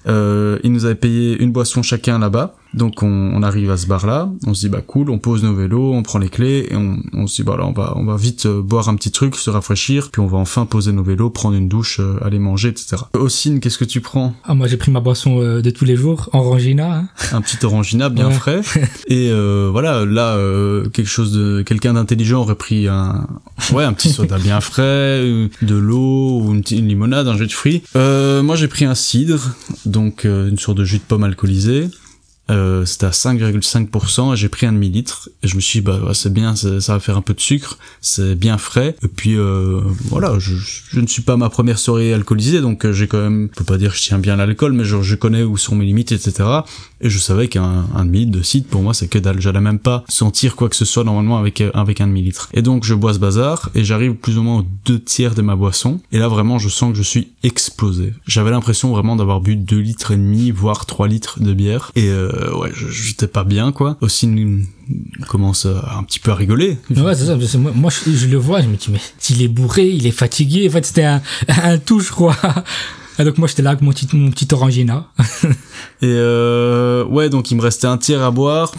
euh, 0.07 0.59
il 0.63 0.71
nous 0.71 0.85
avait 0.85 0.95
payé 0.95 1.37
une 1.41 1.51
boisson 1.51 1.81
chacun 1.81 2.19
là-bas. 2.19 2.55
Donc 2.75 3.01
on, 3.01 3.07
on 3.07 3.41
arrive 3.41 3.71
à 3.71 3.77
ce 3.77 3.87
bar-là, 3.87 4.29
on 4.45 4.53
se 4.53 4.59
dit 4.59 4.69
bah 4.69 4.81
cool, 4.85 5.09
on 5.09 5.17
pose 5.17 5.43
nos 5.43 5.55
vélos, 5.55 5.91
on 5.91 6.03
prend 6.03 6.19
les 6.19 6.29
clés 6.29 6.67
et 6.69 6.75
on, 6.75 6.97
on 7.13 7.25
se 7.25 7.37
dit 7.37 7.43
bah 7.43 7.55
là 7.57 7.65
on 7.65 7.71
va 7.71 7.93
on 7.95 8.05
va 8.05 8.15
vite 8.15 8.45
euh, 8.45 8.61
boire 8.61 8.89
un 8.89 8.95
petit 8.95 9.09
truc, 9.09 9.35
se 9.37 9.49
rafraîchir, 9.49 10.09
puis 10.11 10.21
on 10.21 10.27
va 10.27 10.37
enfin 10.37 10.67
poser 10.67 10.91
nos 10.91 11.01
vélos, 11.01 11.31
prendre 11.31 11.55
une 11.55 11.67
douche, 11.67 11.99
euh, 11.99 12.19
aller 12.23 12.37
manger, 12.37 12.69
etc. 12.69 12.97
Ossine, 13.15 13.59
qu'est-ce 13.59 13.79
que 13.79 13.85
tu 13.85 14.01
prends? 14.01 14.35
Ah, 14.43 14.53
moi, 14.53 14.67
j'ai 14.67 14.77
pris 14.77 14.91
ma 14.91 14.99
boisson 14.99 15.41
euh, 15.41 15.63
de 15.63 15.71
tous 15.71 15.83
les 15.85 15.95
jours, 15.95 16.29
Orangina. 16.31 16.93
Hein. 16.95 17.07
Un 17.31 17.41
petit 17.41 17.57
orangina 17.65 18.09
bien 18.09 18.27
Ouais. 18.27 18.33
frais. 18.35 18.61
Et 19.07 19.31
euh, 19.31 19.69
voilà, 19.71 20.05
là 20.05 20.35
euh, 20.35 20.89
quelque 20.89 21.09
chose 21.09 21.31
de 21.31 21.63
quelqu'un 21.63 21.93
d'intelligent 21.95 22.41
aurait 22.41 22.53
pris 22.53 22.87
un 22.87 23.25
ouais 23.73 23.83
un 23.83 23.93
petit 23.93 24.09
soda 24.09 24.37
bien 24.37 24.61
frais, 24.61 25.23
de 25.63 25.75
l'eau 25.75 26.41
ou 26.43 26.53
une, 26.53 26.58
une 26.71 26.87
limonade, 26.87 27.27
un 27.27 27.37
jus 27.37 27.47
de 27.47 27.51
fruits. 27.51 27.81
Euh, 27.95 28.41
moi 28.43 28.55
j'ai 28.55 28.67
pris 28.67 28.85
un 28.85 28.95
cidre, 28.95 29.55
donc 29.85 30.25
euh, 30.25 30.49
une 30.49 30.57
sorte 30.57 30.77
de 30.77 30.83
jus 30.83 30.97
de 30.97 31.03
pomme 31.03 31.23
alcoolisé. 31.23 31.89
Euh, 32.49 32.85
c'était 32.85 33.05
à 33.05 33.11
5,5% 33.11 34.33
et 34.33 34.35
j'ai 34.35 34.49
pris 34.49 34.65
un 34.65 34.73
demi-litre. 34.73 35.29
Et 35.43 35.47
je 35.47 35.55
me 35.55 35.61
suis 35.61 35.79
dit 35.79 35.85
bah 35.85 35.99
c'est 36.13 36.33
bien 36.33 36.55
ça 36.55 36.93
va 36.93 36.99
faire 36.99 37.17
un 37.17 37.21
peu 37.21 37.33
de 37.33 37.39
sucre 37.39 37.77
c'est 38.01 38.35
bien 38.35 38.57
frais. 38.57 38.95
Et 39.03 39.07
puis 39.07 39.35
euh, 39.35 39.81
voilà 40.05 40.37
je, 40.39 40.55
je 40.55 40.99
ne 40.99 41.07
suis 41.07 41.21
pas 41.21 41.37
ma 41.37 41.49
première 41.49 41.79
soirée 41.79 42.13
alcoolisée 42.13 42.61
donc 42.61 42.85
euh, 42.85 42.93
j'ai 42.93 43.07
quand 43.07 43.21
même 43.21 43.49
je 43.51 43.57
peux 43.57 43.63
pas 43.63 43.77
dire 43.77 43.91
que 43.91 43.97
je 43.97 44.03
tiens 44.03 44.19
bien 44.19 44.35
l'alcool 44.35 44.73
mais 44.73 44.83
genre 44.83 45.03
je 45.03 45.15
connais 45.15 45.43
où 45.43 45.57
sont 45.57 45.75
mes 45.75 45.85
limites 45.85 46.11
etc 46.11 46.43
et 47.01 47.09
je 47.09 47.19
savais 47.19 47.47
qu'un 47.47 47.85
un 47.95 48.05
demi-litre 48.05 48.31
de 48.31 48.43
cidre 48.43 48.67
pour 48.67 48.81
moi 48.81 48.93
c'est 48.93 49.07
que 49.07 49.19
dalle. 49.19 49.39
J'allais 49.39 49.61
même 49.61 49.79
pas 49.79 50.03
sentir 50.07 50.55
quoi 50.55 50.69
que 50.69 50.75
ce 50.75 50.85
soit 50.85 51.03
normalement 51.03 51.37
avec 51.37 51.61
euh, 51.61 51.71
avec 51.73 52.01
un 52.01 52.07
demi-litre. 52.07 52.49
Et 52.53 52.61
donc 52.61 52.83
je 52.83 52.93
bois 52.93 53.13
ce 53.13 53.19
bazar 53.19 53.69
et 53.75 53.83
j'arrive 53.83 54.13
plus 54.13 54.37
ou 54.37 54.43
moins 54.43 54.59
aux 54.59 54.65
deux 54.85 54.99
tiers 54.99 55.35
de 55.35 55.41
ma 55.41 55.55
boisson. 55.55 55.99
Et 56.11 56.19
là 56.19 56.27
vraiment 56.27 56.57
je 56.57 56.69
sens 56.69 56.91
que 56.91 56.97
je 56.97 57.03
suis 57.03 57.29
explosé. 57.43 58.13
J'avais 58.27 58.51
l'impression 58.51 58.91
vraiment 58.91 59.15
d'avoir 59.15 59.41
bu 59.41 59.55
deux 59.55 59.79
litres 59.79 60.11
et 60.11 60.17
demi 60.17 60.51
voire 60.51 60.85
3 60.85 61.07
litres 61.07 61.41
de 61.41 61.53
bière. 61.53 61.91
Et 61.95 62.09
euh, 62.09 62.29
ouais 62.55 62.71
je- 62.73 62.89
j'étais 62.89 63.27
pas 63.27 63.43
bien 63.43 63.71
quoi 63.71 63.97
aussi 64.01 64.25
une- 64.27 64.65
commence 65.27 65.65
un 65.65 66.03
petit 66.03 66.19
peu 66.19 66.31
à 66.31 66.35
rigoler 66.35 66.77
ouais, 66.89 67.15
c'est 67.15 67.25
ça. 67.25 67.35
parce 67.37 67.51
que 67.51 67.57
moi, 67.57 67.71
moi, 67.75 67.91
je, 67.91 68.11
je 68.11 68.27
le 68.27 68.37
vois, 68.37 68.61
je 68.61 68.67
me 68.67 68.75
dis, 68.75 68.87
mais 68.91 68.99
s'il 69.19 69.41
est 69.41 69.47
bourré, 69.47 69.87
il 69.87 70.07
est 70.07 70.11
fatigué. 70.11 70.67
En 70.67 70.71
fait, 70.71 70.85
c'était 70.85 71.03
un, 71.03 71.21
un 71.47 71.77
tout, 71.77 71.99
je 71.99 72.09
crois. 72.11 72.35
Et 73.19 73.23
donc, 73.25 73.37
moi, 73.37 73.47
j'étais 73.47 73.61
là 73.61 73.71
avec 73.71 73.81
mon 73.83 73.91
petit, 73.91 74.07
mon 74.13 74.31
petit 74.31 74.47
Orangina. 74.51 75.07
Et 76.01 76.05
euh, 76.07 77.03
ouais, 77.05 77.29
donc 77.29 77.51
il 77.51 77.55
me 77.57 77.61
restait 77.61 77.87
un 77.87 77.97
tiers 77.97 78.23
à 78.23 78.31
boire. 78.31 78.71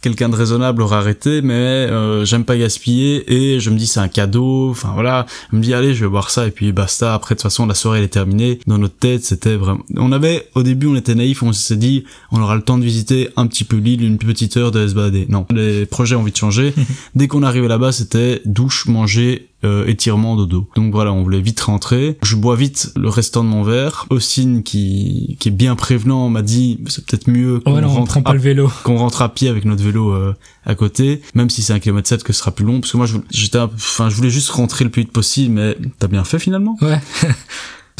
Quelqu'un 0.00 0.28
de 0.28 0.36
raisonnable 0.36 0.80
aurait 0.82 0.96
arrêté, 0.96 1.42
mais 1.42 1.54
euh, 1.54 2.24
j'aime 2.24 2.44
pas 2.44 2.56
gaspiller 2.56 3.32
et 3.32 3.58
je 3.58 3.70
me 3.70 3.76
dis 3.76 3.88
c'est 3.88 3.98
un 3.98 4.06
cadeau. 4.06 4.70
Enfin 4.70 4.92
voilà, 4.94 5.26
je 5.50 5.56
me 5.56 5.62
dis 5.62 5.74
allez 5.74 5.92
je 5.92 6.04
vais 6.04 6.10
boire 6.10 6.30
ça 6.30 6.46
et 6.46 6.52
puis 6.52 6.70
basta. 6.70 7.14
Après 7.14 7.34
de 7.34 7.38
toute 7.38 7.42
façon 7.42 7.66
la 7.66 7.74
soirée 7.74 7.98
elle 7.98 8.04
est 8.04 8.08
terminée. 8.08 8.60
Dans 8.68 8.78
notre 8.78 8.96
tête 8.96 9.24
c'était 9.24 9.56
vraiment. 9.56 9.80
On 9.96 10.12
avait 10.12 10.48
au 10.54 10.62
début 10.62 10.86
on 10.86 10.94
était 10.94 11.16
naïf, 11.16 11.42
on 11.42 11.52
s'est 11.52 11.76
dit 11.76 12.04
on 12.30 12.40
aura 12.40 12.54
le 12.54 12.62
temps 12.62 12.78
de 12.78 12.84
visiter 12.84 13.30
un 13.36 13.48
petit 13.48 13.64
peu 13.64 13.76
l'île, 13.76 14.04
une 14.04 14.18
petite 14.18 14.56
heure 14.56 14.70
de 14.70 14.86
se 14.86 14.94
balader. 14.94 15.26
Non, 15.28 15.46
les 15.50 15.84
projets 15.84 16.14
ont 16.14 16.22
vite 16.22 16.38
changé. 16.38 16.74
Dès 17.16 17.26
qu'on 17.26 17.42
arrivait 17.42 17.66
là-bas 17.66 17.90
c'était 17.90 18.40
douche, 18.44 18.86
manger, 18.86 19.47
euh, 19.64 19.86
étirement, 19.86 20.36
dodo. 20.36 20.68
Donc 20.76 20.92
voilà, 20.92 21.12
on 21.12 21.22
voulait 21.22 21.40
vite 21.40 21.60
rentrer. 21.60 22.16
Je 22.22 22.36
bois 22.36 22.54
vite 22.56 22.92
le 22.96 23.08
restant 23.08 23.42
de 23.42 23.48
mon 23.48 23.62
verre. 23.62 24.06
Ossine, 24.10 24.62
qui, 24.62 25.36
qui 25.40 25.48
est 25.48 25.52
bien 25.52 25.74
prévenant, 25.76 26.28
m'a 26.28 26.42
dit 26.42 26.78
c'est 26.86 27.04
peut-être 27.04 27.28
mieux 27.28 27.60
qu'on 27.60 27.74
Ouais, 27.74 27.84
rentre 27.84 28.22
pas 28.22 28.30
à 28.30 28.34
le 28.34 28.38
vélo. 28.40 28.70
qu'on 28.84 28.96
rentre 28.98 29.22
à 29.22 29.28
pied 29.34 29.48
avec 29.48 29.64
notre 29.64 29.82
vélo 29.82 30.12
euh, 30.12 30.34
à 30.64 30.74
côté, 30.74 31.22
même 31.34 31.50
si 31.50 31.62
c'est 31.62 31.72
un 31.72 31.80
kilomètre 31.80 32.08
7 32.08 32.22
que 32.22 32.32
ce 32.32 32.38
sera 32.40 32.50
plus 32.52 32.64
long, 32.64 32.80
parce 32.80 32.92
que 32.92 32.96
moi 32.98 33.06
j'étais, 33.30 33.58
enfin 33.58 34.08
je 34.10 34.14
voulais 34.16 34.30
juste 34.30 34.50
rentrer 34.50 34.84
le 34.84 34.90
plus 34.90 35.02
vite 35.02 35.12
possible, 35.12 35.54
mais 35.54 35.76
t'as 35.98 36.06
bien 36.08 36.24
fait 36.24 36.38
finalement. 36.38 36.76
Ouais. 36.80 37.00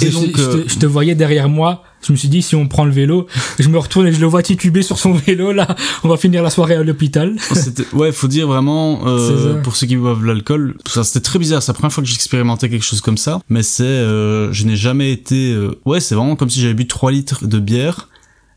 Et 0.01 0.11
donc, 0.11 0.37
je, 0.37 0.43
euh, 0.43 0.63
te, 0.63 0.69
je 0.69 0.79
te 0.79 0.87
voyais 0.87 1.17
derrière 1.17 1.49
moi. 1.49 1.83
Je 2.07 2.13
me 2.13 2.17
suis 2.17 2.29
dit, 2.29 2.43
si 2.43 2.55
on 2.55 2.69
prend 2.69 2.85
le 2.85 2.93
vélo, 2.93 3.27
je 3.59 3.69
me 3.69 3.77
retourne 3.79 4.07
et 4.07 4.13
je 4.13 4.21
le 4.21 4.27
vois 4.27 4.43
tituber 4.43 4.83
sur 4.83 4.99
son 4.99 5.13
vélo, 5.13 5.53
là. 5.53 5.75
On 6.05 6.09
va 6.09 6.17
finir 6.17 6.43
la 6.45 6.51
soirée 6.51 6.75
à 6.77 6.83
l'hôpital. 6.85 7.35
Ouais, 7.93 8.13
faut 8.13 8.29
dire 8.29 8.47
vraiment, 8.47 9.01
euh, 9.07 9.19
pour 9.63 9.75
ceux 9.77 9.87
qui 9.89 9.97
boivent 9.97 10.21
de 10.23 10.27
l'alcool, 10.27 10.77
ça 10.87 11.03
c'était 11.05 11.21
très 11.21 11.39
bizarre. 11.41 11.63
C'est 11.63 11.71
la 11.73 11.75
première 11.75 11.93
fois 11.93 12.03
que 12.05 12.09
j'expérimentais 12.09 12.69
quelque 12.69 12.85
chose 12.85 13.01
comme 13.01 13.19
ça, 13.19 13.41
mais 13.49 13.63
c'est, 13.65 13.83
euh, 13.85 14.53
je 14.53 14.65
n'ai 14.65 14.77
jamais 14.77 15.11
été, 15.13 15.53
euh, 15.53 15.73
ouais, 15.87 16.01
c'est 16.01 16.15
vraiment 16.15 16.37
comme 16.37 16.51
si 16.51 16.61
j'avais 16.61 16.75
bu 16.75 16.87
3 16.87 17.11
litres 17.11 17.47
de 17.47 17.59
bière. 17.59 18.09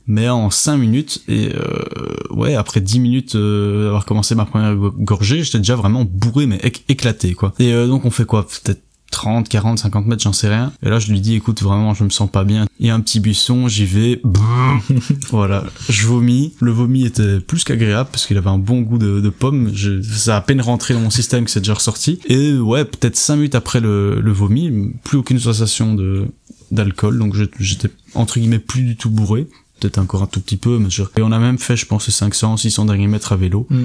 Mais 0.08 0.28
en 0.30 0.50
5 0.50 0.78
minutes, 0.78 1.22
et 1.28 1.50
euh, 1.56 2.16
ouais, 2.32 2.56
après 2.56 2.82
10 2.82 3.00
minutes 3.00 3.36
euh, 3.36 3.84
d'avoir 3.86 4.06
commencé 4.06 4.34
ma 4.34 4.46
première 4.46 4.76
go- 4.76 4.94
gorgée, 4.98 5.44
j'étais 5.44 5.60
déjà 5.60 5.76
vraiment 5.76 6.06
bourré, 6.06 6.48
mais 6.48 6.58
éc- 6.58 6.82
éclaté, 6.90 7.34
quoi. 7.34 7.54
Et 7.60 7.72
euh, 7.72 7.88
donc 7.88 8.04
on 8.04 8.10
fait 8.12 8.26
quoi? 8.26 8.46
Peut-être 8.48 8.82
30, 9.12 9.48
40, 9.50 9.80
50 9.80 10.08
mètres, 10.08 10.24
j'en 10.24 10.34
sais 10.34 10.50
rien. 10.50 10.74
Et 10.84 10.90
là, 10.90 11.00
je 11.00 11.12
lui 11.12 11.22
dis, 11.22 11.36
écoute, 11.36 11.62
vraiment, 11.62 11.94
je 11.94 12.04
me 12.04 12.10
sens 12.10 12.30
pas 12.30 12.44
bien. 12.44 12.66
Il 12.80 12.88
y 12.88 12.90
a 12.90 12.96
un 12.96 13.00
petit 13.02 13.20
buisson, 13.20 13.68
j'y 13.68 13.86
vais. 13.86 14.22
voilà, 15.30 15.66
je 15.90 16.08
vomis. 16.08 16.54
Le 16.60 16.72
vomi 16.72 17.06
était 17.06 17.40
plus 17.40 17.64
qu'agréable 17.64 18.10
parce 18.12 18.26
qu'il 18.26 18.38
avait 18.38 18.50
un 18.50 18.58
bon 18.58 18.82
goût 18.82 18.98
de, 18.98 19.20
de 19.20 19.30
pomme. 19.30 19.72
Je, 19.74 20.02
ça 20.02 20.36
a 20.36 20.38
à 20.40 20.42
peine 20.42 20.62
rentré 20.62 20.94
dans 20.94 21.02
mon 21.02 21.10
système 21.10 21.46
que 21.46 21.52
c'est 21.52 21.60
déjà 21.60 21.76
ressorti. 21.76 22.20
Et 22.26 22.54
ouais, 22.54 22.86
peut-être 22.86 23.16
5 23.16 23.36
minutes 23.36 23.56
après 23.56 23.80
le, 23.80 24.20
le 24.20 24.32
vomi, 24.32 24.94
plus 25.04 25.18
aucune 25.18 25.40
sensation 25.40 25.94
de 25.94 26.26
d'alcool. 26.72 27.20
Donc 27.20 27.36
j'étais 27.60 27.90
entre 28.16 28.40
guillemets 28.40 28.60
plus 28.60 28.84
du 28.84 28.96
tout 28.96 29.10
bourré 29.10 29.48
peut-être 29.82 29.98
encore 29.98 30.22
un 30.22 30.28
tout 30.28 30.40
petit 30.40 30.58
peu, 30.58 30.78
mais 30.78 30.90
et 31.18 31.22
on 31.22 31.32
a 31.32 31.40
même 31.40 31.58
fait, 31.58 31.76
je 31.76 31.86
pense, 31.86 32.10
500, 32.10 32.58
600 32.58 32.86
derniers 32.86 33.08
mètres 33.08 33.34
à 33.34 33.36
vélo. 33.36 33.66
Mm. 33.70 33.84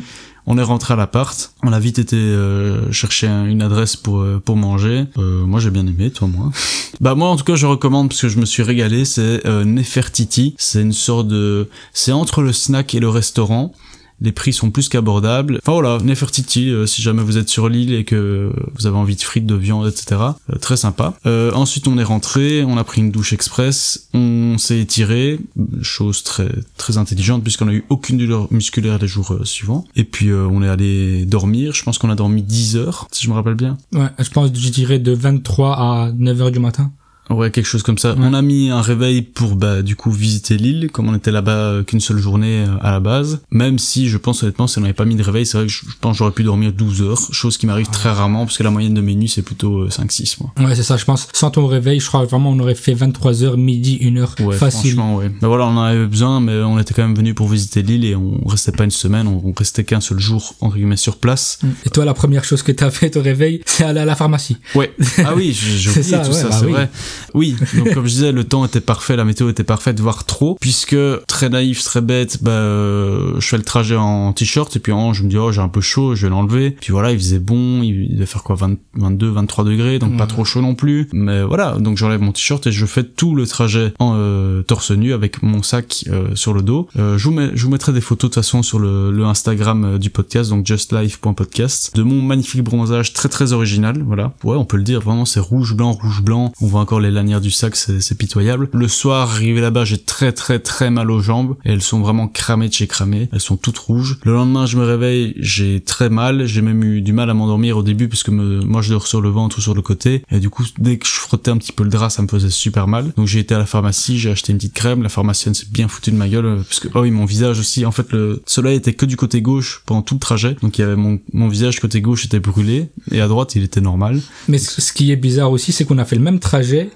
On 0.49 0.59
est 0.59 0.63
rentré 0.63 0.95
à 0.95 0.97
l'appart. 0.97 1.53
On 1.65 1.73
a 1.73 1.81
vite 1.81 1.99
été 1.99 2.17
euh, 2.17 2.91
chercher 2.93 3.27
une 3.27 3.63
adresse 3.63 3.97
pour 3.97 4.21
euh, 4.21 4.41
pour 4.45 4.57
manger. 4.57 5.07
Euh, 5.19 5.45
moi, 5.45 5.59
j'ai 5.59 5.71
bien 5.71 5.87
aimé, 5.87 6.11
toi, 6.11 6.29
moi. 6.29 6.53
bah 7.01 7.17
moi, 7.17 7.29
en 7.29 7.37
tout 7.37 7.45
cas, 7.45 7.57
je 7.57 7.67
recommande 7.67 8.09
parce 8.09 8.21
que 8.21 8.29
je 8.29 8.39
me 8.39 8.47
suis 8.47 8.63
régalé. 8.63 9.05
C'est 9.05 9.45
Nefertiti. 9.45 10.55
C'est 10.59 10.83
une 10.83 10.93
sorte 10.93 11.27
de, 11.27 11.69
c'est 11.93 12.13
entre 12.13 12.43
le 12.43 12.53
snack 12.53 12.95
et 12.95 13.01
le 13.01 13.09
restaurant 13.09 13.73
les 14.21 14.33
prix 14.33 14.53
sont 14.53 14.71
plus 14.71 14.89
qu'abordables. 14.89 15.59
Enfin 15.63 15.73
voilà, 15.73 15.99
Nefertiti, 16.03 16.71
euh, 16.71 16.87
si 16.87 17.03
jamais 17.03 17.23
vous 17.23 17.39
êtes 17.39 17.49
sur 17.49 17.69
l'île 17.69 17.93
et 17.93 18.05
que 18.05 18.53
vous 18.75 18.87
avez 18.87 18.97
envie 18.97 19.17
de 19.17 19.23
frites, 19.23 19.47
de 19.47 19.55
viande, 19.55 19.87
etc. 19.87 20.21
Euh, 20.53 20.59
très 20.61 20.77
sympa. 20.77 21.15
Euh, 21.27 21.53
ensuite 21.53 21.87
on 21.89 21.99
est 21.99 22.05
rentré, 22.05 22.65
on 22.65 22.77
a 22.79 22.85
pris 22.85 23.01
une 23.01 23.11
douche 23.11 23.33
express, 23.33 24.09
on 24.15 24.57
s'est 24.59 24.79
étiré, 24.79 25.39
chose 25.83 26.23
très 26.23 26.49
très 26.77 26.99
intelligente 26.99 27.43
puisqu'on 27.43 27.69
a 27.69 27.73
eu 27.73 27.85
aucune 27.89 28.19
douleur 28.19 28.49
musculaire 28.51 28.99
les 28.99 29.09
jours 29.09 29.37
suivants. 29.45 29.85
Et 29.97 30.05
puis 30.05 30.33
on 30.33 30.63
est 30.63 30.69
allé 30.69 31.25
dormir, 31.27 31.75
je 31.75 31.83
pense 31.83 31.99
qu'on 31.99 32.11
a 32.11 32.15
dormi 32.15 32.43
10 32.43 32.77
heures, 32.77 33.09
si 33.13 33.25
je 33.25 33.31
me 33.31 33.35
rappelle 33.35 33.55
bien. 33.55 33.77
Ouais, 33.93 34.09
je 34.19 34.31
pense 34.31 34.51
que 34.51 34.59
je 34.59 34.69
dirais 34.71 34.99
de 34.99 35.13
23 35.13 35.73
à 35.75 36.13
9 36.17 36.43
heures 36.43 36.51
du 36.51 36.59
matin. 36.59 36.93
Ouais, 37.31 37.51
quelque 37.51 37.67
chose 37.67 37.83
comme 37.83 37.99
ça. 37.99 38.15
On 38.19 38.35
a 38.35 38.43
mis 38.43 38.71
un 38.71 38.81
réveil 38.81 39.23
pour 39.23 39.57
bah 39.57 39.83
du 39.83 39.97
coup 39.97 40.11
visiter 40.11 40.57
l'île, 40.57 40.91
comme 40.93 41.09
on 41.09 41.15
était 41.15 41.33
là-bas 41.33 41.53
euh, 41.53 41.83
qu'une 41.83 42.01
seule 42.01 42.19
journée 42.19 42.65
euh, 42.67 42.77
à 42.81 42.93
la 42.93 43.01
base. 43.01 43.41
Même 43.51 43.79
si 43.79 44.09
je 44.09 44.17
pense 44.17 44.43
honnêtement, 44.43 44.67
si 44.67 44.79
on 44.79 44.83
n'avait 44.83 44.93
pas 44.93 45.05
mis 45.05 45.17
de 45.17 45.23
réveil, 45.23 45.45
c'est 45.45 45.59
vrai 45.59 45.67
que 45.67 45.73
je, 45.73 45.83
pense 46.01 46.17
j'aurais 46.17 46.31
pu 46.31 46.45
dormir 46.45 46.73
12 46.73 47.03
heures, 47.03 47.21
chose 47.33 47.59
qui 47.59 47.67
m'arrive 47.67 47.89
très 47.89 48.11
rarement 48.11 48.45
parce 48.45 48.59
que 48.59 48.63
la 48.63 48.71
moyenne 48.71 48.95
de 48.95 49.01
mes 49.01 49.15
nuits 49.15 49.29
c'est 49.29 49.43
plutôt 49.43 49.89
5-6 49.89 50.37
euh, 50.39 50.45
mois. 50.45 50.69
Ouais, 50.69 50.75
c'est 50.77 50.83
ça, 50.83 50.97
je 50.97 51.05
pense. 51.05 51.29
Sans 51.33 51.51
ton 51.51 51.67
réveil, 51.67 51.99
je 51.99 52.07
crois 52.07 52.25
vraiment 52.25 52.51
on 52.51 52.59
aurait 52.61 52.75
fait 52.75 52.95
23 52.95 53.43
heures, 53.43 53.57
midi, 53.57 53.99
1 54.03 54.17
heure, 54.17 54.35
ouais, 54.41 54.57
facile. 54.57 54.93
Franchement, 54.93 55.17
ouais. 55.17 55.29
Bah 55.41 55.49
voilà, 55.49 55.67
on 55.67 55.77
en 55.77 55.83
avait 55.83 56.07
besoin, 56.07 56.41
mais 56.41 56.57
on 56.61 56.79
était 56.79 56.95
quand 56.95 57.03
même 57.03 57.17
venu 57.17 57.35
pour 57.35 57.49
visiter 57.49 57.83
l'île 57.83 58.05
et 58.05 58.15
on 58.15 58.47
restait 58.47 58.73
pas 58.73 58.85
une 58.85 58.91
semaine, 58.91 59.27
on, 59.27 59.53
restait 59.57 59.85
qu'un 59.85 60.01
seul 60.01 60.19
jour 60.19 60.55
entre 60.61 60.77
guillemets 60.77 60.97
sur 60.97 61.17
place. 61.17 61.59
Mm. 61.63 61.69
Et 61.87 61.91
toi, 61.91 62.05
la 62.05 62.15
première 62.15 62.45
chose 62.45 62.63
que 62.63 62.73
t'as 62.73 62.91
fait 62.97 63.17
au 63.17 63.23
réveil, 63.23 63.63
c'est 63.67 63.85
aller 63.85 64.01
à 64.01 64.05
la 64.05 64.15
pharmacie. 64.15 64.59
Ouais. 64.75 64.93
Ah 65.25 65.35
oui, 65.35 65.53
j'ai 65.53 65.91
oublié 65.91 66.03
tout 66.25 66.33
ça, 66.33 66.49
bah 66.49 66.57
c'est 66.61 66.67
vrai. 66.67 66.91
Oui. 67.35 67.57
Donc 67.77 67.95
comme 67.95 68.05
je 68.07 68.11
disais, 68.11 68.33
le 68.33 68.45
temps 68.45 68.65
était 68.65 68.81
parfait, 68.81 69.17
la 69.17 69.25
météo 69.25 69.49
était 69.49 69.65
parfaite, 69.65 70.01
voire 70.01 70.25
trop, 70.25 70.57
puisque 70.61 70.97
très 71.27 71.49
naïf, 71.49 71.83
très 71.83 72.01
bête, 72.01 72.43
bah, 72.43 72.51
euh, 72.51 73.35
je 73.39 73.47
fais 73.47 73.57
le 73.57 73.63
trajet 73.63 73.97
en 73.97 74.33
t-shirt 74.33 74.75
et 74.77 74.79
puis 74.79 74.93
en, 74.93 75.13
je 75.13 75.23
me 75.23 75.29
dis 75.29 75.37
oh 75.37 75.53
j'ai 75.53 75.61
un 75.61 75.69
peu 75.69 75.81
chaud, 75.81 76.15
je 76.15 76.27
vais 76.27 76.31
l'enlever. 76.31 76.71
Puis 76.73 76.93
voilà, 76.93 77.13
il 77.13 77.19
faisait 77.19 77.39
bon, 77.39 77.83
il 77.83 78.15
devait 78.15 78.27
faire 78.27 78.43
quoi 78.43 78.57
22, 78.95 79.31
23 79.31 79.65
degrés, 79.65 79.99
donc 79.99 80.17
pas 80.17 80.27
trop 80.27 80.45
chaud 80.45 80.61
non 80.61 80.75
plus. 80.75 81.09
Mais 81.13 81.43
voilà, 81.43 81.77
donc 81.79 81.97
j'enlève 81.97 82.21
mon 82.21 82.33
t-shirt 82.33 82.67
et 82.67 82.73
je 82.73 82.87
fais 82.87 83.05
tout 83.05 83.35
le 83.35 83.47
trajet 83.47 83.93
en 83.99 84.15
euh, 84.17 84.63
torse 84.63 84.91
nu 84.91 85.13
avec 85.13 85.43
mon 85.43 85.63
sac 85.63 86.05
euh, 86.09 86.29
sur 86.35 86.55
le 86.55 86.63
dos. 86.63 86.89
je 86.97 87.23
vous 87.23 87.33
mets, 87.33 87.51
je 87.55 87.65
vous 87.65 87.71
mettrai 87.71 87.93
des 87.93 88.01
photos 88.01 88.31
de 88.31 88.35
toute 88.35 88.43
façon 88.43 88.63
sur 88.63 88.79
le, 88.79 89.11
le 89.11 89.25
Instagram 89.25 89.99
du 89.99 90.11
podcast, 90.11 90.51
donc 90.51 90.67
justlife.podcast, 90.67 91.95
de 91.95 92.03
mon 92.03 92.23
magnifique 92.23 92.63
bronzage 92.63 93.13
très 93.13 93.29
très 93.29 93.53
original. 93.53 94.03
Voilà, 94.07 94.33
ouais, 94.45 94.57
on 94.57 94.65
peut 94.65 94.77
le 94.77 94.83
dire, 94.83 95.01
vraiment 95.01 95.25
c'est 95.25 95.41
rouge 95.41 95.75
blanc, 95.75 95.93
rouge 95.93 96.23
blanc. 96.23 96.53
On 96.61 96.67
voit 96.67 96.81
encore 96.81 97.01
les 97.01 97.06
lanières 97.11 97.41
du 97.41 97.51
sac, 97.51 97.77
c'est 97.77 98.19
pitoyable. 98.19 98.69
Le 98.73 98.89
soir, 98.89 99.31
arrivé 99.31 99.61
là-bas, 99.61 99.85
j'ai 99.85 99.99
très 99.99 100.33
très 100.33 100.59
très 100.59 100.91
mal 100.91 101.11
aux 101.11 101.21
jambes 101.21 101.57
et 101.65 101.73
elles 101.73 101.83
sont 101.83 102.01
vraiment 102.01 102.29
cramées 102.29 102.69
de 102.69 102.73
chez 102.73 102.87
cramées. 102.87 103.29
Elles 103.33 103.41
sont 103.41 103.57
toutes 103.57 103.79
rouges. 103.79 104.19
Le 104.25 104.33
lendemain, 104.33 104.67
je 104.67 104.77
me 104.77 104.85
réveille, 104.85 105.35
j'ai 105.39 105.81
très 105.81 106.09
mal. 106.09 106.47
J'ai 106.47 106.63
même 106.63 106.83
eu 106.83 107.01
du 107.01 107.13
mal 107.13 107.31
à 107.31 107.35
m'endormir 107.35 107.77
au 107.79 107.83
début 107.83 108.09
puisque 108.09 108.29
moi 108.29 108.83
je 108.83 108.91
dors 108.91 109.07
sur 109.07 109.21
le 109.21 109.29
ventre 109.29 109.59
ou 109.59 109.61
sur 109.61 109.75
le 109.75 109.83
côté 109.83 110.23
et 110.31 110.41
du 110.41 110.51
coup 110.51 110.65
dès 110.79 110.99
que 110.99 111.07
je 111.07 111.13
frottais 111.27 111.51
un 111.51 111.59
petit 111.59 111.73
peu 111.73 111.85
le 111.85 111.91
drap, 111.91 112.11
ça 112.11 112.23
me 112.23 112.29
faisait 112.29 112.51
super 112.51 112.89
mal. 112.89 113.13
Donc 113.17 113.27
j'ai 113.27 113.41
été 113.41 113.55
à 113.55 113.59
la 113.59 113.67
pharmacie, 113.67 114.19
j'ai 114.19 114.31
acheté 114.31 114.53
une 114.53 114.59
petite 114.59 114.75
crème. 114.75 115.03
La 115.03 115.09
pharmacienne 115.09 115.55
s'est 115.55 115.67
bien 115.71 115.89
foutue 115.89 116.11
de 116.11 116.17
ma 116.17 116.29
gueule 116.29 116.47
euh, 116.47 116.57
parce 116.57 116.81
que 116.81 116.89
oh 116.95 117.01
oui 117.01 117.11
mon 117.11 117.25
visage 117.25 117.61
aussi. 117.61 117.85
En 117.85 117.93
fait 117.93 118.13
le 118.13 118.43
soleil 118.47 118.77
était 118.77 118.95
que 118.95 119.07
du 119.07 119.17
côté 119.17 119.43
gauche 119.43 119.83
pendant 119.87 120.03
tout 120.03 120.15
le 120.15 120.21
trajet. 120.21 120.57
Donc 120.63 120.79
il 120.79 120.83
y 120.83 120.85
avait 120.85 120.97
mon 120.97 121.21
mon 121.33 121.49
visage 121.49 121.81
côté 121.81 122.01
gauche 122.01 122.25
était 122.25 122.41
brûlé 122.41 122.89
et 123.11 123.21
à 123.21 123.29
droite 123.29 123.55
il 123.55 123.63
était 123.63 123.81
normal. 123.81 124.21
Mais 124.49 124.59
ce 124.59 124.93
qui 124.93 125.13
est 125.13 125.17
bizarre 125.17 125.51
aussi, 125.51 125.73
c'est 125.73 125.85
qu'on 125.85 125.99
a 125.99 126.05
fait 126.05 126.17
le 126.17 126.23
même 126.23 126.39
trajet 126.39 126.91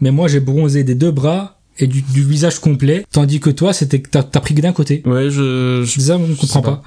mais 0.00 0.10
moi 0.10 0.28
j'ai 0.28 0.40
bronzé 0.40 0.84
des 0.84 0.94
deux 0.94 1.10
bras 1.10 1.60
et 1.78 1.86
du, 1.86 2.02
visage 2.22 2.58
complet, 2.58 3.04
tandis 3.12 3.38
que 3.38 3.50
toi 3.50 3.74
c'était 3.74 4.00
que 4.00 4.08
t'as 4.08 4.20
as 4.20 4.40
pris 4.40 4.54
que 4.54 4.62
d'un 4.62 4.72
côté. 4.72 5.02
Ouais, 5.04 5.30
je. 5.30 5.82
je 5.84 6.00
ça, 6.00 6.16
on 6.16 6.34
comprend 6.34 6.62
pas. 6.62 6.82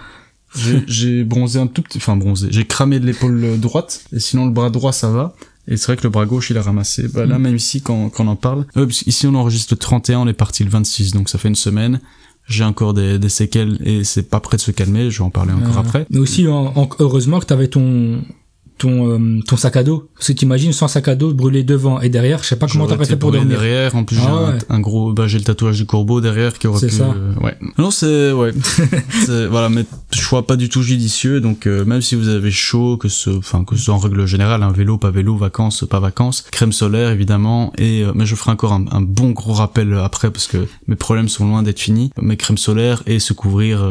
J'ai 0.87 1.23
bronzé 1.23 1.59
un 1.59 1.67
tout 1.67 1.83
petit, 1.83 1.99
enfin 1.99 2.17
bronzé. 2.17 2.47
J'ai 2.49 2.65
cramé 2.65 2.99
de 2.99 3.05
l'épaule 3.05 3.59
droite 3.59 4.05
et 4.11 4.19
sinon 4.19 4.47
le 4.47 4.51
bras 4.51 4.71
droit 4.71 4.91
ça 4.91 5.09
va. 5.09 5.35
Et 5.69 5.77
c'est 5.77 5.85
vrai 5.85 5.97
que 5.97 6.03
le 6.03 6.09
bras 6.09 6.25
gauche 6.25 6.49
il 6.49 6.57
a 6.57 6.61
ramassé. 6.61 7.07
Bah, 7.07 7.25
là 7.25 7.39
mm. 7.39 7.41
même 7.41 7.55
ici 7.55 7.81
quand, 7.81 8.09
quand 8.09 8.25
on 8.25 8.29
en 8.29 8.35
parle, 8.35 8.65
euh, 8.75 8.87
ici 9.05 9.27
on 9.27 9.35
enregistre 9.35 9.73
le 9.73 9.77
31, 9.77 10.19
on 10.19 10.27
est 10.27 10.33
parti 10.33 10.63
le 10.63 10.69
26, 10.69 11.13
donc 11.13 11.29
ça 11.29 11.37
fait 11.37 11.47
une 11.47 11.55
semaine 11.55 12.01
j'ai 12.49 12.63
encore 12.63 12.95
des, 12.95 13.19
des, 13.19 13.29
séquelles 13.29 13.77
et 13.85 14.03
c'est 14.03 14.23
pas 14.23 14.39
prêt 14.39 14.57
de 14.57 14.61
se 14.61 14.71
calmer, 14.71 15.11
je 15.11 15.19
vais 15.19 15.23
en 15.23 15.29
parler 15.29 15.53
encore 15.53 15.77
après. 15.77 16.07
Mais 16.09 16.17
aussi, 16.17 16.47
heureusement 16.47 17.39
que 17.39 17.45
tu 17.45 17.53
avais 17.53 17.67
ton, 17.67 18.23
ton 18.79 19.11
euh, 19.11 19.41
ton 19.45 19.57
sac 19.57 19.75
à 19.75 19.83
dos. 19.83 20.09
Parce 20.15 20.29
que 20.29 20.33
t'imagines 20.33 20.73
sans 20.73 20.87
sac 20.87 21.07
à 21.07 21.15
dos 21.15 21.33
brûlé 21.33 21.63
devant 21.63 22.01
et 22.01 22.09
derrière 22.09 22.41
je 22.41 22.47
sais 22.47 22.55
pas 22.55 22.65
comment 22.65 22.87
t'as 22.87 22.97
fait 23.03 23.17
pour 23.17 23.31
dormir. 23.31 23.59
derrière. 23.59 23.95
En 23.95 24.03
plus 24.03 24.15
j'ai 24.15 24.23
ah 24.25 24.53
un, 24.69 24.79
gros 24.79 25.13
bah 25.13 25.27
j'ai 25.27 25.37
le 25.37 25.43
tatouage 25.43 25.77
du 25.77 25.85
corbeau 25.85 26.21
derrière 26.21 26.57
qui 26.57 26.65
aurait 26.65 26.87
pu 26.87 26.93
ça. 26.93 27.13
Euh, 27.15 27.33
ouais. 27.43 27.55
Non 27.77 27.91
c'est 27.91 28.31
ouais. 28.31 28.53
Voilà 29.49 29.69
mais 29.69 29.85
choix 30.11 30.47
pas 30.47 30.55
du 30.55 30.69
tout 30.69 30.81
judicieux. 30.81 31.41
Donc 31.41 31.67
euh, 31.67 31.85
même 31.85 32.01
si 32.01 32.15
vous 32.15 32.29
avez 32.29 32.51
chaud 32.51 32.97
que 32.97 33.09
ce 33.09 33.29
enfin 33.29 33.63
que 33.63 33.75
ce 33.75 33.83
soit 33.83 33.93
en 33.93 33.99
règle 33.99 34.25
générale 34.25 34.63
un 34.63 34.71
vélo 34.71 34.97
pas 34.97 35.11
vélo 35.11 35.35
vacances 35.35 35.85
pas 35.87 35.99
vacances 35.99 36.45
crème 36.49 36.71
solaire 36.71 37.11
évidemment. 37.11 37.73
Et 37.77 38.05
mais 38.15 38.25
je 38.25 38.35
ferai 38.35 38.51
encore 38.51 38.73
un, 38.73 38.85
un, 38.91 39.01
bon 39.01 39.31
gros 39.31 39.53
rappel 39.53 39.93
après 39.93 40.31
parce 40.31 40.47
que 40.47 40.65
mes 40.87 40.95
problèmes 40.95 41.29
sont 41.29 41.45
loin 41.45 41.63
d'être 41.63 41.79
finis. 41.79 42.11
Mais 42.21 42.37
crème 42.37 42.57
solaire 42.57 43.03
et 43.05 43.19
se 43.19 43.33
couvrir 43.33 43.85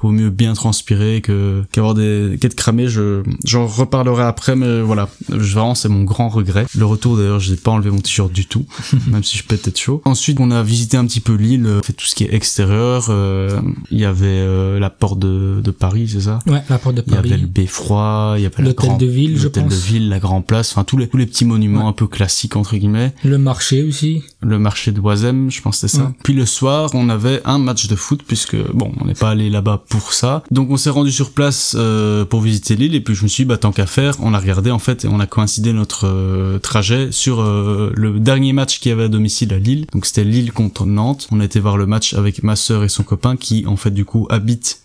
vaut 0.00 0.10
mieux 0.10 0.30
bien 0.30 0.54
transpirer 0.54 1.20
que 1.20 1.62
qu'avoir 1.70 1.94
des 1.94 2.38
qu'être 2.40 2.54
cramé 2.54 2.88
je 2.88 3.22
j'en 3.44 3.66
reparlerai 3.66 4.21
après 4.28 4.56
mais 4.56 4.80
voilà. 4.80 5.08
Vraiment 5.28 5.74
c'est 5.74 5.88
mon 5.88 6.04
grand 6.04 6.28
regret. 6.28 6.66
Le 6.76 6.86
retour 6.86 7.16
d'ailleurs 7.16 7.40
j'ai 7.40 7.56
pas 7.56 7.70
enlevé 7.70 7.90
mon 7.90 8.00
t-shirt 8.00 8.32
du 8.32 8.46
tout 8.46 8.64
même 9.06 9.24
si 9.24 9.36
je 9.36 9.44
peux 9.44 9.54
être 9.54 9.78
chaud. 9.78 10.02
Ensuite 10.04 10.40
on 10.40 10.50
a 10.50 10.62
visité 10.62 10.96
un 10.96 11.06
petit 11.06 11.20
peu 11.20 11.34
l'île 11.34 11.80
fait 11.84 11.92
tout 11.92 12.06
ce 12.06 12.14
qui 12.14 12.24
est 12.24 12.34
extérieur 12.34 13.06
euh, 13.08 13.60
il 13.90 13.98
y 13.98 14.04
avait 14.04 14.26
euh, 14.26 14.78
la 14.78 14.90
porte 14.90 15.18
de, 15.18 15.60
de 15.62 15.70
Paris 15.70 16.08
c'est 16.12 16.22
ça? 16.22 16.38
Ouais 16.46 16.62
la 16.68 16.78
porte 16.78 16.96
de 16.96 17.00
Paris 17.00 17.20
il 17.24 17.30
y 17.30 17.32
avait 17.34 17.42
le 17.42 17.48
beffroi 17.48 18.34
il 18.36 18.42
y 18.42 18.46
avait 18.46 18.62
l'hôtel 18.62 18.96
de 18.98 19.06
ville 19.06 19.36
je 19.38 19.48
pense 19.48 19.62
l'hôtel 19.62 19.68
de 19.68 19.74
ville 19.74 20.08
la 20.08 20.18
grande 20.18 20.46
place 20.46 20.72
enfin 20.72 20.84
tous 20.84 20.96
les 20.96 21.08
tous 21.08 21.16
les 21.16 21.26
petits 21.26 21.44
monuments 21.44 21.88
un 21.88 21.92
peu 21.92 22.06
classiques 22.06 22.56
entre 22.56 22.76
guillemets. 22.76 23.12
Le 23.24 23.38
marché 23.38 23.82
aussi. 23.82 24.22
Le 24.40 24.58
marché 24.58 24.92
de 24.92 25.00
Oisem 25.00 25.50
je 25.50 25.60
pense 25.60 25.78
c'est 25.78 25.88
ça. 25.88 26.12
Puis 26.22 26.34
le 26.34 26.46
soir 26.46 26.90
on 26.94 27.08
avait 27.08 27.40
un 27.44 27.58
match 27.58 27.86
de 27.86 27.96
foot 27.96 28.22
puisque 28.26 28.56
bon 28.72 28.92
on 29.00 29.04
n'est 29.06 29.14
pas 29.14 29.30
allé 29.30 29.50
là-bas 29.50 29.82
pour 29.88 30.12
ça. 30.12 30.42
Donc 30.50 30.70
on 30.70 30.76
s'est 30.76 30.90
rendu 30.90 31.12
sur 31.12 31.32
place 31.32 31.76
euh, 31.78 32.24
pour 32.24 32.40
visiter 32.40 32.76
l'île 32.76 32.94
et 32.94 33.00
puis 33.00 33.14
je 33.14 33.22
me 33.22 33.28
suis 33.28 33.44
dit 33.44 33.48
bah 33.48 33.56
tant 33.56 33.72
qu'à 33.72 33.86
faire, 33.86 34.11
on 34.20 34.34
a 34.34 34.38
regardé 34.38 34.70
en 34.70 34.78
fait 34.78 35.04
et 35.04 35.08
on 35.08 35.20
a 35.20 35.26
coïncidé 35.26 35.72
notre 35.72 36.06
euh, 36.06 36.58
trajet 36.58 37.12
sur 37.12 37.40
euh, 37.40 37.92
le 37.94 38.18
dernier 38.18 38.52
match 38.52 38.80
qu'il 38.80 38.90
y 38.90 38.92
avait 38.92 39.04
à 39.04 39.08
domicile 39.08 39.52
à 39.52 39.58
Lille. 39.58 39.86
Donc 39.92 40.06
c'était 40.06 40.24
Lille 40.24 40.52
contre 40.52 40.86
Nantes. 40.86 41.28
On 41.30 41.40
a 41.40 41.44
été 41.44 41.60
voir 41.60 41.76
le 41.76 41.86
match 41.86 42.14
avec 42.14 42.42
ma 42.42 42.56
sœur 42.56 42.84
et 42.84 42.88
son 42.88 43.02
copain 43.02 43.36
qui 43.36 43.66
en 43.66 43.76
fait 43.76 43.90
du 43.90 44.04
coup 44.04 44.26
habitent 44.30 44.78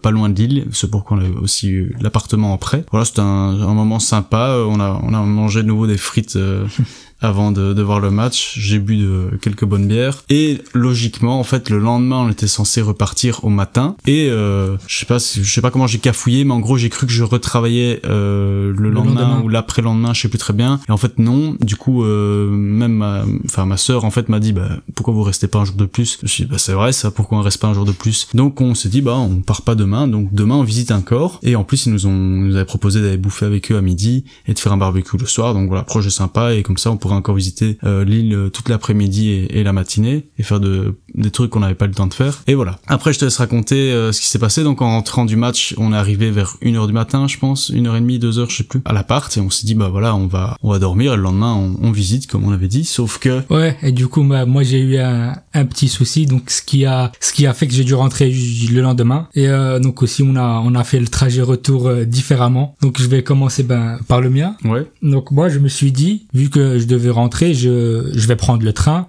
pas 0.00 0.12
loin 0.12 0.28
de 0.28 0.40
l'île, 0.40 0.66
c'est 0.72 0.88
pourquoi 0.88 1.18
on 1.18 1.20
a 1.20 1.28
aussi 1.42 1.68
eu 1.68 1.96
l'appartement 2.00 2.54
après. 2.54 2.84
Voilà, 2.92 3.04
c'était 3.04 3.20
un, 3.20 3.24
un, 3.24 3.74
moment 3.74 3.98
sympa. 3.98 4.56
On 4.66 4.78
a 4.78 5.00
on 5.02 5.12
a 5.12 5.20
mangé 5.20 5.62
de 5.62 5.66
nouveau 5.66 5.88
des 5.88 5.98
frites 5.98 6.38
avant 7.20 7.52
de, 7.52 7.72
de 7.72 7.82
voir 7.82 8.00
le 8.00 8.10
match. 8.10 8.54
J'ai 8.58 8.78
bu 8.78 8.96
de, 8.96 9.36
quelques 9.40 9.64
bonnes 9.64 9.88
bières. 9.88 10.24
Et 10.28 10.58
logiquement 10.72 11.40
en 11.40 11.44
fait 11.44 11.70
le 11.70 11.78
lendemain 11.78 12.24
on 12.26 12.30
était 12.30 12.46
censé 12.46 12.80
repartir 12.80 13.44
au 13.44 13.48
matin. 13.48 13.96
Et 14.06 14.28
euh, 14.30 14.76
je 14.86 14.98
sais 14.98 15.06
pas 15.06 15.18
je 15.18 15.42
sais 15.42 15.60
pas 15.60 15.70
comment 15.70 15.86
j'ai 15.86 15.98
cafouillé 15.98 16.44
mais 16.44 16.52
en 16.52 16.60
gros 16.60 16.76
j'ai 16.76 16.90
cru 16.90 17.06
que 17.06 17.12
je 17.12 17.24
retravaillais 17.24 18.00
euh, 18.04 18.72
le, 18.76 18.90
lendemain, 18.90 19.40
ou 19.42 19.48
l'après 19.48 19.82
lendemain 19.82 20.12
je 20.14 20.22
sais 20.22 20.28
plus 20.28 20.38
très 20.38 20.52
bien. 20.52 20.80
Et 20.88 20.92
en 20.92 20.96
fait 20.96 21.18
non. 21.18 21.56
Du 21.60 21.76
coup 21.76 22.04
euh, 22.04 22.50
même 22.50 22.92
ma 22.92 23.24
enfin 23.44 23.66
ma 23.66 23.76
sœur 23.76 24.04
en 24.04 24.10
fait 24.10 24.28
m'a 24.28 24.40
dit 24.40 24.52
bah 24.52 24.68
pourquoi 24.94 25.14
vous 25.14 25.22
restez 25.22 25.48
pas 25.48 25.58
un 25.58 25.64
jour 25.64 25.76
de 25.76 25.86
plus? 25.86 26.18
Je 26.22 26.42
dis 26.42 26.44
bah 26.44 26.58
c'est 26.58 26.72
vrai 26.72 26.92
ça. 26.92 27.10
Pourquoi 27.10 27.38
on 27.38 27.42
reste 27.42 27.60
pas 27.60 27.68
un 27.68 27.74
jour 27.74 27.84
de 27.84 27.92
plus? 27.92 28.28
Donc 28.34 28.60
on 28.60 28.74
s'est 28.74 28.88
dit 28.88 29.00
bah 29.00 29.16
on 29.16 29.36
part 29.36 29.62
pas 29.62 29.74
demain. 29.74 30.08
Donc 30.08 30.32
demain 30.32 30.56
on 30.56 30.64
visite 30.64 30.90
un 30.90 31.00
corps. 31.00 31.40
Et 31.42 31.56
en 31.56 31.64
plus 31.64 31.86
ils 31.86 31.92
nous 31.92 32.06
ont 32.06 32.12
nous 32.12 32.56
avaient 32.56 32.64
proposé 32.64 33.00
d'aller 33.00 33.16
bouffer 33.16 33.46
avec 33.46 33.70
eux 33.72 33.76
à 33.76 33.80
midi 33.80 34.24
et 34.46 34.54
de 34.54 34.58
faire 34.58 34.72
un 34.72 34.76
barbecue 34.76 35.16
le 35.16 35.26
soir. 35.26 35.54
Donc 35.54 35.68
voilà 35.68 35.82
projet 35.82 36.10
sympa. 36.10 36.54
Et 36.54 36.62
comme 36.62 36.78
ça 36.78 36.90
on 36.90 36.96
pourrait 37.04 37.16
encore 37.16 37.34
visiter 37.34 37.76
euh, 37.84 38.02
l'île 38.02 38.34
euh, 38.34 38.48
toute 38.48 38.70
l'après-midi 38.70 39.46
et, 39.50 39.62
la 39.62 39.74
matinée 39.74 40.30
et 40.38 40.42
faire 40.42 40.58
de 40.58 40.96
des 41.14 41.30
trucs 41.30 41.50
qu'on 41.50 41.60
n'avait 41.60 41.74
pas 41.74 41.86
le 41.86 41.92
temps 41.92 42.06
de 42.06 42.14
faire. 42.14 42.42
Et 42.46 42.54
voilà. 42.54 42.78
Après, 42.86 43.12
je 43.12 43.18
te 43.18 43.26
laisse 43.26 43.36
raconter 43.36 43.92
euh, 43.92 44.10
ce 44.10 44.22
qui 44.22 44.26
s'est 44.26 44.38
passé. 44.38 44.64
Donc, 44.64 44.80
en 44.80 44.88
rentrant 44.88 45.26
du 45.26 45.36
match, 45.36 45.74
on 45.76 45.92
est 45.92 45.96
arrivé 45.96 46.30
vers 46.30 46.56
1h 46.62 46.86
du 46.86 46.94
matin, 46.94 47.28
je 47.28 47.36
pense, 47.36 47.70
1h30, 47.70 48.18
2h, 48.18 48.50
je 48.50 48.56
sais 48.56 48.64
plus, 48.64 48.80
à 48.86 48.94
l'appart, 48.94 49.36
et 49.36 49.40
on 49.40 49.50
s'est 49.50 49.66
dit, 49.66 49.74
bah 49.74 49.90
voilà, 49.90 50.16
on 50.16 50.26
va, 50.26 50.56
on 50.62 50.72
va 50.72 50.78
dormir, 50.78 51.12
et 51.12 51.16
le 51.16 51.22
lendemain, 51.22 51.54
on, 51.54 51.76
on 51.86 51.92
visite, 51.92 52.26
comme 52.26 52.44
on 52.44 52.52
avait 52.52 52.68
dit, 52.68 52.84
sauf 52.84 53.18
que... 53.18 53.42
Ouais, 53.50 53.76
et 53.82 53.92
du 53.92 54.08
coup, 54.08 54.24
bah, 54.24 54.46
moi, 54.46 54.62
j'ai 54.62 54.80
eu 54.80 54.98
un, 54.98 55.36
un 55.52 55.64
petit 55.66 55.88
souci, 55.88 56.26
donc 56.26 56.50
ce 56.50 56.62
qui 56.62 56.84
a, 56.84 57.12
ce 57.20 57.32
qui 57.32 57.46
a 57.46 57.52
fait 57.52 57.68
que 57.68 57.74
j'ai 57.74 57.84
dû 57.84 57.94
rentrer 57.94 58.30
le 58.30 58.80
lendemain. 58.80 59.28
Et 59.34 59.48
euh, 59.48 59.78
donc 59.78 60.02
aussi, 60.02 60.22
on 60.22 60.36
a, 60.36 60.62
on 60.64 60.74
a 60.74 60.84
fait 60.84 60.98
le 60.98 61.08
trajet 61.08 61.42
retour 61.42 61.92
différemment. 62.06 62.74
Donc, 62.80 63.00
je 63.00 63.06
vais 63.06 63.22
commencer 63.22 63.62
ben, 63.62 63.98
par 64.08 64.20
le 64.20 64.30
mien. 64.30 64.56
Ouais. 64.64 64.86
Donc, 65.02 65.30
moi, 65.30 65.48
je 65.48 65.58
me 65.58 65.68
suis 65.68 65.92
dit, 65.92 66.26
vu 66.34 66.50
que 66.50 66.78
je 66.78 66.86
devais 66.94 67.10
rentrer, 67.10 67.54
je, 67.54 68.10
je 68.14 68.28
vais 68.28 68.36
prendre 68.36 68.64
le 68.64 68.72
train 68.72 69.08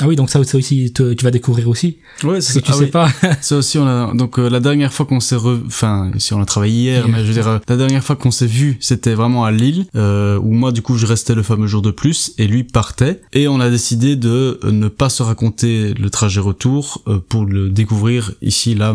ah 0.00 0.06
oui, 0.06 0.14
donc 0.14 0.30
ça, 0.30 0.42
ça 0.44 0.56
aussi, 0.56 0.92
tu, 0.94 1.16
tu 1.16 1.24
vas 1.24 1.32
découvrir 1.32 1.68
aussi. 1.68 1.98
Ouais, 2.22 2.40
c'est 2.40 2.62
tu 2.62 2.70
ah 2.70 2.74
sais 2.74 2.84
oui. 2.84 2.90
pas. 2.90 3.08
Ça 3.40 3.56
aussi, 3.56 3.78
on 3.78 3.86
a 3.86 4.14
donc 4.14 4.38
euh, 4.38 4.48
la 4.48 4.60
dernière 4.60 4.92
fois 4.92 5.06
qu'on 5.06 5.18
s'est, 5.18 5.34
re... 5.34 5.58
enfin, 5.66 6.12
si 6.18 6.32
on 6.34 6.40
a 6.40 6.44
travaillé 6.44 6.74
hier, 6.74 7.08
mais 7.08 7.22
je 7.22 7.24
veux 7.24 7.32
dire, 7.32 7.48
euh, 7.48 7.58
la 7.68 7.76
dernière 7.76 8.04
fois 8.04 8.14
qu'on 8.14 8.30
s'est 8.30 8.46
vu, 8.46 8.76
c'était 8.80 9.14
vraiment 9.14 9.44
à 9.44 9.50
Lille, 9.50 9.86
euh, 9.96 10.38
où 10.38 10.52
moi, 10.52 10.70
du 10.70 10.82
coup, 10.82 10.96
je 10.96 11.06
restais 11.06 11.34
le 11.34 11.42
fameux 11.42 11.66
jour 11.66 11.82
de 11.82 11.90
plus, 11.90 12.32
et 12.38 12.46
lui 12.46 12.62
partait, 12.62 13.22
et 13.32 13.48
on 13.48 13.58
a 13.58 13.70
décidé 13.70 14.14
de 14.14 14.60
ne 14.64 14.86
pas 14.86 15.08
se 15.08 15.24
raconter 15.24 15.94
le 15.94 16.10
trajet 16.10 16.40
retour 16.40 17.02
pour 17.28 17.44
le 17.44 17.68
découvrir 17.68 18.32
ici, 18.40 18.76
là, 18.76 18.94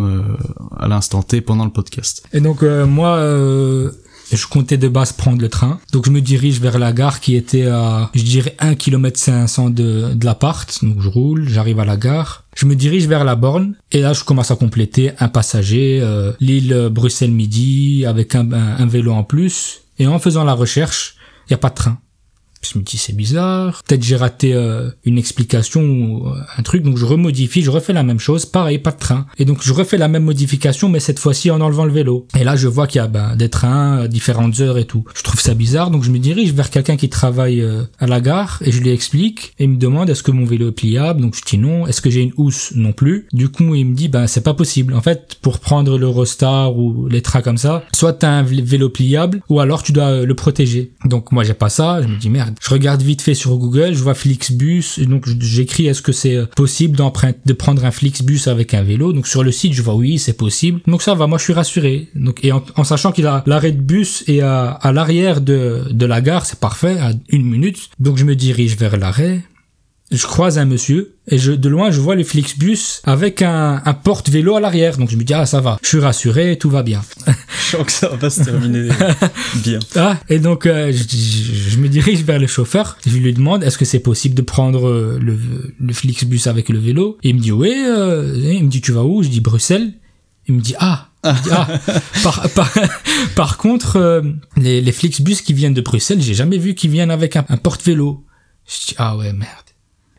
à 0.77 0.87
l'instant 0.87 1.21
T, 1.21 1.41
pendant 1.41 1.65
le 1.65 1.71
podcast. 1.71 2.23
Et 2.31 2.39
donc, 2.39 2.61
moi, 2.63 3.19
je 4.37 4.47
comptais 4.47 4.77
de 4.77 4.87
base 4.87 5.13
prendre 5.13 5.41
le 5.41 5.49
train. 5.49 5.79
Donc, 5.91 6.05
je 6.05 6.11
me 6.11 6.21
dirige 6.21 6.59
vers 6.59 6.79
la 6.79 6.91
gare 6.93 7.19
qui 7.19 7.35
était 7.35 7.67
à, 7.67 8.09
je 8.13 8.23
dirais, 8.23 8.55
1 8.59 8.75
km 8.75 9.19
500 9.19 9.69
de, 9.69 10.13
de 10.13 10.25
l'appart. 10.25 10.83
Donc, 10.83 11.01
je 11.01 11.09
roule, 11.09 11.47
j'arrive 11.49 11.79
à 11.79 11.85
la 11.85 11.97
gare. 11.97 12.43
Je 12.55 12.65
me 12.65 12.75
dirige 12.75 13.07
vers 13.07 13.23
la 13.23 13.35
borne 13.35 13.73
et 13.91 14.01
là 14.01 14.13
je 14.13 14.23
commence 14.23 14.51
à 14.51 14.55
compléter 14.55 15.11
un 15.19 15.27
passager, 15.27 15.99
euh, 16.03 16.31
l'île 16.39 16.89
Bruxelles-Midi 16.91 18.05
avec 18.05 18.35
un, 18.35 18.51
un- 18.51 18.77
un 18.77 18.85
vélo 18.85 19.11
en 19.11 19.23
plus. 19.23 19.81
Et 19.99 20.07
en 20.07 20.19
faisant 20.19 20.43
la 20.43 20.53
recherche, 20.53 21.15
il 21.47 21.53
n'y 21.53 21.55
a 21.55 21.57
pas 21.57 21.69
de 21.69 21.75
train. 21.75 21.97
Je 22.63 22.79
me 22.79 22.83
dis 22.83 22.97
c'est 22.97 23.15
bizarre, 23.15 23.81
peut-être 23.85 24.03
j'ai 24.03 24.15
raté 24.15 24.53
euh, 24.53 24.89
une 25.05 25.17
explication 25.17 25.81
ou 25.81 26.27
euh, 26.27 26.33
un 26.57 26.63
truc, 26.63 26.83
donc 26.83 26.97
je 26.97 27.05
remodifie, 27.05 27.61
je 27.61 27.69
refais 27.71 27.93
la 27.93 28.03
même 28.03 28.19
chose, 28.19 28.45
pareil, 28.45 28.79
pas 28.79 28.91
de 28.91 28.97
train. 28.99 29.25
Et 29.37 29.45
donc 29.45 29.59
je 29.61 29.73
refais 29.73 29.97
la 29.97 30.07
même 30.07 30.23
modification, 30.23 30.89
mais 30.89 30.99
cette 30.99 31.19
fois-ci 31.19 31.51
en 31.51 31.59
enlevant 31.61 31.85
le 31.85 31.91
vélo. 31.91 32.27
Et 32.39 32.43
là 32.43 32.55
je 32.55 32.67
vois 32.67 32.87
qu'il 32.87 32.99
y 32.99 33.03
a 33.03 33.07
ben, 33.07 33.35
des 33.35 33.49
trains, 33.49 33.99
euh, 34.03 34.07
différentes 34.07 34.59
heures 34.59 34.77
et 34.77 34.85
tout. 34.85 35.03
Je 35.15 35.23
trouve 35.23 35.39
ça 35.41 35.53
bizarre, 35.53 35.91
donc 35.91 36.03
je 36.03 36.09
me 36.11 36.19
dirige 36.19 36.53
vers 36.53 36.69
quelqu'un 36.69 36.95
qui 36.97 37.09
travaille 37.09 37.63
à 37.99 38.07
la 38.07 38.21
gare 38.21 38.59
et 38.63 38.71
je 38.71 38.79
lui 38.81 38.89
explique. 38.91 39.53
Et 39.59 39.65
il 39.65 39.71
me 39.71 39.77
demande 39.77 40.09
est-ce 40.09 40.23
que 40.23 40.31
mon 40.31 40.45
vélo 40.45 40.69
est 40.69 40.71
pliable, 40.71 41.21
donc 41.21 41.35
je 41.35 41.41
dis 41.43 41.57
non. 41.57 41.85
Est-ce 41.87 42.01
que 42.01 42.09
j'ai 42.09 42.21
une 42.21 42.33
housse? 42.37 42.71
Non 42.75 42.93
plus. 42.93 43.27
Du 43.33 43.49
coup 43.49 43.75
il 43.75 43.85
me 43.85 43.95
dit 43.95 44.07
ben 44.07 44.27
c'est 44.27 44.41
pas 44.43 44.53
possible. 44.53 44.93
En 44.93 45.01
fait 45.01 45.37
pour 45.41 45.59
prendre 45.59 45.97
l'Eurostar 45.97 46.75
ou 46.77 47.07
les 47.07 47.21
trains 47.21 47.41
comme 47.41 47.57
ça, 47.57 47.83
soit 47.93 48.13
t'as 48.13 48.29
un 48.29 48.43
vé- 48.43 48.63
vélo 48.63 48.89
pliable 48.89 49.41
ou 49.49 49.59
alors 49.59 49.83
tu 49.83 49.91
dois 49.91 50.21
le 50.23 50.35
protéger. 50.35 50.91
Donc 51.05 51.31
moi 51.31 51.43
j'ai 51.43 51.53
pas 51.53 51.69
ça, 51.69 52.01
je 52.01 52.07
me 52.07 52.17
dis 52.17 52.29
merde. 52.29 52.52
Je 52.61 52.69
regarde 52.69 53.01
vite 53.01 53.21
fait 53.21 53.35
sur 53.35 53.57
Google, 53.57 53.93
je 53.93 54.03
vois 54.03 54.13
Flixbus 54.13 54.99
donc 55.13 55.27
j'écris 55.41 55.85
est-ce 55.85 56.01
que 56.01 56.11
c'est 56.11 56.35
euh, 56.35 56.47
possible 56.47 56.97
d'emprunter 56.97 57.39
de 57.45 57.53
prendre 57.53 57.85
un 57.85 57.91
Flixbus 57.91 58.47
avec 58.47 58.73
un 58.73 58.81
vélo? 58.81 59.13
Donc 59.13 59.27
sur 59.27 59.43
le 59.43 59.51
site 59.51 59.73
je 59.73 59.81
vois 59.83 59.95
oui 59.95 60.17
c'est 60.17 60.33
possible. 60.33 60.81
Donc 60.87 61.03
ça 61.03 61.13
va, 61.13 61.27
moi 61.27 61.37
je 61.37 61.43
suis 61.43 61.53
rassuré. 61.53 62.09
Et 62.41 62.51
en, 62.51 62.63
en 62.75 62.83
sachant 62.83 63.11
qu'il 63.11 63.27
a 63.27 63.43
l'arrêt 63.45 63.71
de 63.71 63.81
bus 63.81 64.23
et 64.27 64.41
à, 64.41 64.71
à 64.71 64.91
l'arrière 64.91 65.39
de 65.41 65.83
de 65.91 66.05
la 66.05 66.21
gare 66.21 66.45
c'est 66.47 66.59
parfait 66.59 66.97
à 66.99 67.11
une 67.29 67.45
minute. 67.45 67.89
Donc 67.99 68.17
je 68.17 68.25
me 68.25 68.35
dirige 68.35 68.75
vers 68.75 68.97
l'arrêt. 68.97 69.41
Je 70.13 70.25
croise 70.27 70.57
un 70.59 70.65
monsieur 70.65 71.15
et 71.27 71.37
je, 71.37 71.51
de 71.51 71.69
loin 71.69 71.89
je 71.91 71.99
vois 71.99 72.15
le 72.15 72.23
Flixbus 72.23 73.01
avec 73.03 73.41
un, 73.41 73.81
un 73.83 73.93
porte-vélo 73.93 74.55
à 74.55 74.59
l'arrière. 74.59 74.97
Donc 74.97 75.09
je 75.09 75.17
me 75.17 75.23
dis 75.23 75.33
ah 75.33 75.45
ça 75.45 75.59
va, 75.59 75.77
je 75.81 75.87
suis 75.87 75.99
rassuré, 75.99 76.57
tout 76.57 76.69
va 76.69 76.83
bien. 76.83 77.01
Je 77.73 77.77
sens 77.77 77.85
que 77.87 77.91
ça 77.91 78.09
va 78.09 78.29
se 78.29 78.43
terminer 78.43 78.89
bien. 79.63 79.79
Ah, 79.95 80.17
et 80.29 80.37
donc 80.39 80.65
euh, 80.67 80.91
je, 80.91 80.97
je- 81.03 81.69
je 81.71 81.77
me 81.79 81.87
dirige 81.89 82.23
vers 82.23 82.37
le 82.39 82.45
chauffeur. 82.45 82.97
Je 83.07 83.17
lui 83.17 83.33
demande 83.33 83.63
est-ce 83.63 83.77
que 83.79 83.85
c'est 83.85 83.99
possible 83.99 84.35
de 84.35 84.41
prendre 84.43 84.87
euh, 84.87 85.17
le, 85.19 85.39
le 85.79 85.93
Flixbus 85.93 86.41
avec 86.47 86.69
le 86.69 86.77
vélo? 86.77 87.17
Et 87.23 87.29
il 87.29 87.35
me 87.35 87.39
dit 87.39 87.51
oui. 87.51 87.73
euh, 87.73 88.33
il 88.37 88.63
me 88.65 88.69
dit 88.69 88.81
tu 88.81 88.91
vas 88.91 89.03
où? 89.03 89.23
Je 89.23 89.29
dis 89.29 89.41
Bruxelles. 89.41 89.93
Il 90.47 90.55
me 90.55 90.61
dit 90.61 90.75
ah. 90.77 91.09
Ah. 91.23 91.35
Par, 92.23 92.49
par, 92.49 92.69
par 93.35 93.57
contre, 93.57 93.95
euh, 93.95 94.21
les, 94.57 94.81
les 94.81 94.91
Flixbus 94.91 95.37
qui 95.37 95.53
viennent 95.53 95.73
de 95.73 95.79
Bruxelles, 95.81 96.21
j'ai 96.21 96.33
jamais 96.33 96.57
vu 96.57 96.75
qu'ils 96.75 96.91
viennent 96.91 97.11
avec 97.11 97.37
un, 97.37 97.45
un 97.49 97.57
porte-vélo. 97.57 98.23
Je 98.67 98.87
dis 98.89 98.95
ah 98.97 99.15
ouais 99.17 99.31
merde. 99.33 99.49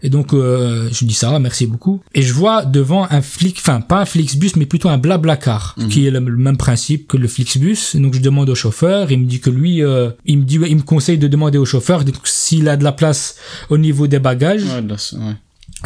Et 0.07 0.11
donc 0.11 0.35
euh, 0.35 0.89
je 0.93 1.05
dis 1.07 1.15
ça, 1.15 1.37
merci 1.41 1.67
beaucoup. 1.67 2.01
Et 2.15 2.21
je 2.23 2.33
vois 2.35 2.65
devant 2.67 3.07
un 3.11 3.23
flic, 3.23 3.57
enfin 3.59 3.81
pas 3.81 4.01
un 4.03 4.05
Flixbus, 4.05 4.51
mais 4.57 4.67
plutôt 4.67 4.91
un 4.91 4.99
Blablacar, 4.99 5.75
qui 5.91 6.07
est 6.07 6.11
le, 6.11 6.21
le 6.21 6.37
même 6.37 6.59
principe 6.59 7.09
que 7.09 7.17
le 7.17 7.27
Flixbus. 7.27 7.79
Donc 7.97 8.15
je 8.15 8.21
demande 8.21 8.51
au 8.51 8.55
chauffeur, 8.55 9.11
il 9.11 9.19
me 9.21 9.27
dit 9.27 9.41
que 9.41 9.49
lui, 9.51 9.83
euh, 9.83 10.11
il 10.27 10.39
me 10.41 10.45
dit, 10.45 10.61
il 10.69 10.77
me 10.77 10.83
conseille 10.83 11.17
de 11.19 11.27
demander 11.27 11.57
au 11.59 11.65
chauffeur 11.65 12.05
s'il 12.25 12.69
a 12.69 12.77
de 12.77 12.85
la 12.85 12.93
place 12.93 13.37
au 13.71 13.79
niveau 13.79 14.07
des 14.07 14.19
bagages, 14.19 14.65
Ouais, 14.65 14.83
de 14.83 14.89
la- 14.91 15.19
ouais. 15.27 15.35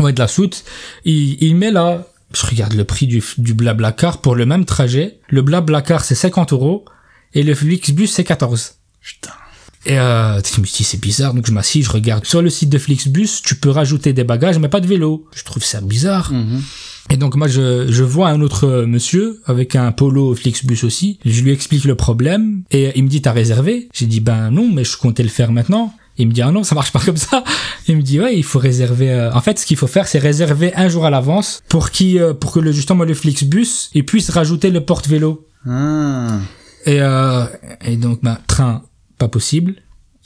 ouais, 0.05 0.13
de 0.13 0.19
la 0.19 0.29
soute, 0.29 0.65
il, 1.05 1.41
il 1.43 1.55
met 1.57 1.71
là. 1.71 2.05
Je 2.35 2.45
regarde 2.45 2.75
le 2.75 2.85
prix 2.85 3.07
du, 3.07 3.23
du 3.39 3.55
Blablacar 3.55 4.21
pour 4.21 4.35
le 4.35 4.45
même 4.45 4.65
trajet. 4.67 5.19
Le 5.29 5.41
Blablacar 5.43 6.05
c'est 6.05 6.15
50 6.17 6.53
euros 6.53 6.85
et 7.35 7.43
le 7.43 7.55
Flixbus 7.55 8.09
c'est 8.09 8.25
14. 8.25 8.73
Putain. 9.01 9.31
Et 9.89 9.99
euh, 9.99 10.35
je 10.43 10.61
me 10.61 10.67
dis 10.67 10.85
c'est 10.85 11.01
bizarre, 11.01 11.33
donc 11.35 11.47
je 11.47 11.53
m'assis, 11.53 11.83
je 11.83 11.91
regarde. 11.91 12.25
Sur 12.27 12.43
le 12.43 12.51
site 12.51 12.69
de 12.69 12.77
Flixbus, 12.79 13.41
tu 13.43 13.55
peux 13.55 13.71
rajouter 13.71 14.13
des 14.13 14.23
bagages, 14.23 14.59
mais 14.59 14.69
pas 14.69 14.81
de 14.81 14.87
vélo. 14.87 15.27
Je 15.35 15.43
trouve 15.45 15.65
ça 15.65 15.81
bizarre. 15.81 16.31
Mhm. 16.33 16.63
Et 17.11 17.17
donc 17.17 17.37
moi 17.37 17.49
je, 17.49 17.87
je 17.91 18.05
vois 18.05 18.29
un 18.29 18.43
autre 18.43 18.65
euh, 18.67 18.87
monsieur 18.87 19.41
avec 19.47 19.75
un 19.77 19.91
polo 19.93 20.35
Flixbus 20.35 20.85
aussi. 20.85 21.19
Je 21.25 21.41
lui 21.41 21.53
explique 21.53 21.85
le 21.87 21.95
problème 21.95 22.65
et 22.71 22.93
il 22.97 23.03
me 23.05 23.09
dit 23.09 23.23
t'as 23.23 23.33
réservé? 23.33 23.89
J'ai 23.95 24.05
dit 24.05 24.21
ben 24.21 24.51
non 24.51 24.69
mais 24.71 24.85
je 24.85 24.95
comptais 24.99 25.23
le 25.23 25.31
faire 25.31 25.51
maintenant. 25.51 25.95
Il 26.19 26.27
me 26.29 26.33
dit 26.35 26.43
ah 26.43 26.51
non 26.51 26.65
ça 26.65 26.75
marche 26.75 26.93
pas 26.93 27.01
comme 27.01 27.17
ça. 27.17 27.43
Il 27.89 27.97
me 27.97 28.03
dit 28.03 28.21
ouais 28.21 28.37
il 28.37 28.45
faut 28.45 28.59
réserver. 28.59 29.11
euh, 29.11 29.33
En 29.33 29.41
fait 29.41 29.59
ce 29.59 29.65
qu'il 29.65 29.79
faut 29.79 29.87
faire 29.87 30.07
c'est 30.07 30.19
réserver 30.19 30.75
un 30.75 30.91
jour 30.91 31.07
à 31.07 31.11
l'avance 31.11 31.63
pour 31.71 31.91
qui 31.93 32.19
euh, 32.19 32.35
pour 32.35 32.53
que 32.53 32.61
le 32.61 32.73
justement 32.73 33.05
le 33.05 33.15
Flixbus 33.15 33.89
il 33.95 34.05
puisse 34.05 34.29
rajouter 34.29 34.71
le 34.71 34.83
porte-vélo. 34.85 35.47
Ah, 35.67 36.41
Et 36.85 37.01
euh, 37.01 37.45
et 37.87 37.97
donc 37.97 38.19
ben 38.23 38.37
train 38.47 38.83
pas 39.19 39.29
possible. 39.29 39.75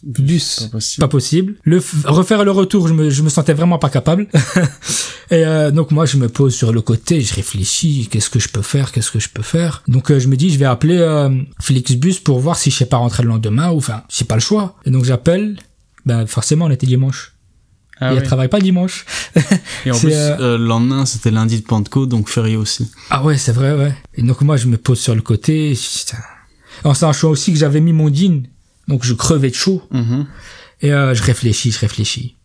Bus 0.05 0.61
pas 0.61 0.69
possible. 0.69 1.01
pas 1.01 1.09
possible. 1.09 1.55
Le 1.63 1.81
refaire 2.05 2.45
le 2.45 2.51
retour, 2.51 2.89
je 2.89 2.93
me, 2.93 3.09
je 3.09 3.23
me 3.23 3.29
sentais 3.29 3.53
vraiment 3.53 3.79
pas 3.79 3.89
capable. 3.89 4.27
et 5.31 5.47
euh, 5.47 5.71
donc 5.71 5.93
moi 5.93 6.07
je 6.07 6.17
me 6.17 6.29
pose 6.29 6.55
sur 6.55 6.73
le 6.73 6.81
côté, 6.81 7.21
je 7.21 7.35
réfléchis, 7.35 8.09
qu'est-ce 8.11 8.29
que 8.29 8.41
je 8.41 8.49
peux 8.49 8.63
faire, 8.63 8.91
qu'est-ce 8.91 9.13
que 9.13 9.21
je 9.21 9.29
peux 9.29 9.43
faire. 9.43 9.85
Donc 9.87 10.11
euh, 10.11 10.19
je 10.19 10.27
me 10.27 10.37
dis 10.37 10.51
je 10.51 10.59
vais 10.59 10.65
appeler 10.65 10.99
euh, 10.99 11.31
Flixbus 11.61 12.15
pour 12.25 12.41
voir 12.41 12.57
si 12.57 12.73
je 12.73 12.79
sais 12.79 12.87
pas 12.87 12.97
rentrer 12.97 13.23
le 13.23 13.29
lendemain 13.29 13.71
ou 13.71 13.77
enfin 13.77 14.03
j'ai 14.09 14.25
pas 14.25 14.35
le 14.35 14.41
choix. 14.41 14.77
Et 14.85 14.91
donc 14.91 15.05
j'appelle. 15.05 15.59
Ben 16.05 16.27
forcément 16.27 16.65
on 16.65 16.71
était 16.71 16.87
dimanche. 16.87 17.33
Ah 18.03 18.09
et 18.11 18.15
oui. 18.15 18.19
elle 18.21 18.27
travaille 18.27 18.49
pas 18.49 18.61
dimanche. 18.61 19.07
Et 19.87 19.93
en 19.93 19.99
plus, 19.99 20.13
euh, 20.13 20.37
euh, 20.41 20.59
le 20.59 20.67
lendemain, 20.67 21.07
c'était 21.07 21.31
lundi 21.31 21.61
de 21.61 21.65
Pentecôte, 21.65 22.09
donc 22.09 22.29
férié 22.29 22.57
aussi. 22.57 22.91
Ah 23.11 23.23
ouais 23.23 23.39
c'est 23.39 23.53
vrai 23.53 23.75
ouais. 23.75 23.95
Et 24.15 24.23
donc 24.23 24.41
moi 24.41 24.57
je 24.57 24.67
me 24.67 24.77
pose 24.77 24.99
sur 24.99 25.15
le 25.15 25.23
côté. 25.23 25.79
En 26.83 26.95
sachant 26.95 27.31
aussi 27.31 27.53
que 27.53 27.59
j'avais 27.59 27.81
mis 27.81 27.93
mon 27.93 28.13
jean, 28.13 28.49
donc 28.93 29.05
je 29.05 29.15
crevais 29.15 29.49
de 29.49 29.55
chaud. 29.55 29.83
Mhm. 29.91 30.27
Et 30.83 30.93
euh, 30.93 31.15
je 31.15 31.23
réfléchis, 31.23 31.71
je 31.73 31.79
réfléchis. 31.79 32.37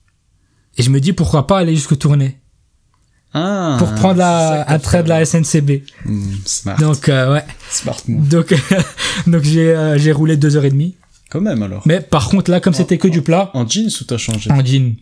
Et 0.77 0.83
je 0.83 0.89
me 0.89 0.99
dis 1.01 1.11
pourquoi 1.11 1.45
pas 1.45 1.57
aller 1.59 1.75
jusqu'au 1.75 1.95
Tournai? 1.95 2.37
Ah. 3.33 3.75
pour 3.77 3.93
prendre 3.93 4.17
la, 4.19 4.65
un 4.71 4.79
train 4.79 5.03
de 5.03 5.09
la 5.09 5.25
SNCB. 5.25 5.81
Hmm, 6.05 6.21
smart. 6.45 6.79
Donc 6.79 7.09
euh, 7.09 7.33
ouais, 7.33 7.43
Smart 7.69 7.97
move. 8.07 8.27
donc 8.29 8.53
donc 9.27 9.43
j'ai 9.43 9.75
euh, 9.75 9.97
j'ai 9.97 10.13
roulé 10.13 10.37
deux 10.37 10.55
heures 10.55 10.63
et 10.63 10.69
demie. 10.71 10.95
Quand 11.29 11.41
même, 11.41 11.61
alors. 11.61 11.83
Mais 11.85 11.99
par 11.99 12.29
contre 12.29 12.49
là, 12.49 12.61
comme 12.61 12.73
c'était 12.73 12.97
que 12.97 13.09
du 13.09 13.21
plat, 13.21 13.51
En 13.53 13.67
jeans 13.67 13.89
ou 13.99 14.03
t'as 14.05 14.17
changé? 14.17 14.49
En 14.49 14.63
jean, 14.63 14.95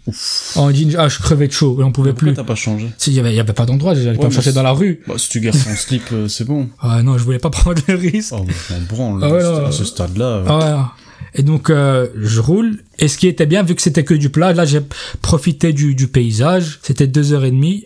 en 0.56 0.72
jean, 0.74 0.96
ah 0.98 1.08
je 1.08 1.20
crevais 1.20 1.48
de 1.48 1.54
chaud, 1.54 1.78
on 1.80 1.92
pouvait 1.92 2.14
Pourquoi 2.14 2.30
plus. 2.30 2.34
t'as 2.34 2.44
pas 2.44 2.56
changé? 2.56 2.90
Il 3.06 3.14
y 3.14 3.20
avait 3.20 3.36
y 3.36 3.40
avait 3.40 3.54
pas 3.54 3.68
d'endroit, 3.68 3.94
j'allais 3.94 4.18
pas 4.18 4.26
me 4.26 4.32
chercher 4.32 4.54
dans 4.54 4.64
la 4.64 4.72
rue. 4.72 5.02
Bah, 5.08 5.14
si 5.20 5.30
tu 5.30 5.40
gardes 5.40 5.64
ton 5.64 5.76
slip, 5.76 6.12
c'est 6.28 6.46
bon. 6.46 6.68
Ah 6.80 7.04
non, 7.04 7.20
je 7.20 7.24
voulais 7.24 7.38
pas 7.38 7.50
prendre 7.60 7.80
le 7.88 7.94
risque. 7.96 8.34
Oh, 8.36 8.44
on 8.72 8.82
branle. 8.96 9.24
Ah 9.24 9.68
à 9.68 9.72
ce 9.72 9.86
stade-là. 9.86 10.44
Ah 10.48 10.58
ouais. 10.58 11.05
Et 11.34 11.44
donc 11.44 11.70
euh, 11.70 12.08
je 12.18 12.40
roule. 12.40 12.80
Et 13.00 13.08
ce 13.08 13.18
qui 13.18 13.28
était 13.28 13.46
bien, 13.46 13.64
vu 13.64 13.76
que 13.76 13.82
c'était 13.82 14.04
que 14.04 14.14
du 14.14 14.30
plat, 14.30 14.54
là 14.54 14.66
j'ai 14.66 14.82
profité 15.22 15.74
du, 15.74 15.96
du 15.96 16.08
paysage. 16.08 16.80
C'était 16.82 17.08
deux 17.08 17.34
heures 17.34 17.46
et 17.46 17.52
demie. 17.52 17.86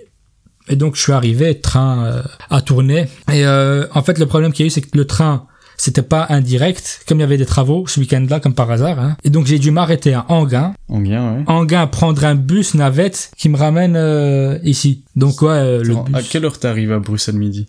Et 0.68 0.76
donc 0.76 0.96
je 0.96 1.02
suis 1.02 1.14
arrivé, 1.14 1.60
train 1.60 2.06
euh, 2.06 2.22
à 2.50 2.62
tourner. 2.62 3.08
Et 3.32 3.46
euh, 3.46 3.88
en 3.94 4.04
fait 4.04 4.20
le 4.20 4.26
problème 4.28 4.52
qu'il 4.54 4.66
y 4.66 4.68
a 4.68 4.68
eu, 4.68 4.70
c'est 4.70 4.82
que 4.82 4.96
le 4.96 5.06
train, 5.06 5.48
c'était 5.80 6.02
pas 6.04 6.28
un 6.30 6.42
direct, 6.42 7.04
comme 7.08 7.20
il 7.20 7.22
y 7.22 7.24
avait 7.24 7.38
des 7.38 7.46
travaux 7.46 7.88
ce 7.88 8.00
week-end-là, 8.02 8.40
comme 8.40 8.54
par 8.54 8.70
hasard. 8.70 9.00
Hein. 9.00 9.16
Et 9.24 9.30
donc 9.30 9.48
j'ai 9.48 9.58
dû 9.60 9.72
m'arrêter 9.72 10.14
à 10.14 10.26
Anguin. 10.28 10.74
Bien, 10.90 11.38
ouais. 11.38 11.44
Anguin, 11.48 11.88
prendre 11.88 12.24
un 12.26 12.36
bus 12.36 12.76
navette 12.76 13.32
qui 13.38 13.48
me 13.50 13.58
ramène 13.58 13.96
euh, 13.96 14.60
ici. 14.64 15.06
Donc 15.16 15.42
ouais, 15.42 15.50
euh, 15.50 15.84
le 15.84 15.94
Attends, 15.94 16.06
À 16.14 16.20
bus, 16.20 16.30
quelle 16.30 16.46
heure 16.46 16.60
t'es 16.60 16.68
arrivé 16.68 16.94
à 16.94 17.00
Bruxelles 17.00 17.36
midi? 17.36 17.68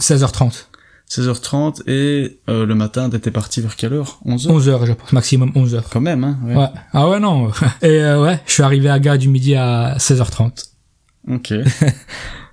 16h30. 0.00 0.67
16h30 1.10 1.82
et 1.88 2.38
euh, 2.48 2.66
le 2.66 2.74
matin 2.74 3.08
t'étais 3.08 3.30
parti 3.30 3.60
vers 3.60 3.76
quelle 3.76 3.94
heure? 3.94 4.18
11h 4.26 4.48
11h, 4.48 4.86
je 4.86 4.92
pense, 4.92 5.12
maximum 5.12 5.50
11h. 5.54 5.82
Quand 5.90 6.00
même, 6.00 6.22
hein 6.24 6.38
ouais. 6.44 6.54
Ouais. 6.54 6.66
Ah 6.92 7.08
ouais, 7.08 7.18
non. 7.18 7.50
Et 7.82 7.86
euh, 8.02 8.22
ouais, 8.22 8.40
je 8.46 8.52
suis 8.52 8.62
arrivé 8.62 8.90
à 8.90 8.98
Gare 8.98 9.16
du 9.18 9.28
Midi 9.28 9.54
à 9.54 9.96
16h30. 9.98 10.66
Ok. 11.30 11.52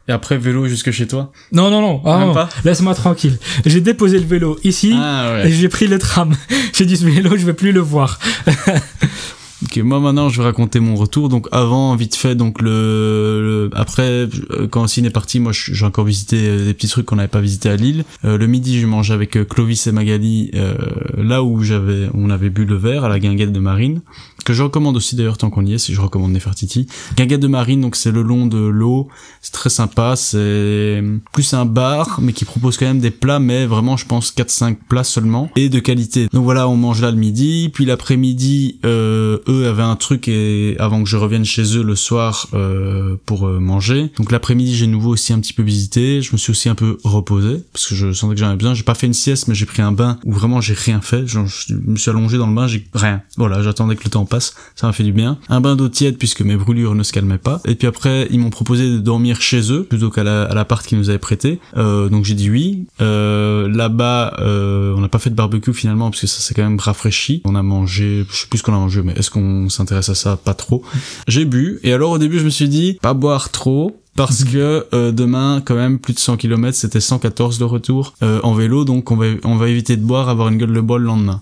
Et 0.07 0.11
après, 0.11 0.37
vélo 0.37 0.67
jusque 0.67 0.91
chez 0.91 1.07
toi? 1.07 1.31
Non, 1.51 1.71
non, 1.71 1.81
non. 1.81 2.01
Ah, 2.05 2.19
non. 2.19 2.47
Laisse-moi 2.63 2.93
tranquille. 2.93 3.37
J'ai 3.65 3.81
déposé 3.81 4.19
le 4.19 4.25
vélo 4.25 4.59
ici 4.63 4.93
Ah 4.95 5.39
et 5.39 5.43
ouais. 5.45 5.51
j'ai 5.51 5.67
pris 5.67 5.87
le 5.87 5.97
tram. 5.97 6.35
j'ai 6.73 6.85
dit 6.85 6.95
ce 6.95 7.05
vélo, 7.05 7.35
je 7.35 7.45
vais 7.45 7.53
plus 7.53 7.71
le 7.71 7.79
voir. 7.79 8.19
Ok, 9.65 9.77
moi 9.83 9.99
maintenant 9.99 10.29
je 10.29 10.37
vais 10.39 10.43
raconter 10.45 10.79
mon 10.79 10.95
retour. 10.95 11.27
Donc 11.29 11.47
avant, 11.51 11.95
vite 11.95 12.15
fait, 12.15 12.35
donc 12.35 12.61
le, 12.61 13.67
le- 13.69 13.69
après 13.73 14.27
euh, 14.51 14.67
quand 14.69 14.85
Cine 14.87 15.05
est 15.05 15.09
parti, 15.09 15.39
moi 15.39 15.51
j'ai 15.53 15.85
encore 15.85 16.05
visité 16.05 16.37
euh, 16.39 16.65
des 16.65 16.73
petits 16.73 16.87
trucs 16.87 17.05
qu'on 17.05 17.15
n'avait 17.15 17.27
pas 17.27 17.41
visités 17.41 17.69
à 17.69 17.75
Lille. 17.75 18.03
Euh, 18.25 18.37
le 18.37 18.47
midi, 18.47 18.79
je 18.79 18.85
mangeais 18.85 19.13
avec 19.13 19.35
euh, 19.37 19.43
Clovis 19.43 19.87
et 19.87 19.91
Magali 19.91 20.51
euh, 20.53 20.75
là 21.17 21.41
où 21.43 21.63
j'avais, 21.63 22.09
on 22.13 22.29
avait 22.29 22.49
bu 22.49 22.65
le 22.65 22.75
verre 22.75 23.05
à 23.05 23.09
la 23.09 23.17
guinguette 23.19 23.51
de 23.53 23.59
Marine, 23.59 24.01
que 24.45 24.53
je 24.53 24.61
recommande 24.61 24.95
aussi 24.97 25.15
d'ailleurs 25.15 25.37
tant 25.37 25.49
qu'on 25.49 25.65
y 25.65 25.73
est, 25.73 25.77
si 25.79 25.93
je 25.95 26.01
recommande 26.01 26.31
Nefertiti. 26.31 26.85
Guinguette 27.17 27.39
de 27.41 27.47
Marine, 27.47 27.81
donc 27.81 27.95
c'est 27.95 28.11
le 28.11 28.21
long 28.21 28.45
de 28.45 28.59
l'eau, 28.59 29.07
c'est 29.41 29.51
très 29.53 29.69
sympa. 29.71 30.15
C'est 30.15 31.01
plus 31.33 31.53
un 31.55 31.65
bar, 31.65 32.19
mais 32.21 32.33
qui 32.33 32.45
propose 32.45 32.77
quand 32.77 32.85
même 32.85 32.99
des 32.99 33.09
plats, 33.11 33.39
mais 33.39 33.65
vraiment 33.65 33.97
je 33.97 34.05
pense 34.05 34.31
4-5 34.31 34.75
plats 34.87 35.03
seulement 35.03 35.49
et 35.55 35.69
de 35.69 35.79
qualité. 35.79 36.27
Donc 36.33 36.43
voilà, 36.43 36.67
on 36.69 36.77
mange 36.77 37.01
là 37.01 37.09
le 37.09 37.17
midi, 37.17 37.71
puis 37.73 37.85
l'après-midi, 37.85 38.79
euh, 38.85 39.39
avaient 39.63 39.81
un 39.83 39.95
truc 39.95 40.27
et 40.27 40.75
avant 40.79 41.01
que 41.03 41.09
je 41.09 41.17
revienne 41.17 41.45
chez 41.45 41.77
eux 41.77 41.83
le 41.83 41.95
soir 41.95 42.47
euh, 42.53 43.15
pour 43.25 43.47
euh, 43.47 43.59
manger. 43.59 44.11
Donc 44.17 44.31
l'après-midi, 44.31 44.75
j'ai 44.75 44.87
nouveau 44.87 45.11
aussi 45.11 45.31
un 45.33 45.39
petit 45.39 45.53
peu 45.53 45.63
visité. 45.63 46.21
Je 46.21 46.31
me 46.33 46.37
suis 46.37 46.51
aussi 46.51 46.67
un 46.69 46.75
peu 46.75 46.97
reposé 47.03 47.61
parce 47.71 47.87
que 47.87 47.95
je 47.95 48.11
sentais 48.11 48.35
que 48.35 48.39
j'en 48.39 48.47
avais 48.47 48.57
besoin. 48.57 48.73
J'ai 48.73 48.83
pas 48.83 48.95
fait 48.95 49.07
une 49.07 49.13
sieste, 49.13 49.47
mais 49.47 49.55
j'ai 49.55 49.65
pris 49.65 49.81
un 49.81 49.91
bain 49.91 50.17
où 50.25 50.33
vraiment 50.33 50.61
j'ai 50.61 50.73
rien 50.73 51.01
fait. 51.01 51.25
Je 51.27 51.39
me 51.39 51.95
suis 51.95 52.09
allongé 52.09 52.37
dans 52.37 52.47
le 52.47 52.55
bain, 52.55 52.67
j'ai 52.67 52.85
rien. 52.93 53.21
Voilà, 53.37 53.61
j'attendais 53.63 53.95
que 53.95 54.03
le 54.03 54.09
temps 54.09 54.25
passe. 54.25 54.53
Ça 54.75 54.87
m'a 54.87 54.93
fait 54.93 55.03
du 55.03 55.13
bien. 55.13 55.37
Un 55.49 55.61
bain 55.61 55.75
d'eau 55.75 55.87
tiède 55.89 56.17
puisque 56.17 56.41
mes 56.41 56.55
brûlures 56.55 56.95
ne 56.95 57.03
se 57.03 57.13
calmaient 57.13 57.37
pas. 57.37 57.61
Et 57.65 57.75
puis 57.75 57.87
après, 57.87 58.27
ils 58.31 58.39
m'ont 58.39 58.49
proposé 58.49 58.89
de 58.89 58.97
dormir 58.97 59.41
chez 59.41 59.71
eux 59.71 59.83
plutôt 59.83 60.09
qu'à 60.09 60.23
la- 60.23 60.53
l'appart 60.53 60.85
qu'ils 60.85 60.97
nous 60.97 61.09
avaient 61.09 61.19
prêté. 61.19 61.59
Euh, 61.77 62.09
donc 62.09 62.25
j'ai 62.25 62.33
dit 62.35 62.49
oui. 62.49 62.85
Là-bas, 62.99 64.35
on 64.39 64.99
n'a 64.99 65.09
pas 65.09 65.19
fait 65.19 65.29
de 65.29 65.35
barbecue 65.35 65.73
finalement 65.73 66.09
parce 66.09 66.21
que 66.21 66.27
ça 66.27 66.39
s'est 66.39 66.53
quand 66.53 66.63
même 66.63 66.79
rafraîchi. 66.79 67.41
On 67.45 67.55
a 67.55 67.63
mangé, 67.63 68.25
je 68.29 68.35
sais 68.35 68.47
plus 68.47 68.59
ce 68.59 68.63
qu'on 68.63 68.73
a 68.73 68.77
mangé, 68.77 69.01
mais 69.03 69.13
est-ce 69.13 69.29
qu'on 69.35 69.69
s'intéresse 69.69 70.09
à 70.09 70.15
ça 70.15 70.37
Pas 70.37 70.53
trop. 70.53 70.83
J'ai 71.27 71.45
bu 71.45 71.79
et 71.83 71.93
alors 71.93 72.11
au 72.11 72.17
début 72.17 72.39
je 72.39 72.45
me 72.45 72.49
suis 72.49 72.69
dit 72.69 72.97
pas 73.01 73.13
boire 73.13 73.49
trop. 73.49 74.01
Parce 74.15 74.45
que 74.45 74.87
euh, 74.93 75.11
demain, 75.11 75.61
quand 75.65 75.75
même, 75.75 75.99
plus 75.99 76.13
de 76.13 76.19
100 76.19 76.37
km, 76.37 76.77
c'était 76.77 77.01
114 77.01 77.59
le 77.59 77.65
retour 77.65 78.13
euh, 78.23 78.39
en 78.43 78.53
vélo, 78.53 78.85
donc 78.85 79.11
on 79.11 79.17
va, 79.17 79.25
on 79.43 79.57
va 79.57 79.67
éviter 79.67 79.97
de 79.97 80.03
boire, 80.05 80.29
avoir 80.29 80.47
une 80.47 80.57
gueule 80.57 80.71
de 80.71 80.79
bois 80.79 80.99
le 80.99 81.03
lendemain. 81.03 81.41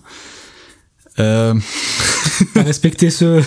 Euh, 1.20 1.54
respecté 2.56 3.10
ce. 3.10 3.40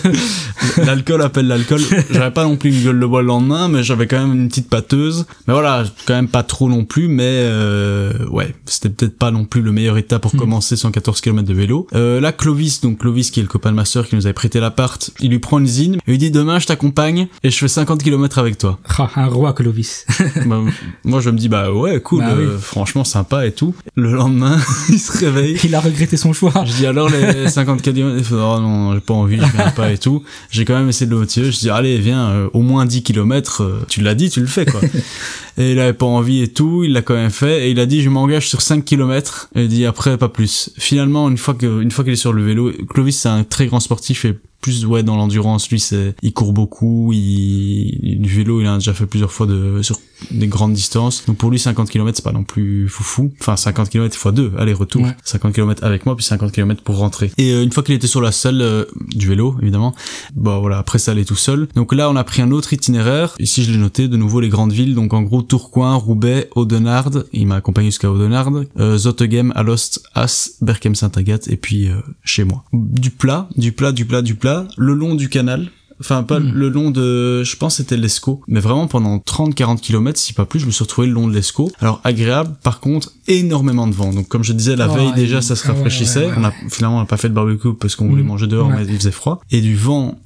l'alcool 0.84 1.22
appelle 1.22 1.46
l'alcool. 1.46 1.80
J'avais 2.10 2.30
pas 2.30 2.44
non 2.44 2.56
plus 2.56 2.70
une 2.76 2.84
gueule 2.84 3.00
de 3.00 3.06
bois 3.06 3.22
le 3.22 3.28
lendemain, 3.28 3.68
mais 3.68 3.82
j'avais 3.82 4.06
quand 4.06 4.18
même 4.18 4.34
une 4.34 4.48
petite 4.48 4.68
pâteuse. 4.68 5.26
Mais 5.46 5.54
voilà, 5.54 5.84
quand 6.06 6.14
même 6.14 6.28
pas 6.28 6.42
trop 6.42 6.68
non 6.68 6.84
plus, 6.84 7.08
mais 7.08 7.22
euh, 7.26 8.12
ouais, 8.30 8.54
c'était 8.66 8.88
peut-être 8.90 9.18
pas 9.18 9.30
non 9.30 9.44
plus 9.44 9.62
le 9.62 9.72
meilleur 9.72 9.98
état 9.98 10.18
pour 10.18 10.28
Hmm. 10.34 10.38
commencer 10.38 10.76
114 10.76 11.20
km 11.20 11.46
de 11.48 11.54
vélo. 11.54 11.86
Euh, 11.94 12.20
là, 12.20 12.32
Clovis, 12.32 12.80
donc 12.82 12.98
Clovis 12.98 13.30
qui 13.30 13.40
est 13.40 13.42
le 13.42 13.48
copain 13.48 13.70
de 13.70 13.76
ma 13.76 13.84
sœur 13.86 14.06
qui 14.06 14.14
nous 14.14 14.26
avait 14.26 14.34
prêté 14.34 14.60
l'appart, 14.60 15.10
il 15.20 15.30
lui 15.30 15.38
prend 15.38 15.58
une 15.58 15.66
zine, 15.66 15.96
et 16.06 16.12
il 16.12 16.18
dit 16.18 16.30
demain 16.30 16.58
je 16.58 16.66
t'accompagne 16.66 17.28
et 17.42 17.50
je 17.50 17.56
fais 17.56 17.66
50 17.68 18.02
km 18.02 18.38
avec 18.38 18.58
toi. 18.58 18.78
Ah, 18.98 19.08
un 19.16 19.26
roi, 19.26 19.52
Clovis. 19.54 20.04
Bah, 20.46 20.60
moi 21.04 21.20
je 21.20 21.30
me 21.30 21.38
dis 21.38 21.48
bah 21.48 21.72
ouais 21.72 22.00
cool, 22.00 22.20
Bah 22.20 22.34
oui. 22.36 22.44
euh, 22.44 22.58
franchement 22.58 23.04
sympa 23.04 23.46
et 23.46 23.52
tout. 23.52 23.74
Le 23.96 24.12
lendemain, 24.12 24.58
il 24.88 24.98
se 24.98 25.16
réveille. 25.18 25.58
Il 25.64 25.74
a 25.74 25.80
regretté 25.80 26.16
son 26.16 26.32
choix. 26.32 26.52
Je 26.64 26.72
dis 26.72 26.86
alors 26.86 27.08
les 27.08 27.48
50 27.48 27.82
km, 27.82 28.30
oh 28.32 28.60
non, 28.60 28.67
j'ai 28.94 29.00
pas 29.00 29.14
envie, 29.14 29.36
je 29.36 29.56
viens 29.56 29.70
pas 29.70 29.92
et 29.92 29.98
tout. 29.98 30.22
J'ai 30.50 30.64
quand 30.64 30.78
même 30.78 30.88
essayé 30.88 31.06
de 31.06 31.12
le 31.12 31.20
motiver, 31.20 31.50
je 31.50 31.58
dis 31.58 31.70
allez 31.70 31.98
viens, 31.98 32.28
euh, 32.30 32.48
au 32.52 32.62
moins 32.62 32.86
10 32.86 33.02
km, 33.02 33.84
tu 33.88 34.00
l'as 34.00 34.14
dit, 34.14 34.30
tu 34.30 34.40
le 34.40 34.46
fais 34.46 34.66
quoi. 34.66 34.80
et 35.58 35.72
il 35.72 35.78
avait 35.78 35.92
pas 35.92 36.06
envie 36.06 36.42
et 36.42 36.48
tout, 36.48 36.84
il 36.84 36.92
l'a 36.92 37.02
quand 37.02 37.14
même 37.14 37.30
fait 37.30 37.66
et 37.66 37.70
il 37.70 37.80
a 37.80 37.86
dit 37.86 38.02
je 38.02 38.10
m'engage 38.10 38.48
sur 38.48 38.62
5 38.62 38.84
km 38.84 39.48
et 39.54 39.62
il 39.62 39.68
dit 39.68 39.86
après 39.86 40.16
pas 40.18 40.28
plus. 40.28 40.70
Finalement 40.78 41.28
une 41.28 41.38
fois 41.38 41.54
que 41.54 41.80
une 41.80 41.90
fois 41.90 42.04
qu'il 42.04 42.12
est 42.12 42.16
sur 42.16 42.32
le 42.32 42.44
vélo, 42.44 42.72
Clovis 42.88 43.18
c'est 43.18 43.28
un 43.28 43.44
très 43.44 43.66
grand 43.66 43.80
sportif 43.80 44.24
et 44.24 44.38
plus 44.60 44.84
ouais 44.86 45.02
dans 45.02 45.16
l'endurance. 45.16 45.70
Lui 45.70 45.80
c'est 45.80 46.14
il 46.22 46.32
court 46.32 46.52
beaucoup 46.52 47.12
il 47.12 48.18
du 48.20 48.28
vélo 48.28 48.60
il 48.60 48.66
a 48.66 48.74
déjà 48.74 48.94
fait 48.94 49.06
plusieurs 49.06 49.32
fois 49.32 49.46
de 49.46 49.80
sur 49.82 49.98
des 50.30 50.48
grandes 50.48 50.72
distances. 50.72 51.24
Donc 51.26 51.36
pour 51.36 51.50
lui 51.50 51.58
50 51.58 51.88
km 51.90 52.16
c'est 52.16 52.24
pas 52.24 52.32
non 52.32 52.44
plus 52.44 52.88
foufou. 52.88 53.30
Enfin 53.40 53.56
50 53.56 53.90
km 53.90 54.16
fois 54.16 54.32
2 54.32 54.52
aller 54.58 54.72
retour. 54.72 55.02
Ouais. 55.02 55.16
50 55.24 55.54
km 55.54 55.84
avec 55.84 56.06
moi 56.06 56.16
puis 56.16 56.24
50 56.24 56.52
km 56.52 56.82
pour 56.82 56.98
rentrer. 56.98 57.30
Et 57.38 57.52
euh, 57.52 57.62
une 57.62 57.72
fois 57.72 57.82
qu'il 57.82 57.94
était 57.94 58.06
sur 58.06 58.20
la 58.20 58.32
selle 58.32 58.60
euh, 58.62 58.84
du 59.14 59.28
vélo 59.28 59.56
évidemment 59.62 59.94
bah 60.34 60.58
voilà 60.58 60.78
après 60.78 60.98
ça 60.98 61.12
allait 61.12 61.24
tout 61.24 61.36
seul. 61.36 61.68
Donc 61.74 61.94
là 61.94 62.10
on 62.10 62.16
a 62.16 62.24
pris 62.24 62.42
un 62.42 62.50
autre 62.50 62.72
itinéraire. 62.72 63.34
Ici 63.38 63.64
je 63.64 63.72
l'ai 63.72 63.78
noté 63.78 64.08
de 64.08 64.16
nouveau 64.16 64.40
les 64.40 64.48
grandes 64.48 64.72
villes. 64.72 64.94
Donc 64.94 65.14
en 65.14 65.22
gros 65.22 65.42
Tourcoing 65.42 65.96
Roubaix 65.96 66.48
Audenarde. 66.54 67.26
Il 67.32 67.46
m'a 67.46 67.56
accompagné 67.56 67.88
jusqu'à 67.88 68.10
Audenarde. 68.10 68.66
Euh, 68.78 68.96
Zottegem 68.98 69.52
Alost 69.54 70.02
As 70.14 70.50
Berkem 70.60 70.94
Saint-Agathe 70.94 71.48
et 71.48 71.56
puis 71.56 71.88
euh, 71.88 71.96
chez 72.24 72.44
moi. 72.44 72.64
Du 72.72 73.10
plat 73.10 73.48
du 73.56 73.72
plat 73.72 73.92
du 73.92 74.04
plat 74.04 74.22
du 74.22 74.34
plat 74.34 74.47
le 74.76 74.94
long 74.94 75.14
du 75.14 75.28
canal 75.28 75.70
Enfin, 76.00 76.22
pas 76.22 76.38
Mm. 76.38 76.52
le 76.54 76.68
long 76.68 76.90
de, 76.92 77.42
je 77.42 77.56
pense 77.56 77.78
c'était 77.78 77.96
l'Escaut. 77.96 78.40
Mais 78.46 78.60
vraiment 78.60 78.86
pendant 78.86 79.18
30-40 79.18 79.80
km, 79.80 80.16
si 80.16 80.32
pas 80.32 80.46
plus, 80.46 80.60
je 80.60 80.66
me 80.66 80.70
suis 80.70 80.84
retrouvé 80.84 81.08
le 81.08 81.12
long 81.12 81.26
de 81.26 81.34
l'Escaut. 81.34 81.72
Alors 81.80 82.00
agréable, 82.04 82.54
par 82.62 82.78
contre, 82.78 83.10
énormément 83.26 83.88
de 83.88 83.94
vent. 83.94 84.12
Donc 84.12 84.28
comme 84.28 84.44
je 84.44 84.52
disais, 84.52 84.76
la 84.76 84.88
Oh, 84.88 84.94
veille 84.94 85.08
il- 85.08 85.14
déjà, 85.16 85.42
ça 85.42 85.56
se 85.56 85.64
ah 85.66 85.70
ouais, 85.70 85.74
rafraîchissait. 85.74 86.20
ouais, 86.20 86.26
ouais. 86.26 86.34
On 86.38 86.44
a, 86.44 86.52
finalement, 86.70 86.98
on 86.98 87.00
n'a 87.00 87.06
pas 87.06 87.16
fait 87.16 87.28
de 87.28 87.34
barbecue 87.34 87.74
parce 87.74 87.96
qu'on 87.96 88.06
voulait 88.08 88.22
Mm. 88.22 88.26
manger 88.26 88.46
dehors, 88.46 88.68
mais 88.70 88.84
il 88.88 88.96
faisait 88.96 89.10
froid. 89.10 89.40
Et 89.50 89.60
du 89.60 89.74
vent 89.74 90.16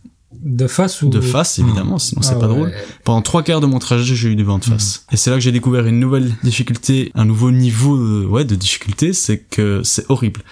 De 0.43 0.67
face 0.67 1.01
ou. 1.01 1.09
de 1.09 1.23
face, 1.23 1.59
évidemment, 1.59 1.99
sinon 1.99 2.21
c'est 2.21 2.35
Ah 2.35 2.39
pas 2.39 2.49
ouais. 2.49 2.55
drôle. 2.55 2.73
Pendant 3.05 3.23
trois 3.23 3.43
quarts 3.43 3.63
de 3.63 3.67
mon 3.67 3.79
trajet, 3.79 4.15
j'ai 4.15 4.29
eu 4.29 4.37
du 4.37 4.45
vent 4.45 4.59
de 4.59 4.65
face. 4.65 5.07
Et 5.11 5.17
c'est 5.17 5.31
là 5.31 5.37
que 5.37 5.43
j'ai 5.43 5.53
découvert 5.53 5.87
une 5.87 5.99
nouvelle 6.01 6.35
difficulté, 6.45 7.11
un 7.15 7.25
nouveau 7.25 7.51
niveau 7.51 7.97
de, 7.97 8.27
ouais, 8.27 8.45
de 8.45 8.57
difficulté, 8.57 9.15
c'est 9.15 9.39
que 9.39 9.81
c'est 9.85 10.05
horrible. 10.11 10.43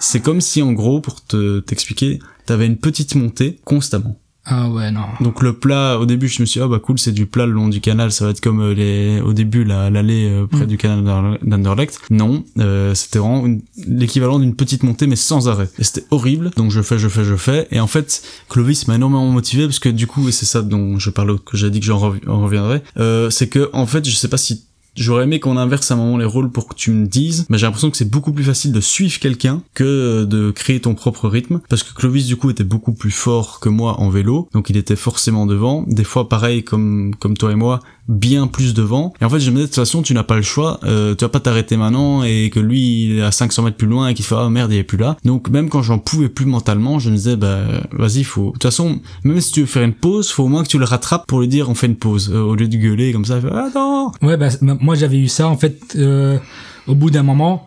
C'est 0.00 0.20
comme 0.20 0.40
si, 0.40 0.62
en 0.62 0.72
gros, 0.72 1.00
pour 1.00 1.24
te 1.24 1.60
t'expliquer, 1.60 2.18
t'avais 2.46 2.66
une 2.66 2.76
petite 2.76 3.14
montée 3.14 3.58
constamment. 3.64 4.18
Ah 4.50 4.70
ouais, 4.70 4.90
non. 4.90 5.02
Donc 5.20 5.42
le 5.42 5.52
plat, 5.52 5.98
au 5.98 6.06
début, 6.06 6.26
je 6.26 6.40
me 6.40 6.46
suis 6.46 6.58
dit, 6.58 6.64
ah 6.64 6.68
bah 6.68 6.78
cool, 6.78 6.98
c'est 6.98 7.12
du 7.12 7.26
plat 7.26 7.44
le 7.44 7.52
long 7.52 7.68
du 7.68 7.82
canal, 7.82 8.10
ça 8.10 8.24
va 8.24 8.30
être 8.30 8.40
comme 8.40 8.62
euh, 8.62 8.72
les, 8.72 9.20
au 9.20 9.34
début, 9.34 9.62
la- 9.62 9.90
l'allée 9.90 10.26
euh, 10.26 10.46
près 10.46 10.62
Mm. 10.64 10.66
du 10.68 10.78
canal 10.78 11.04
d'Ander- 11.04 11.38
d'Anderlecht. 11.42 12.00
Non, 12.10 12.42
euh, 12.58 12.94
c'était 12.94 13.18
vraiment 13.18 13.46
l'équivalent 13.86 14.38
d'une 14.38 14.54
petite 14.54 14.84
montée, 14.84 15.06
mais 15.06 15.16
sans 15.16 15.48
arrêt. 15.50 15.68
Et 15.78 15.84
c'était 15.84 16.06
horrible. 16.10 16.50
Donc 16.56 16.70
je 16.70 16.80
fais, 16.80 16.98
je 16.98 17.08
fais, 17.08 17.24
je 17.24 17.36
fais. 17.36 17.68
Et 17.72 17.78
en 17.80 17.86
fait, 17.86 18.22
Clovis 18.48 18.88
m'a 18.88 18.94
énormément 18.94 19.26
motivé 19.30 19.66
parce 19.66 19.80
que 19.80 19.90
du 19.90 20.06
coup, 20.06 20.26
et 20.28 20.32
c'est 20.32 20.46
ça 20.46 20.62
dont 20.62 20.98
je 20.98 21.10
parlais, 21.10 21.34
que 21.44 21.58
j'ai 21.58 21.68
dit 21.70 21.80
que 21.80 21.86
j'en 21.86 21.98
rev- 21.98 22.26
en 22.26 22.40
reviendrai, 22.44 22.82
euh, 22.98 23.28
c'est 23.28 23.48
que, 23.48 23.68
en 23.74 23.84
fait, 23.86 24.08
je 24.08 24.16
sais 24.16 24.28
pas 24.28 24.38
si 24.38 24.64
J'aurais 24.98 25.24
aimé 25.24 25.40
qu'on 25.40 25.56
inverse 25.56 25.90
à 25.90 25.94
un 25.94 25.96
moment 25.96 26.18
les 26.18 26.24
rôles 26.24 26.50
pour 26.50 26.66
que 26.68 26.74
tu 26.74 26.90
me 26.90 27.06
dises, 27.06 27.46
mais 27.48 27.58
j'ai 27.58 27.66
l'impression 27.66 27.90
que 27.90 27.96
c'est 27.96 28.10
beaucoup 28.10 28.32
plus 28.32 28.44
facile 28.44 28.72
de 28.72 28.80
suivre 28.80 29.18
quelqu'un 29.18 29.62
que 29.74 30.24
de 30.24 30.50
créer 30.50 30.80
ton 30.80 30.94
propre 30.94 31.28
rythme, 31.28 31.60
parce 31.68 31.82
que 31.82 31.94
Clovis 31.94 32.26
du 32.26 32.36
coup 32.36 32.50
était 32.50 32.64
beaucoup 32.64 32.92
plus 32.92 33.10
fort 33.10 33.60
que 33.60 33.68
moi 33.68 34.00
en 34.00 34.10
vélo, 34.10 34.48
donc 34.52 34.70
il 34.70 34.76
était 34.76 34.96
forcément 34.96 35.46
devant, 35.46 35.84
des 35.86 36.04
fois 36.04 36.28
pareil 36.28 36.64
comme 36.64 37.14
comme 37.18 37.36
toi 37.36 37.52
et 37.52 37.54
moi, 37.54 37.80
bien 38.08 38.46
plus 38.46 38.74
devant. 38.74 39.12
Et 39.20 39.24
en 39.24 39.30
fait 39.30 39.40
je 39.40 39.50
me 39.50 39.56
disais 39.56 39.66
de 39.66 39.70
toute 39.70 39.74
façon 39.76 40.02
tu 40.02 40.14
n'as 40.14 40.22
pas 40.22 40.36
le 40.36 40.42
choix, 40.42 40.80
euh, 40.84 41.14
tu 41.14 41.24
vas 41.24 41.28
pas 41.28 41.40
t'arrêter 41.40 41.76
maintenant 41.76 42.22
et 42.24 42.50
que 42.50 42.58
lui 42.60 43.04
il 43.04 43.18
est 43.18 43.22
à 43.22 43.30
500 43.32 43.62
mètres 43.62 43.76
plus 43.76 43.86
loin 43.86 44.08
et 44.08 44.14
qu'il 44.14 44.24
fait 44.24 44.34
ah 44.38 44.48
merde 44.48 44.72
il 44.72 44.78
est 44.78 44.82
plus 44.84 44.98
là. 44.98 45.16
Donc 45.24 45.48
même 45.50 45.68
quand 45.68 45.82
j'en 45.82 45.98
pouvais 45.98 46.28
plus 46.28 46.46
mentalement, 46.46 46.98
je 46.98 47.10
me 47.10 47.16
disais 47.16 47.36
bah 47.36 47.62
vas-y 47.92 48.24
faut. 48.24 48.46
De 48.48 48.52
toute 48.52 48.62
façon 48.64 49.00
même 49.24 49.40
si 49.40 49.52
tu 49.52 49.60
veux 49.60 49.66
faire 49.66 49.82
une 49.82 49.92
pause, 49.92 50.30
faut 50.30 50.44
au 50.44 50.48
moins 50.48 50.62
que 50.62 50.68
tu 50.68 50.78
le 50.78 50.84
rattrapes 50.84 51.26
pour 51.26 51.40
lui 51.40 51.48
dire 51.48 51.68
on 51.68 51.74
fait 51.74 51.86
une 51.86 51.96
pause 51.96 52.30
euh, 52.32 52.40
au 52.40 52.54
lieu 52.54 52.66
de 52.68 52.76
gueuler 52.76 53.12
comme 53.12 53.24
ça. 53.26 53.40
fait, 53.40 53.52
attends. 53.52 54.12
Ouais, 54.22 54.36
bah, 54.36 54.50
c- 54.50 54.58
moi 54.88 54.94
j'avais 54.94 55.18
eu 55.18 55.28
ça 55.28 55.48
en 55.48 55.58
fait 55.58 55.96
euh, 55.96 56.38
au 56.86 56.94
bout 56.94 57.10
d'un 57.10 57.22
moment. 57.22 57.66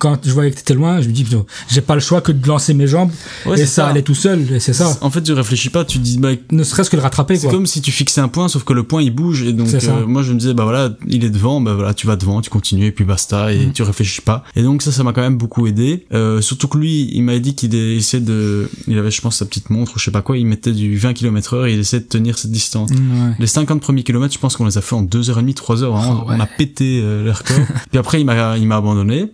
Quand 0.00 0.18
je 0.24 0.32
voyais 0.32 0.50
que 0.50 0.56
t'étais 0.56 0.74
loin, 0.74 1.00
je 1.00 1.06
me 1.08 1.12
dis 1.12 1.22
putain, 1.22 1.44
j'ai 1.70 1.82
pas 1.82 1.94
le 1.94 2.00
choix 2.00 2.20
que 2.22 2.32
de 2.32 2.44
lancer 2.48 2.74
mes 2.74 2.88
jambes 2.88 3.10
Ouais, 3.46 3.54
et 3.54 3.58
c'est 3.58 3.66
ça, 3.66 3.86
allait 3.86 4.02
tout 4.02 4.14
seul. 4.16 4.50
Et 4.52 4.58
c'est 4.58 4.72
ça. 4.72 4.98
En 5.02 5.10
fait, 5.10 5.22
tu 5.22 5.32
réfléchis 5.32 5.70
pas, 5.70 5.84
tu 5.84 5.98
te 5.98 6.02
dis, 6.04 6.18
bah, 6.18 6.30
Ne 6.50 6.64
serait-ce 6.64 6.90
que 6.90 6.96
le 6.96 7.02
rattraper 7.02 7.36
c'est 7.36 7.48
comme 7.48 7.66
si 7.66 7.80
tu 7.80 7.92
fixais 7.92 8.20
un 8.20 8.28
point, 8.28 8.48
sauf 8.48 8.64
que 8.64 8.72
le 8.72 8.82
point 8.82 9.02
il 9.02 9.14
bouge, 9.14 9.42
et 9.42 9.52
donc 9.52 9.68
ça. 9.68 9.76
euh, 9.92 10.06
moi 10.06 10.22
je 10.22 10.32
me 10.32 10.38
disais, 10.38 10.54
bah 10.54 10.64
voilà, 10.64 10.90
il 11.06 11.24
est 11.24 11.30
devant, 11.30 11.60
bah 11.60 11.74
voilà, 11.74 11.94
tu 11.94 12.06
vas 12.06 12.16
devant, 12.16 12.40
tu 12.40 12.50
continues, 12.50 12.86
et 12.86 12.92
puis 12.92 13.04
basta, 13.04 13.52
et 13.52 13.66
Mm. 13.66 13.72
tu 13.72 13.82
réfléchis 13.82 14.22
pas. 14.22 14.42
Et 14.56 14.62
donc 14.62 14.82
ça, 14.82 14.90
ça 14.90 15.04
m'a 15.04 15.12
quand 15.12 15.20
même 15.20 15.36
beaucoup 15.36 15.66
aidé. 15.66 16.06
Euh, 16.12 16.40
surtout 16.40 16.66
que 16.68 16.78
lui, 16.78 17.10
il 17.12 17.22
m'a 17.22 17.38
dit 17.38 17.54
qu'il 17.54 17.74
essayait 17.74 18.22
de, 18.22 18.68
il 18.88 18.98
avait, 18.98 19.10
je 19.10 19.20
pense, 19.20 19.36
sa 19.36 19.44
petite 19.44 19.70
montre 19.70 19.92
ou 19.96 19.98
je 19.98 20.04
sais 20.06 20.10
pas 20.10 20.22
quoi, 20.22 20.38
il 20.38 20.46
mettait 20.46 20.72
du 20.72 20.96
20 20.96 21.12
km 21.12 21.54
heure 21.54 21.66
et 21.66 21.74
il 21.74 21.78
essayait 21.80 22.02
de 22.02 22.08
tenir 22.08 22.38
cette 22.38 22.50
distance. 22.50 22.90
Mm, 22.90 23.28
ouais. 23.28 23.34
Les 23.38 23.46
50 23.46 23.80
premiers 23.80 24.02
kilomètres, 24.02 24.32
je 24.34 24.38
pense 24.38 24.56
qu'on 24.56 24.64
les 24.66 24.78
a 24.78 24.80
fait 24.80 24.94
en 24.96 25.02
2h30, 25.02 25.54
3h, 25.54 25.76
vraiment, 25.80 26.22
Oh, 26.24 26.28
ouais. 26.30 26.36
on 26.36 26.40
a 26.40 26.46
pété 26.46 27.00
euh, 27.02 27.24
les 27.24 27.30
records. 27.32 27.56
puis 27.90 27.98
après, 27.98 28.20
il 28.20 28.24
m'a, 28.24 28.56
il 28.56 28.66
m'a 28.66 28.76
abandonné. 28.76 29.26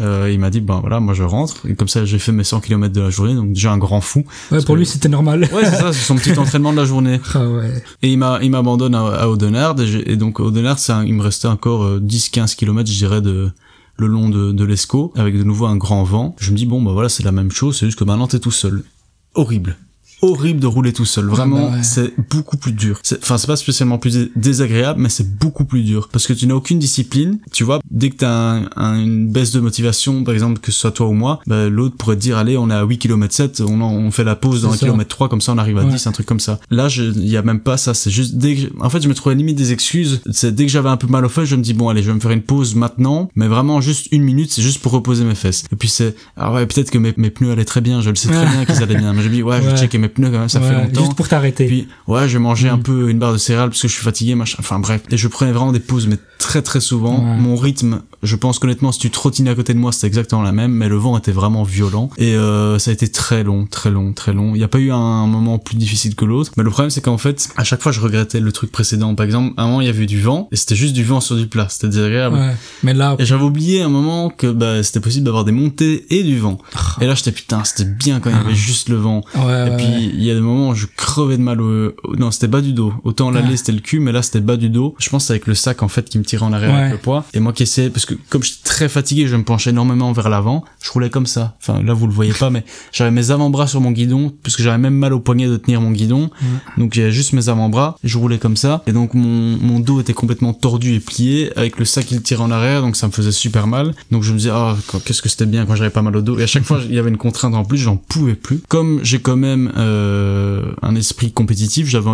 Euh, 0.00 0.30
il 0.32 0.38
m'a 0.40 0.50
dit, 0.50 0.60
ben 0.60 0.80
voilà, 0.80 1.00
moi 1.00 1.14
je 1.14 1.22
rentre. 1.22 1.66
Et 1.68 1.74
comme 1.74 1.88
ça, 1.88 2.04
j'ai 2.04 2.18
fait 2.18 2.32
mes 2.32 2.44
100 2.44 2.60
km 2.60 2.92
de 2.92 3.00
la 3.00 3.10
journée, 3.10 3.34
donc 3.34 3.52
déjà 3.52 3.72
un 3.72 3.78
grand 3.78 4.00
fou. 4.00 4.24
Ouais, 4.50 4.58
pour 4.58 4.74
que- 4.74 4.78
lui 4.80 4.86
c'était 4.86 5.08
normal. 5.08 5.48
Ouais, 5.52 5.64
c'est 5.64 5.76
ça, 5.76 5.92
c'est 5.92 6.04
son 6.04 6.16
petit 6.16 6.32
entraînement 6.38 6.72
de 6.72 6.76
la 6.78 6.84
journée. 6.84 7.20
Ah 7.34 7.46
ouais. 7.48 7.82
Et 8.02 8.12
il 8.12 8.18
m'a, 8.18 8.38
il 8.42 8.50
m'abandonne 8.50 8.94
à, 8.94 9.04
à 9.06 9.28
Audenarde, 9.28 9.80
et, 9.80 10.12
et 10.12 10.16
donc 10.16 10.40
Audenarde, 10.40 10.78
c'est 10.78 10.92
un- 10.92 11.04
il 11.04 11.14
me 11.14 11.22
restait 11.22 11.48
encore 11.48 11.84
euh, 11.84 12.00
10-15 12.00 12.56
km, 12.56 12.90
je 12.90 12.96
dirais, 12.96 13.20
de, 13.20 13.50
le 13.96 14.06
long 14.06 14.28
de, 14.28 14.50
de 14.52 14.64
l'Escaut, 14.64 15.12
avec 15.16 15.38
de 15.38 15.44
nouveau 15.44 15.66
un 15.66 15.76
grand 15.76 16.02
vent. 16.02 16.34
Je 16.40 16.50
me 16.50 16.56
dis, 16.56 16.66
bon, 16.66 16.82
bah 16.82 16.92
voilà, 16.92 17.08
c'est 17.08 17.22
la 17.22 17.32
même 17.32 17.52
chose, 17.52 17.78
c'est 17.78 17.86
juste 17.86 17.98
que 17.98 18.04
maintenant 18.04 18.26
t'es 18.26 18.40
tout 18.40 18.50
seul. 18.50 18.82
Horrible. 19.34 19.76
Horrible 20.24 20.60
de 20.60 20.66
rouler 20.66 20.92
tout 20.92 21.04
seul. 21.04 21.26
Vraiment, 21.26 21.56
Ah 21.68 21.70
bah 21.70 21.76
ouais. 21.76 21.82
c'est 21.82 22.12
beaucoup 22.30 22.56
plus 22.56 22.72
dur. 22.72 22.98
C'est- 23.02 23.18
Enfin, 23.22 23.38
c'est 23.38 23.46
pas 23.46 23.56
spécialement 23.56 23.98
plus 23.98 24.12
dé- 24.14 24.32
désagréable, 24.36 25.00
mais 25.00 25.08
c'est 25.08 25.38
beaucoup 25.38 25.64
plus 25.64 25.82
dur 25.82 26.08
parce 26.12 26.26
que 26.26 26.32
tu 26.32 26.46
n'as 26.46 26.54
aucune 26.54 26.78
discipline. 26.78 27.38
Tu 27.52 27.64
vois, 27.64 27.80
dès 27.90 28.10
que 28.10 28.16
t'as 28.16 28.30
un, 28.30 28.68
un- 28.76 28.98
une 29.00 29.28
baisse 29.30 29.52
de 29.52 29.60
motivation, 29.60 30.24
par 30.24 30.34
exemple, 30.34 30.60
que 30.60 30.72
ce 30.72 30.80
soit 30.80 30.90
toi 30.92 31.06
ou 31.08 31.12
moi, 31.12 31.40
bah, 31.46 31.68
l'autre 31.68 31.96
pourrait 31.96 32.16
te 32.16 32.20
dire, 32.20 32.36
allez, 32.38 32.56
on 32.56 32.70
est 32.70 32.74
à 32.74 32.84
8 32.84 32.98
km 32.98 33.34
7, 33.34 33.60
on, 33.66 33.80
en- 33.80 33.92
on 33.94 34.10
fait 34.10 34.24
la 34.24 34.36
pause 34.36 34.62
dans 34.62 34.68
C'est 34.70 34.74
un 34.74 34.78
ça. 34.78 34.86
kilomètre 34.86 35.10
3, 35.10 35.28
comme 35.28 35.40
ça 35.40 35.52
on 35.52 35.58
arrive 35.58 35.78
à 35.78 35.84
Ouais. 35.84 35.90
10, 35.92 36.06
un 36.06 36.12
truc 36.12 36.26
comme 36.26 36.40
ça. 36.40 36.58
Là, 36.70 36.88
il 36.96 37.26
y 37.28 37.36
a 37.36 37.42
même 37.42 37.60
pas 37.60 37.76
ça. 37.76 37.94
C'est 37.94 38.10
juste 38.10 38.36
dès 38.36 38.54
que, 38.56 38.62
en 38.80 38.90
fait, 38.90 39.02
je 39.02 39.08
me 39.08 39.14
trouvais 39.14 39.34
limite 39.34 39.56
des 39.56 39.72
excuses. 39.72 40.20
C'est 40.30 40.54
dès 40.54 40.64
que 40.66 40.70
j'avais 40.72 40.88
un 40.88 40.96
peu 40.96 41.06
mal 41.06 41.24
aux 41.24 41.28
fesses, 41.28 41.48
je 41.48 41.56
me 41.56 41.62
dis, 41.62 41.74
bon, 41.74 41.88
allez, 41.88 42.02
je 42.02 42.08
vais 42.08 42.14
me 42.14 42.20
faire 42.20 42.30
une 42.30 42.42
pause 42.42 42.74
maintenant, 42.74 43.28
mais 43.36 43.48
vraiment 43.48 43.80
juste 43.80 44.08
une 44.12 44.22
minute, 44.22 44.50
c'est 44.52 44.62
juste 44.62 44.80
pour 44.80 44.92
reposer 44.92 45.24
mes 45.24 45.34
fesses. 45.34 45.64
Et 45.72 45.76
puis 45.76 45.88
c'est, 45.88 46.14
ah 46.36 46.52
ouais, 46.52 46.66
peut-être 46.66 46.90
que 46.90 46.98
mes, 46.98 47.12
mes 47.16 47.30
pneus 47.30 47.52
allaient 47.52 47.64
très 47.64 47.80
bien, 47.80 48.00
je 48.00 48.10
le 48.10 48.16
sais 48.16 48.28
très 48.28 48.46
bien 48.46 48.64
qu'ils 48.64 48.82
allaient 48.82 48.96
bien. 48.96 49.12
Mais 49.12 49.22
je 49.22 49.28
me 49.28 49.34
dis, 49.34 49.42
ouais, 49.42 49.60
je 49.62 49.68
vais 49.70 49.76
checker 49.76 49.98
mes 49.98 50.08
pneus 50.14 50.30
quand 50.30 50.38
même, 50.38 50.48
ça 50.48 50.60
fait 50.60 50.72
longtemps. 50.74 51.00
Juste 51.00 51.14
pour 51.14 51.28
t'arrêter. 51.28 51.66
Puis 51.66 51.88
ouais, 52.06 52.28
je 52.28 52.34
vais 52.34 52.42
manger 52.42 52.68
un 52.68 52.76
Mm. 52.76 52.82
peu 52.82 53.10
une 53.10 53.18
barre 53.18 53.32
de 53.32 53.38
céréales 53.38 53.68
parce 53.70 53.82
que 53.82 53.88
je 53.88 53.92
suis 53.92 54.02
fatigué, 54.04 54.34
machin. 54.34 54.56
Enfin 54.60 54.78
bref, 54.78 55.02
et 55.10 55.16
je 55.16 55.28
prenais 55.28 55.52
vraiment 55.52 55.72
des 55.72 55.80
pauses, 55.80 56.06
mais 56.06 56.16
très 56.38 56.62
très 56.62 56.80
souvent. 56.80 57.18
Ouais. 57.24 57.36
Mon 57.38 57.56
rythme, 57.56 58.02
je 58.22 58.36
pense 58.36 58.58
qu'honnêtement, 58.58 58.92
si 58.92 58.98
tu 58.98 59.10
trottinais 59.10 59.50
à 59.50 59.54
côté 59.54 59.72
de 59.74 59.78
moi, 59.78 59.92
c'était 59.92 60.06
exactement 60.08 60.42
la 60.42 60.52
même, 60.52 60.72
mais 60.72 60.88
le 60.88 60.96
vent 60.96 61.16
était 61.18 61.32
vraiment 61.32 61.62
violent 61.62 62.10
et 62.18 62.34
euh, 62.34 62.78
ça 62.78 62.90
a 62.90 62.94
été 62.94 63.08
très 63.08 63.42
long, 63.44 63.66
très 63.66 63.90
long, 63.90 64.12
très 64.12 64.32
long. 64.32 64.54
Il 64.54 64.58
n'y 64.58 64.64
a 64.64 64.68
pas 64.68 64.78
eu 64.78 64.92
un 64.92 65.26
moment 65.26 65.58
plus 65.58 65.76
difficile 65.76 66.14
que 66.14 66.24
l'autre, 66.24 66.52
mais 66.56 66.62
le 66.62 66.70
problème 66.70 66.90
c'est 66.90 67.00
qu'en 67.00 67.18
fait, 67.18 67.48
à 67.56 67.64
chaque 67.64 67.82
fois, 67.82 67.92
je 67.92 68.00
regrettais 68.00 68.40
le 68.40 68.52
truc 68.52 68.70
précédent. 68.72 69.14
Par 69.14 69.24
exemple, 69.24 69.54
à 69.56 69.62
un 69.62 69.66
moment, 69.66 69.80
il 69.80 69.86
y 69.86 69.90
avait 69.90 70.06
du 70.06 70.20
vent 70.20 70.48
et 70.52 70.56
c'était 70.56 70.76
juste 70.76 70.94
du 70.94 71.04
vent 71.04 71.20
sur 71.20 71.36
du 71.36 71.46
plat, 71.46 71.66
c'était 71.70 71.88
désagréable. 71.88 72.36
Ouais. 72.36 72.54
Mais 72.82 72.94
là, 72.94 73.16
Et 73.18 73.24
j'avais 73.24 73.44
oublié 73.44 73.82
un 73.82 73.88
moment 73.88 74.28
que 74.30 74.46
bah, 74.48 74.82
c'était 74.82 75.00
possible 75.00 75.24
d'avoir 75.24 75.44
des 75.44 75.52
montées 75.52 76.06
et 76.10 76.22
du 76.22 76.38
vent. 76.38 76.58
Et 77.00 77.06
là, 77.06 77.14
j'étais 77.14 77.32
putain, 77.32 77.64
c'était 77.64 77.84
bien 77.88 78.20
quand 78.20 78.30
il 78.30 78.36
y 78.36 78.38
avait 78.38 78.54
juste 78.54 78.88
le 78.88 78.96
vent. 78.96 79.22
ouais, 79.36 79.68
Et 79.68 79.76
puis. 79.76 79.86
Il 80.02 80.22
y 80.22 80.30
a 80.30 80.34
des 80.34 80.40
moments 80.40 80.70
où 80.70 80.74
je 80.74 80.86
crevais 80.96 81.36
de 81.36 81.42
mal 81.42 81.60
au... 81.60 81.92
non 82.18 82.30
c'était 82.30 82.48
bas 82.48 82.60
du 82.60 82.72
dos. 82.72 82.92
Autant 83.04 83.30
l'aller 83.30 83.48
Ah. 83.52 83.56
c'était 83.56 83.72
le 83.72 83.80
cul 83.80 84.00
mais 84.00 84.12
là 84.12 84.22
c'était 84.22 84.40
bas 84.40 84.56
du 84.56 84.68
dos. 84.68 84.94
Je 84.98 85.08
pense 85.10 85.24
que 85.24 85.26
c'est 85.28 85.32
avec 85.34 85.46
le 85.46 85.54
sac 85.54 85.82
en 85.82 85.88
fait 85.88 86.08
qui 86.08 86.18
me 86.18 86.24
tirait 86.24 86.44
en 86.44 86.52
arrière 86.52 86.70
Ouais. 86.72 86.78
avec 86.80 86.92
le 86.92 86.98
poids. 86.98 87.24
Et 87.34 87.40
moi 87.40 87.52
qui 87.52 87.62
essayais 87.64 87.90
parce 87.90 88.06
que 88.06 88.14
comme 88.30 88.42
j'étais 88.42 88.62
très 88.64 88.88
fatigué 88.88 89.26
je 89.26 89.36
me 89.36 89.44
penchais 89.44 89.70
énormément 89.70 90.12
vers 90.12 90.28
l'avant 90.28 90.64
je 90.82 90.90
roulais 90.90 91.10
comme 91.10 91.26
ça. 91.26 91.56
Enfin 91.60 91.82
là 91.82 91.92
vous 91.94 92.06
le 92.06 92.12
voyez 92.12 92.32
pas 92.32 92.50
mais 92.50 92.64
j'avais 92.92 93.10
mes 93.10 93.30
avant-bras 93.30 93.66
sur 93.66 93.80
mon 93.80 93.90
guidon 93.92 94.32
parce 94.42 94.56
que 94.56 94.62
j'avais 94.62 94.78
même 94.78 94.94
mal 94.94 95.12
au 95.12 95.20
poignet 95.20 95.46
de 95.46 95.56
tenir 95.56 95.80
mon 95.80 95.90
guidon. 95.90 96.30
Donc 96.78 96.94
j'avais 96.94 97.12
juste 97.12 97.32
mes 97.32 97.48
avant-bras 97.48 97.96
je 98.04 98.18
roulais 98.18 98.38
comme 98.38 98.56
ça. 98.56 98.82
Et 98.86 98.92
donc 98.92 99.14
mon, 99.14 99.56
mon 99.58 99.80
dos 99.80 100.00
était 100.00 100.14
complètement 100.14 100.52
tordu 100.54 100.94
et 100.94 101.00
plié. 101.00 101.50
Avec 101.56 101.78
le 101.78 101.84
sac 101.84 102.06
qui 102.06 102.14
le 102.14 102.22
tirait 102.22 102.42
en 102.42 102.50
arrière 102.50 102.82
donc 102.82 102.96
ça 102.96 103.06
me 103.06 103.12
faisait 103.12 103.32
super 103.32 103.66
mal. 103.66 103.94
Donc 104.10 104.22
je 104.22 104.32
me 104.32 104.38
disais 104.38 104.50
ah 104.52 104.76
quand- 104.88 105.02
qu'est-ce 105.02 105.22
que 105.22 105.28
c'était 105.28 105.46
bien 105.46 105.66
quand 105.66 105.74
j'avais 105.76 105.90
pas 105.90 106.02
mal 106.02 106.16
au 106.16 106.22
dos. 106.22 106.38
Et 106.38 106.42
à 106.42 106.46
chaque 106.46 106.64
fois 106.64 106.80
il 106.88 106.94
y 106.94 106.98
avait 106.98 107.10
une 107.10 107.16
contrainte 107.16 107.54
en 107.54 107.64
plus 107.64 107.78
j'en 107.78 107.96
pouvais 107.96 108.34
plus. 108.34 108.60
Comme 108.68 109.00
j'ai 109.02 109.18
quand 109.20 109.36
même 109.36 109.72
euh, 109.76 109.83
un 109.84 110.94
esprit 110.96 111.32
compétitif 111.32 111.86
j'avais 111.88 112.10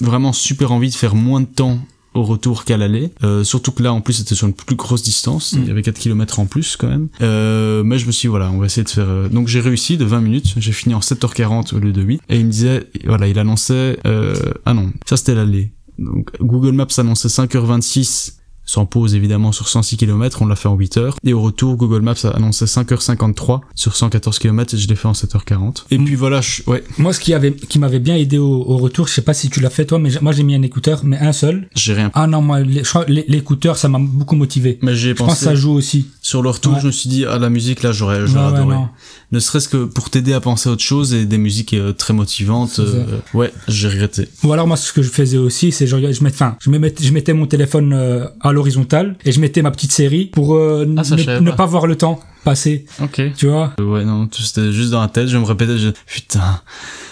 vraiment 0.00 0.32
super 0.32 0.72
envie 0.72 0.90
de 0.90 0.94
faire 0.94 1.14
moins 1.14 1.40
de 1.40 1.46
temps 1.46 1.78
au 2.14 2.22
retour 2.24 2.64
qu'à 2.64 2.76
l'aller. 2.76 3.10
Euh, 3.22 3.42
surtout 3.42 3.72
que 3.72 3.82
là, 3.82 3.92
en 3.92 4.02
plus, 4.02 4.12
c'était 4.12 4.34
sur 4.34 4.46
une 4.46 4.52
plus 4.52 4.76
grosse 4.76 5.02
distance. 5.02 5.52
Il 5.54 5.66
y 5.66 5.70
avait 5.70 5.82
4 5.82 5.98
km 5.98 6.40
en 6.40 6.46
plus, 6.46 6.76
quand 6.76 6.88
même. 6.88 7.08
Euh, 7.22 7.82
mais 7.84 7.98
je 7.98 8.06
me 8.06 8.12
suis 8.12 8.26
dit, 8.26 8.30
voilà, 8.30 8.50
on 8.50 8.58
va 8.58 8.66
essayer 8.66 8.84
de 8.84 8.90
faire... 8.90 9.08
euh, 9.08 9.28
Donc 9.30 9.48
j'ai 9.48 9.60
réussi 9.60 9.96
de 9.96 10.04
20 10.04 10.20
minutes. 10.20 10.54
J'ai 10.58 10.72
fini 10.72 10.94
en 10.94 11.00
7h40 11.00 11.74
au 11.74 11.78
lieu 11.78 11.92
de 11.92 12.02
8. 12.02 12.20
Et 12.28 12.38
il 12.38 12.46
me 12.46 12.50
disait, 12.50 12.86
voilà, 13.06 13.28
il 13.28 13.38
annonçait... 13.38 13.98
Euh... 14.06 14.34
Ah 14.66 14.74
non, 14.74 14.92
ça 15.06 15.16
c'était 15.16 15.34
l'aller. 15.34 15.72
Donc 15.98 16.30
Google 16.40 16.72
Maps 16.72 16.86
annonçait 16.98 17.28
5h26 17.28 18.34
sans 18.64 18.86
pause 18.86 19.14
évidemment 19.14 19.52
sur 19.52 19.68
106 19.68 19.96
km, 19.96 20.42
on 20.42 20.46
l'a 20.46 20.56
fait 20.56 20.68
en 20.68 20.76
8 20.76 20.96
heures. 20.96 21.16
Et 21.24 21.32
au 21.32 21.40
retour, 21.42 21.76
Google 21.76 22.00
Maps 22.02 22.14
a 22.24 22.28
annoncé 22.30 22.64
5h53 22.66 23.60
sur 23.74 23.96
114 23.96 24.38
km 24.38 24.74
et 24.74 24.78
je 24.78 24.88
l'ai 24.88 24.94
fait 24.94 25.08
en 25.08 25.12
7h40. 25.12 25.84
Et 25.90 25.98
puis 25.98 26.14
voilà, 26.14 26.40
je... 26.40 26.62
ouais, 26.66 26.82
Moi, 26.98 27.12
ce 27.12 27.20
qui 27.20 27.34
avait, 27.34 27.52
qui 27.52 27.78
m'avait 27.78 27.98
bien 27.98 28.16
aidé 28.16 28.38
au, 28.38 28.62
au 28.66 28.76
retour, 28.76 29.08
je 29.08 29.12
sais 29.14 29.22
pas 29.22 29.34
si 29.34 29.50
tu 29.50 29.60
l'as 29.60 29.70
fait 29.70 29.84
toi, 29.86 29.98
mais 29.98 30.10
moi 30.20 30.32
j'ai 30.32 30.42
mis 30.42 30.54
un 30.54 30.62
écouteur, 30.62 31.00
mais 31.04 31.18
un 31.18 31.32
seul. 31.32 31.68
j'ai 31.74 31.94
rien. 31.94 32.10
Ah 32.14 32.26
non, 32.26 32.40
moi, 32.42 32.60
l'écouteur, 33.08 33.76
ça 33.76 33.88
m'a 33.88 33.98
beaucoup 34.00 34.36
motivé. 34.36 34.78
Mais 34.82 34.94
j'ai 34.94 35.10
Je 35.10 35.14
pense 35.14 35.26
que 35.28 35.32
pensé... 35.32 35.44
ça 35.44 35.54
joue 35.54 35.72
aussi. 35.72 36.06
Sur 36.20 36.42
le 36.42 36.50
retour, 36.50 36.74
Ouais. 36.74 36.80
je 36.80 36.86
me 36.86 36.92
suis 36.92 37.08
dit, 37.08 37.24
ah, 37.26 37.38
la 37.38 37.50
musique, 37.50 37.82
là, 37.82 37.92
j'aurais, 37.92 38.26
j'aurais 38.26 38.46
Ouais, 38.46 38.52
ouais, 38.52 38.58
adoré. 38.58 38.74
non. 38.76 38.88
ne 39.32 39.38
serait-ce 39.38 39.68
que 39.68 39.84
pour 39.84 40.10
t'aider 40.10 40.32
à 40.32 40.40
penser 40.40 40.68
à 40.68 40.72
autre 40.72 40.82
chose 40.82 41.12
et 41.14 41.24
des 41.26 41.38
musiques 41.38 41.74
euh, 41.74 41.92
très 41.92 42.14
motivantes. 42.14 42.78
Euh, 42.78 43.04
ouais, 43.34 43.52
j'ai 43.68 43.88
regretté. 43.88 44.28
Ou 44.44 44.52
alors 44.52 44.66
moi, 44.66 44.76
ce 44.76 44.92
que 44.92 45.02
je 45.02 45.10
faisais 45.10 45.36
aussi, 45.38 45.72
c'est 45.72 45.86
je, 45.86 45.96
je, 46.12 46.24
mettais, 46.24 46.36
enfin, 46.36 46.56
je, 46.60 46.70
me 46.70 46.78
mettais, 46.78 47.04
je 47.04 47.12
mettais 47.12 47.32
mon 47.34 47.46
téléphone 47.46 47.92
euh, 47.92 48.26
à 48.40 48.51
l'horizontale 48.52 49.16
et 49.24 49.32
je 49.32 49.40
mettais 49.40 49.62
ma 49.62 49.70
petite 49.70 49.92
série 49.92 50.26
pour 50.26 50.54
euh, 50.54 50.86
Ah, 50.96 51.02
ne, 51.40 51.50
pas. 51.50 51.66
voir 51.66 51.86
le 51.86 51.96
temps 51.96 52.20
passer. 52.44 52.84
Ok. 53.00 53.20
Tu 53.36 53.46
vois 53.48 53.72
Ouais, 53.80 54.04
non, 54.04 54.28
c'était 54.32 54.72
juste 54.72 54.90
dans 54.90 55.00
la 55.00 55.08
tête, 55.08 55.28
je 55.28 55.38
me 55.38 55.44
répétais, 55.44 55.78
je... 55.78 55.90
putain, 56.06 56.60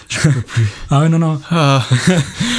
je 0.09 0.19
peux 0.19 0.29
plus. 0.47 0.67
Ah 0.89 0.99
ouais, 1.01 1.09
non, 1.09 1.19
non. 1.19 1.39
Ah. 1.49 1.85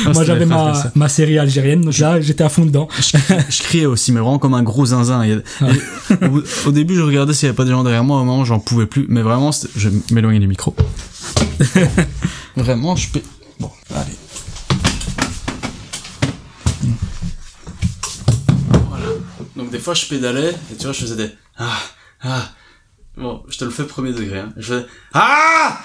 moi, 0.04 0.14
c'était 0.14 0.24
j'avais 0.26 0.46
ma, 0.46 0.72
ma 0.94 1.08
série 1.08 1.38
algérienne, 1.38 1.82
donc 1.82 1.98
là, 1.98 2.20
j'étais 2.20 2.44
à 2.44 2.48
fond 2.48 2.64
dedans. 2.64 2.88
Je, 2.98 3.18
je 3.50 3.62
criais 3.62 3.84
aussi, 3.86 4.10
mais 4.12 4.20
vraiment 4.20 4.38
comme 4.38 4.54
un 4.54 4.62
gros 4.62 4.86
zinzin. 4.86 5.22
Et 5.24 5.34
au, 6.10 6.42
au 6.68 6.72
début, 6.72 6.94
je 6.94 7.02
regardais 7.02 7.34
s'il 7.34 7.46
y 7.46 7.48
avait 7.50 7.56
pas 7.56 7.64
des 7.64 7.70
gens 7.72 7.82
derrière 7.84 8.04
moi. 8.04 8.20
Au 8.20 8.24
moment, 8.24 8.44
j'en 8.46 8.58
pouvais 8.58 8.86
plus. 8.86 9.04
Mais 9.10 9.20
vraiment, 9.22 9.50
je 9.76 9.90
m'éloigner 10.10 10.38
du 10.40 10.48
micro. 10.48 10.74
vraiment, 12.56 12.96
je 12.96 13.08
peux. 13.10 13.20
Bon, 13.60 13.70
allez. 13.94 14.16
Donc 19.56 19.70
des 19.70 19.78
fois, 19.78 19.94
je 19.94 20.06
pédalais 20.06 20.50
et 20.72 20.76
tu 20.76 20.84
vois, 20.84 20.92
je 20.92 21.00
faisais 21.00 21.16
des 21.16 21.30
ah 21.58 21.78
ah. 22.22 22.48
Bon, 23.16 23.42
je 23.48 23.58
te 23.58 23.64
le 23.64 23.70
fais 23.70 23.84
premier 23.84 24.12
degré. 24.12 24.38
Hein. 24.38 24.52
Je 24.56 24.62
faisais 24.74 24.86
ah. 25.14 25.78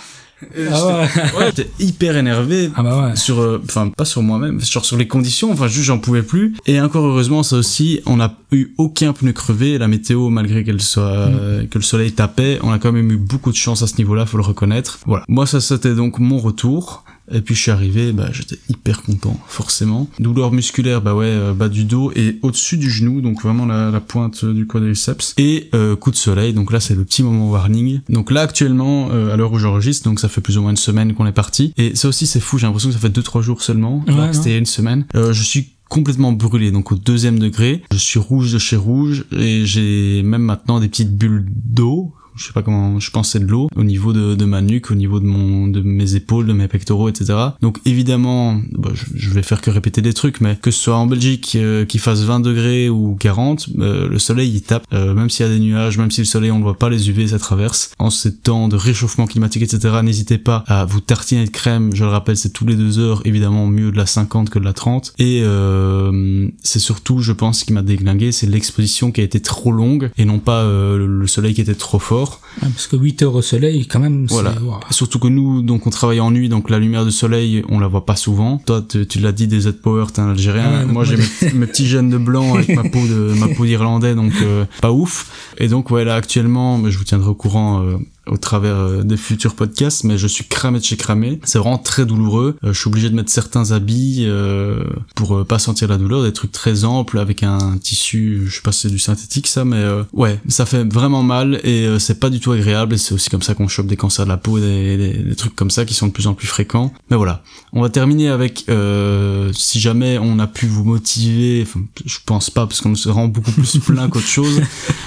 Et 0.56 0.68
Ah 0.72 0.76
j'étais- 0.76 1.20
ouais. 1.22 1.32
ouais, 1.40 1.46
j'étais 1.56 1.70
hyper 1.80 2.16
énervé 2.16 2.70
Ah 2.76 2.84
bah 2.84 3.08
ouais. 3.08 3.16
sur 3.16 3.40
euh, 3.42 3.60
enfin 3.66 3.90
pas 3.90 4.06
sur 4.06 4.22
moi-même 4.22 4.62
genre 4.62 4.86
sur 4.86 4.96
les 4.96 5.08
conditions 5.08 5.52
enfin 5.52 5.68
juste 5.68 5.86
j'en 5.86 5.98
pouvais 5.98 6.22
plus 6.22 6.56
et 6.68 6.80
encore 6.80 7.08
heureusement 7.08 7.42
ça 7.42 7.56
aussi 7.56 8.02
on 8.06 8.18
n'a 8.18 8.36
eu 8.52 8.68
aucun 8.78 9.14
pneu 9.14 9.34
crevé 9.34 9.80
la 9.80 9.88
météo 9.88 10.30
malgré 10.30 10.64
qu'elle 10.64 10.80
soit 10.80 11.02
euh, 11.10 11.66
que 11.66 11.80
le 11.80 11.84
soleil 11.84 12.12
tapait 12.12 12.60
on 12.62 12.72
a 12.72 12.78
quand 12.78 12.92
même 12.92 13.10
eu 13.12 13.18
beaucoup 13.18 13.50
de 13.50 13.56
chance 13.56 13.82
à 13.82 13.88
ce 13.88 13.98
niveau-là 13.98 14.28
faut 14.28 14.38
le 14.38 14.44
reconnaître 14.44 15.00
voilà 15.08 15.24
moi 15.28 15.48
ça 15.48 15.60
c'était 15.60 15.96
donc 15.96 16.20
mon 16.20 16.38
retour 16.38 17.04
et 17.32 17.42
puis 17.42 17.56
je 17.56 17.62
suis 17.62 17.72
arrivé 17.72 18.12
bah 18.14 18.30
j'étais 18.32 18.58
hyper 18.70 19.04
content 19.04 19.40
forcément. 19.48 20.10
Douleur 20.20 20.52
musculaire 20.52 21.02
bah 21.02 21.16
ouais 21.16 21.26
euh, 21.26 21.54
bas 21.54 21.70
du 21.70 21.84
dos 21.84 22.12
et 22.16 22.40
au-dessus 22.42 22.78
du 22.78 22.90
genou 22.90 23.22
donc 23.22 23.42
vraiment 23.42 23.66
la, 23.66 23.92
la 23.92 24.00
pointe 24.00 24.44
euh, 24.44 24.54
du 24.54 24.66
quadriceps. 24.68 25.34
Et 25.38 25.70
euh, 25.74 25.96
coup 25.96 26.12
de 26.12 26.16
soleil 26.16 26.54
donc 26.54 26.72
là 26.72 26.80
c'est 26.80 26.96
le 26.96 27.04
petit 27.04 27.24
moment 27.24 27.50
warning. 27.50 28.02
Donc 28.10 28.32
là 28.32 28.42
actuellement 28.42 29.10
euh, 29.12 29.34
à 29.34 29.38
l'heure 29.38 29.52
où 29.52 29.60
j'enregistre 29.60 30.08
donc 30.08 30.20
ça 30.20 30.30
fait 30.30 30.42
plus 30.42 30.58
ou 30.58 30.62
moins 30.62 30.72
une 30.72 30.78
semaine 30.78 31.14
qu'on 31.14 31.26
est 31.26 31.32
parti. 31.32 31.74
Et 31.78 31.96
ça 31.96 32.08
aussi 32.08 32.28
c'est 32.28 32.40
fou 32.40 32.58
j'ai 32.58 32.68
l'impression 32.68 32.90
que 32.90 32.96
ça 32.96 33.00
fait 33.02 33.10
deux 33.10 33.24
trois 33.24 33.42
jours 33.42 33.62
seulement. 33.62 34.04
Ouais, 34.08 34.34
c'était 34.34 34.58
une 34.58 34.66
semaine. 34.66 35.06
Euh, 35.16 35.34
je 35.34 35.44
suis 35.44 35.70
complètement 35.90 36.34
brûlé 36.34 36.72
donc 36.72 36.92
au 36.92 36.96
deuxième 36.96 37.40
degré. 37.40 37.82
Je 37.92 37.98
suis 37.98 38.20
rouge 38.20 38.52
de 38.52 38.58
chez 38.58 38.76
rouge 38.76 39.26
et 39.32 39.66
j'ai 39.66 40.22
même 40.24 40.42
maintenant 40.42 40.80
des 40.80 40.90
petites 40.90 41.18
bulles 41.18 41.46
d'eau 41.50 42.14
je 42.38 42.46
sais 42.46 42.54
pas 42.54 42.64
comment, 42.64 43.00
je 43.00 43.12
pense 43.12 43.32
c'est 43.32 43.40
de 43.40 43.46
l'eau 43.46 43.70
au 43.76 43.84
niveau 43.84 44.14
de, 44.14 44.36
de 44.36 44.46
ma 44.46 44.62
nuque, 44.62 44.92
au 44.92 44.96
niveau 44.96 45.20
de 45.20 45.26
mon, 45.26 45.68
de 45.68 45.82
mes 45.82 46.16
épaules, 46.16 46.48
de 46.48 46.54
mes 46.54 46.68
pectoraux, 46.68 47.10
etc. 47.10 47.34
Donc 47.62 47.80
évidemment, 47.86 48.62
bah, 48.72 48.92
je, 48.94 49.06
je 49.16 49.30
vais 49.32 49.44
faire 49.44 49.62
que 49.62 49.70
répéter 49.70 50.02
des 50.02 50.14
trucs, 50.14 50.42
mais 50.42 50.58
que 50.62 50.72
ce 50.72 50.82
soit 50.82 50.96
en 50.98 51.06
Belgique, 51.06 51.54
euh, 51.56 51.86
fasse 51.98 52.22
20 52.22 52.40
degrés 52.42 52.90
ou 52.90 53.16
40, 53.20 53.70
euh, 53.80 54.08
le 54.08 54.20
soleil 54.20 54.52
il 54.54 54.62
tape, 54.62 54.86
Euh, 54.94 55.14
même 55.14 55.30
s'il 55.30 55.46
y 55.46 55.50
a 55.50 55.52
des 55.52 55.60
nuages, 55.60 55.98
même 55.98 56.12
si 56.12 56.22
le 56.22 56.26
soleil 56.26 56.52
on 56.52 56.60
ne 56.60 56.64
voit 56.64 56.78
pas 56.78 56.90
les 56.90 57.10
UV, 57.10 57.28
ça 57.28 57.40
traverse. 57.40 57.92
En 58.00 58.10
ces 58.10 58.36
temps 58.36 58.68
de 58.68 58.76
réchauffement 58.76 59.26
climatique, 59.26 59.64
etc. 59.64 59.96
N'hésitez 60.04 60.38
pas 60.38 60.64
à 60.68 60.86
vous 60.86 61.02
tartiner 61.02 61.46
de 61.46 61.50
crème. 61.50 61.92
Je 61.94 62.04
le 62.04 62.10
rappelle, 62.10 62.38
c'est 62.38 62.52
tous 62.52 62.66
les 62.66 62.76
deux 62.76 63.00
heures, 63.00 63.22
évidemment 63.26 63.68
mieux 63.68 63.92
de 63.92 63.98
la 63.98 64.06
50 64.06 64.50
que 64.50 64.60
de 64.60 64.66
la 64.66 64.74
30. 64.74 65.14
Et 65.20 65.42
euh, 65.44 66.48
c'est 66.64 66.80
surtout, 66.80 67.20
je 67.20 67.34
pense, 67.34 67.60
ce 67.60 67.66
qui 67.66 67.74
m'a 67.74 67.82
déglingué, 67.82 68.32
c'est 68.32 68.48
l'exposition 68.48 69.12
qui 69.12 69.22
a 69.22 69.24
été 69.24 69.40
trop 69.40 69.72
longue 69.72 70.12
et 70.18 70.26
non 70.26 70.40
pas 70.40 70.62
euh, 70.64 71.06
le 71.08 71.28
soleil 71.28 71.54
qui 71.54 71.62
était 71.62 71.76
trop 71.76 72.00
fort. 72.00 72.27
Parce 72.60 72.88
que 72.88 72.96
8 72.96 73.22
heures 73.22 73.36
au 73.36 73.42
soleil, 73.42 73.86
quand 73.88 74.00
même, 74.00 74.28
c'est... 74.28 74.36
Voilà. 74.36 74.56
Surtout 74.90 75.20
que 75.20 75.28
nous, 75.28 75.62
donc 75.62 75.86
on 75.86 75.90
travaille 75.90 76.20
en 76.20 76.32
nuit, 76.32 76.50
donc 76.50 76.70
la 76.70 76.80
lumière 76.80 77.06
du 77.06 77.12
soleil, 77.12 77.64
on 77.70 77.80
la 77.80 77.88
voit 77.88 78.06
pas 78.06 78.16
souvent. 78.16 78.58
Toi, 78.66 78.84
tu, 78.88 79.20
l'as 79.20 79.32
dit, 79.32 79.48
des 79.48 79.62
Z-Power, 79.62 80.06
t'es 80.14 80.22
un 80.22 80.32
Algérien. 80.32 80.66
Ah 80.68 80.80
ouais, 80.80 80.92
moi, 80.92 81.04
j'ai 81.04 81.18
mes, 81.18 81.54
mes 81.54 81.68
petits 81.68 81.88
gènes 81.88 82.10
de 82.10 82.18
blanc 82.18 82.56
avec 82.56 82.70
ma 82.70 82.84
peau 82.84 83.06
de 83.08 83.34
ma 83.38 83.48
peau 83.50 83.66
d'Irlandais, 83.66 84.16
donc 84.16 84.34
euh, 84.42 84.66
pas 84.82 84.92
ouf. 84.92 85.52
Et 85.60 85.68
donc 85.68 85.92
ouais, 85.92 86.04
là 86.04 86.16
actuellement, 86.16 86.78
mais 86.78 86.90
je 86.92 86.98
vous 86.98 87.04
tiendrai 87.04 87.30
au 87.30 87.36
courant. 87.36 87.84
euh, 87.84 87.98
au 88.28 88.38
travers 88.38 88.76
euh, 88.76 89.04
des 89.04 89.18
futurs 89.18 89.56
podcasts, 89.56 90.04
mais 90.04 90.18
je 90.18 90.28
suis 90.28 90.46
cramé 90.46 90.80
de 90.80 90.84
chez 90.84 90.98
cramé. 90.98 91.40
C'est 91.44 91.60
vraiment 91.60 91.78
très 91.78 92.06
douloureux. 92.06 92.58
Euh, 92.64 92.74
je 92.74 92.80
suis 92.80 92.88
obligé 92.88 93.10
de 93.10 93.16
mettre 93.16 93.32
certains 93.32 93.72
habits 93.72 94.26
euh, 94.28 94.84
pour 95.16 95.46
pas 95.46 95.60
sentir 95.60 95.88
la 95.88 95.98
douleur, 95.98 96.24
des 96.24 96.34
trucs 96.34 96.52
très 96.52 96.84
amples 96.86 97.20
avec 97.20 97.44
un 97.44 97.78
tissu, 97.78 98.44
je 98.48 98.56
sais 98.56 98.62
pas 98.62 98.72
si 98.72 98.82
c'est 98.82 98.90
du 98.90 99.00
synthétique 99.00 99.48
ça, 99.48 99.66
mais 99.66 99.84
ouais, 100.14 100.40
ça 100.48 100.66
fait 100.66 100.84
vraiment 100.84 101.24
mal 101.24 101.60
et 101.64 101.88
c'est 102.00 102.20
pas 102.20 102.30
du 102.30 102.40
tout 102.40 102.52
agréable 102.52 102.96
et 102.96 102.98
c'est 102.98 103.14
aussi 103.14 103.30
comme 103.30 103.42
ça 103.42 103.54
qu'on 103.54 103.68
chope 103.68 103.88
des 103.88 103.96
cancers 103.98 104.26
de 104.26 104.30
la 104.30 104.38
peau, 104.38 104.60
des, 104.60 104.98
des, 104.98 105.14
des 105.14 105.36
trucs 105.36 105.56
comme 105.56 105.72
ça 105.72 105.86
qui 105.86 105.94
sont 105.94 106.08
de 106.08 106.12
plus 106.12 106.28
en 106.28 106.34
plus 106.34 106.48
fréquents. 106.48 106.92
Mais 107.10 107.18
voilà, 107.18 107.44
on 107.74 107.82
va 107.82 107.90
terminer 107.90 108.30
avec 108.30 108.66
euh, 108.70 109.52
si 109.54 109.80
jamais 109.80 110.18
on 110.18 110.40
a 110.40 110.48
pu 110.48 110.68
vous 110.68 110.84
motiver, 110.84 111.64
enfin, 111.68 111.82
je 112.06 112.18
pense 112.26 112.50
pas 112.50 112.66
parce 112.66 112.82
qu'on 112.82 112.96
se 112.96 113.10
rend 113.10 113.28
beaucoup 113.28 113.52
plus 113.52 113.78
plein 113.86 114.08
qu'autre 114.10 114.28
chose, 114.28 114.62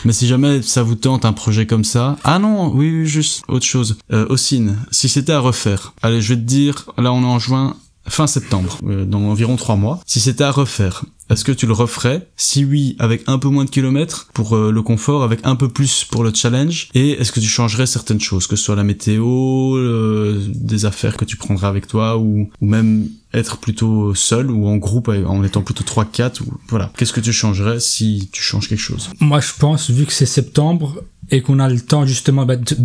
mais 0.04 0.12
si 0.12 0.26
jamais 0.26 0.62
ça 0.62 0.82
vous 0.82 0.94
tente 0.94 1.24
un 1.24 1.32
projet 1.32 1.66
comme 1.66 1.84
ça, 1.84 2.16
ah 2.24 2.38
non, 2.38 2.72
oui, 2.74 2.90
oui 2.90 3.06
juste 3.10 3.42
autre 3.48 3.66
chose. 3.66 3.98
Euh, 4.12 4.26
Ossine, 4.28 4.78
si 4.90 5.08
c'était 5.08 5.32
à 5.32 5.40
refaire, 5.40 5.92
allez, 6.02 6.22
je 6.22 6.34
vais 6.34 6.40
te 6.40 6.46
dire, 6.46 6.86
là 6.96 7.12
on 7.12 7.22
est 7.22 7.26
en 7.26 7.38
juin, 7.38 7.76
fin 8.08 8.26
septembre, 8.26 8.78
euh, 8.86 9.10
environ 9.12 9.56
trois 9.56 9.76
mois. 9.76 10.00
Si 10.06 10.20
c'était 10.20 10.44
à 10.44 10.50
refaire, 10.50 11.04
est-ce 11.30 11.44
que 11.44 11.52
tu 11.52 11.66
le 11.66 11.72
referais 11.72 12.28
Si 12.36 12.64
oui, 12.64 12.96
avec 12.98 13.22
un 13.26 13.38
peu 13.38 13.48
moins 13.48 13.64
de 13.64 13.70
kilomètres 13.70 14.28
pour 14.34 14.56
euh, 14.56 14.70
le 14.72 14.82
confort, 14.82 15.22
avec 15.22 15.40
un 15.44 15.56
peu 15.56 15.68
plus 15.68 16.04
pour 16.04 16.24
le 16.24 16.32
challenge. 16.34 16.88
Et 16.94 17.12
est-ce 17.12 17.32
que 17.32 17.40
tu 17.40 17.46
changerais 17.46 17.86
certaines 17.86 18.20
choses, 18.20 18.46
que 18.46 18.56
ce 18.56 18.64
soit 18.64 18.76
la 18.76 18.84
météo, 18.84 19.76
des 20.48 20.84
affaires 20.84 21.16
que 21.16 21.24
tu 21.24 21.36
prendrais 21.36 21.66
avec 21.66 21.86
toi, 21.86 22.18
ou, 22.18 22.50
même 22.60 23.08
être 23.32 23.58
plutôt 23.58 24.14
seul 24.14 24.50
ou 24.50 24.66
en 24.66 24.76
groupe 24.76 25.08
en 25.08 25.44
étant 25.44 25.62
plutôt 25.62 25.84
3-4 25.84 26.42
ou 26.42 26.54
voilà. 26.68 26.90
Qu'est-ce 26.96 27.12
que 27.12 27.20
tu 27.20 27.32
changerais 27.32 27.78
si 27.78 28.28
tu 28.32 28.42
changes 28.42 28.68
quelque 28.68 28.80
chose? 28.80 29.10
Moi 29.20 29.40
je 29.40 29.52
pense 29.56 29.88
vu 29.90 30.04
que 30.04 30.12
c'est 30.12 30.26
septembre 30.26 31.04
et 31.30 31.40
qu'on 31.40 31.60
a 31.60 31.68
le 31.68 31.80
temps 31.80 32.06
justement 32.06 32.44
bah, 32.44 32.56
de- 32.56 32.76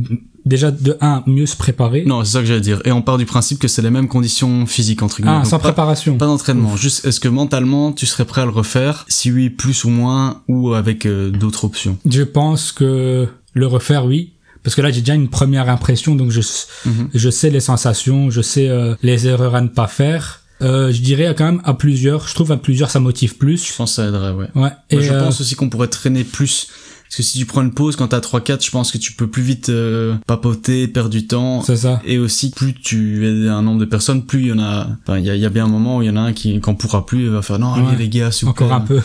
déjà 0.46 0.72
de 0.72 0.98
un 1.02 1.24
mieux 1.28 1.46
se 1.46 1.56
préparer. 1.56 2.04
Non 2.06 2.24
c'est 2.24 2.34
ça 2.34 2.40
que 2.42 2.46
j'allais 2.46 2.62
dire. 2.62 2.82
Et 2.86 2.92
on 2.92 3.02
part 3.02 3.18
du 3.18 3.26
principe 3.26 3.60
que 3.60 3.68
c'est 3.68 3.82
les 3.82 3.90
mêmes 3.90 4.08
conditions 4.08 4.66
physiques 4.66 5.02
entre 5.04 5.18
guillemets. 5.18 5.32
Ah 5.34 5.38
Donc, 5.40 5.46
sans 5.48 5.58
pas- 5.58 5.70
préparation. 5.70 6.18
Pas 6.18 6.26
d'entraînement, 6.28 6.76
juste 6.78 7.06
est-ce 7.06 7.20
que 7.20 7.28
mentalement 7.28 7.92
tu 7.92 8.06
serais 8.06 8.26
prêt 8.26 8.42
à 8.42 8.46
le 8.46 8.52
refaire? 8.52 9.06
Si 9.08 9.32
oui, 9.32 9.50
plus 9.50 9.84
ou 9.86 9.90
moins, 9.90 10.42
ou 10.48 10.74
avec 10.74 11.06
euh, 11.06 11.32
d'autres 11.32 11.66
options? 11.66 11.98
Je 12.10 12.22
pense 12.24 12.72
que 12.72 13.28
le 13.54 13.68
refaire 13.68 14.06
oui. 14.06 14.32
Parce 14.64 14.74
que 14.76 14.82
là 14.82 14.90
j'ai 14.92 15.02
déjà 15.02 15.14
une 15.14 15.28
première 15.30 15.70
impression 15.70 16.16
donc 16.16 16.32
je 16.32 16.42
Mhm. 16.86 17.10
je 17.14 17.30
sais 17.30 17.50
les 17.52 17.60
sensations 17.60 18.32
je 18.32 18.42
sais 18.42 18.68
euh, 18.68 18.96
les 19.04 19.28
erreurs 19.28 19.54
à 19.56 19.62
ne 19.62 19.68
pas 19.68 19.88
faire. 19.88 20.42
Euh, 20.62 20.92
je 20.92 21.02
dirais 21.02 21.36
quand 21.38 21.46
même 21.46 21.62
à 21.66 21.74
plusieurs 21.74 22.28
je 22.28 22.34
trouve 22.34 22.52
à 22.52 22.58
plusieurs 22.58 22.90
ça 22.90 23.00
motive 23.00 23.36
plus. 23.38 23.68
Je 23.68 23.76
pense 23.76 23.92
que 23.92 23.96
ça 23.98 24.08
aiderait, 24.08 24.32
ouais. 24.32 24.48
ouais 24.56 24.72
et 24.90 24.96
Moi, 24.96 25.04
je 25.06 25.12
euh, 25.14 25.24
pense 25.24 25.42
aussi 25.42 25.54
qu'on 25.56 25.70
pourrait 25.70 25.88
traîner 25.90 26.24
plus. 26.24 26.68
Parce 27.08 27.18
que 27.18 27.24
si 27.24 27.38
tu 27.38 27.46
prends 27.46 27.62
une 27.62 27.72
pause 27.74 27.96
quand 27.96 28.08
t'as 28.10 28.20
3-4, 28.20 28.66
je 28.66 28.72
pense 28.72 28.92
que 28.92 28.98
tu 28.98 29.14
peux 29.14 29.28
plus 29.28 29.44
vite 29.44 29.70
euh, 29.70 30.16
papoter, 30.28 30.88
perdre 30.88 31.10
du 31.10 31.28
temps. 31.28 31.62
c'est 31.62 31.78
ça 31.78 32.02
Et 32.06 32.18
aussi, 32.18 32.50
plus 32.52 32.74
tu 32.74 33.26
es 33.46 33.48
un 33.48 33.62
nombre 33.62 33.80
de 33.80 33.86
personnes, 33.86 34.26
plus 34.26 34.42
il 34.42 34.48
y 34.48 34.52
en 34.52 34.60
a... 34.60 34.88
Enfin, 35.04 35.20
il 35.20 35.26
y 35.26 35.30
a, 35.30 35.36
il 35.36 35.42
y 35.42 35.46
a 35.46 35.50
bien 35.50 35.66
un 35.66 35.70
moment 35.70 35.98
où 35.98 36.02
il 36.02 36.08
y 36.08 36.10
en 36.10 36.18
a 36.18 36.22
un 36.22 36.34
qui, 36.34 36.60
quand 36.60 36.76
pourra 36.76 37.06
plus, 37.06 37.30
va 37.30 37.42
faire 37.42 37.60
«Non, 37.60 37.74
allez 37.74 37.96
les 37.98 38.10
gars, 38.10 38.32
s'il 38.32 38.48
encore 38.50 38.74
un 38.74 38.82
peu 38.82 39.02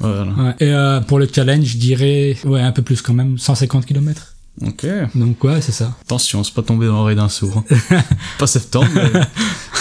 Voilà. 0.00 0.32
ouais. 0.32 0.54
et 0.60 0.72
euh, 0.74 1.00
pour 1.00 1.18
le 1.18 1.26
challenge 1.32 1.64
je 1.64 1.78
dirais 1.78 2.36
ouais 2.44 2.60
un 2.60 2.72
peu 2.72 2.82
plus 2.82 3.00
quand 3.00 3.14
même 3.14 3.38
150 3.38 3.86
km 3.86 4.35
Ok. 4.64 4.86
donc 5.14 5.42
ouais 5.44 5.60
c'est 5.60 5.72
ça 5.72 5.94
Attention, 6.02 6.42
c'est 6.42 6.54
pas 6.54 6.62
tombé 6.62 6.86
dans 6.86 6.94
l'oreille 6.96 7.16
d'un 7.16 7.28
sourd. 7.28 7.62
pas 8.38 8.46
septembre, 8.46 8.88
mais 8.94 9.10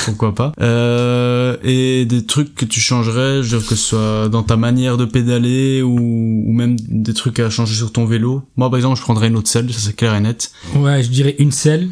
pourquoi 0.05 0.35
pas. 0.35 0.51
Euh, 0.61 1.57
et 1.63 2.05
des 2.05 2.25
trucs 2.25 2.55
que 2.55 2.65
tu 2.65 2.79
changerais, 2.79 3.41
je 3.41 3.55
veux 3.55 3.59
dire 3.59 3.67
que 3.69 3.75
ce 3.75 3.81
soit 3.81 4.29
dans 4.29 4.43
ta 4.43 4.57
manière 4.57 4.97
de 4.97 5.05
pédaler 5.05 5.81
ou, 5.81 5.97
ou 5.97 6.51
même 6.51 6.75
des 6.79 7.13
trucs 7.13 7.39
à 7.39 7.49
changer 7.49 7.75
sur 7.75 7.91
ton 7.91 8.05
vélo. 8.05 8.43
Moi, 8.57 8.69
par 8.69 8.77
exemple, 8.77 8.97
je 8.97 9.01
prendrais 9.03 9.27
une 9.27 9.37
autre 9.37 9.47
selle, 9.49 9.71
ça 9.73 9.79
c'est 9.79 9.95
clair 9.95 10.13
et 10.15 10.19
net. 10.19 10.51
Ouais, 10.75 11.01
je 11.03 11.09
dirais 11.09 11.35
une 11.39 11.51
selle 11.51 11.89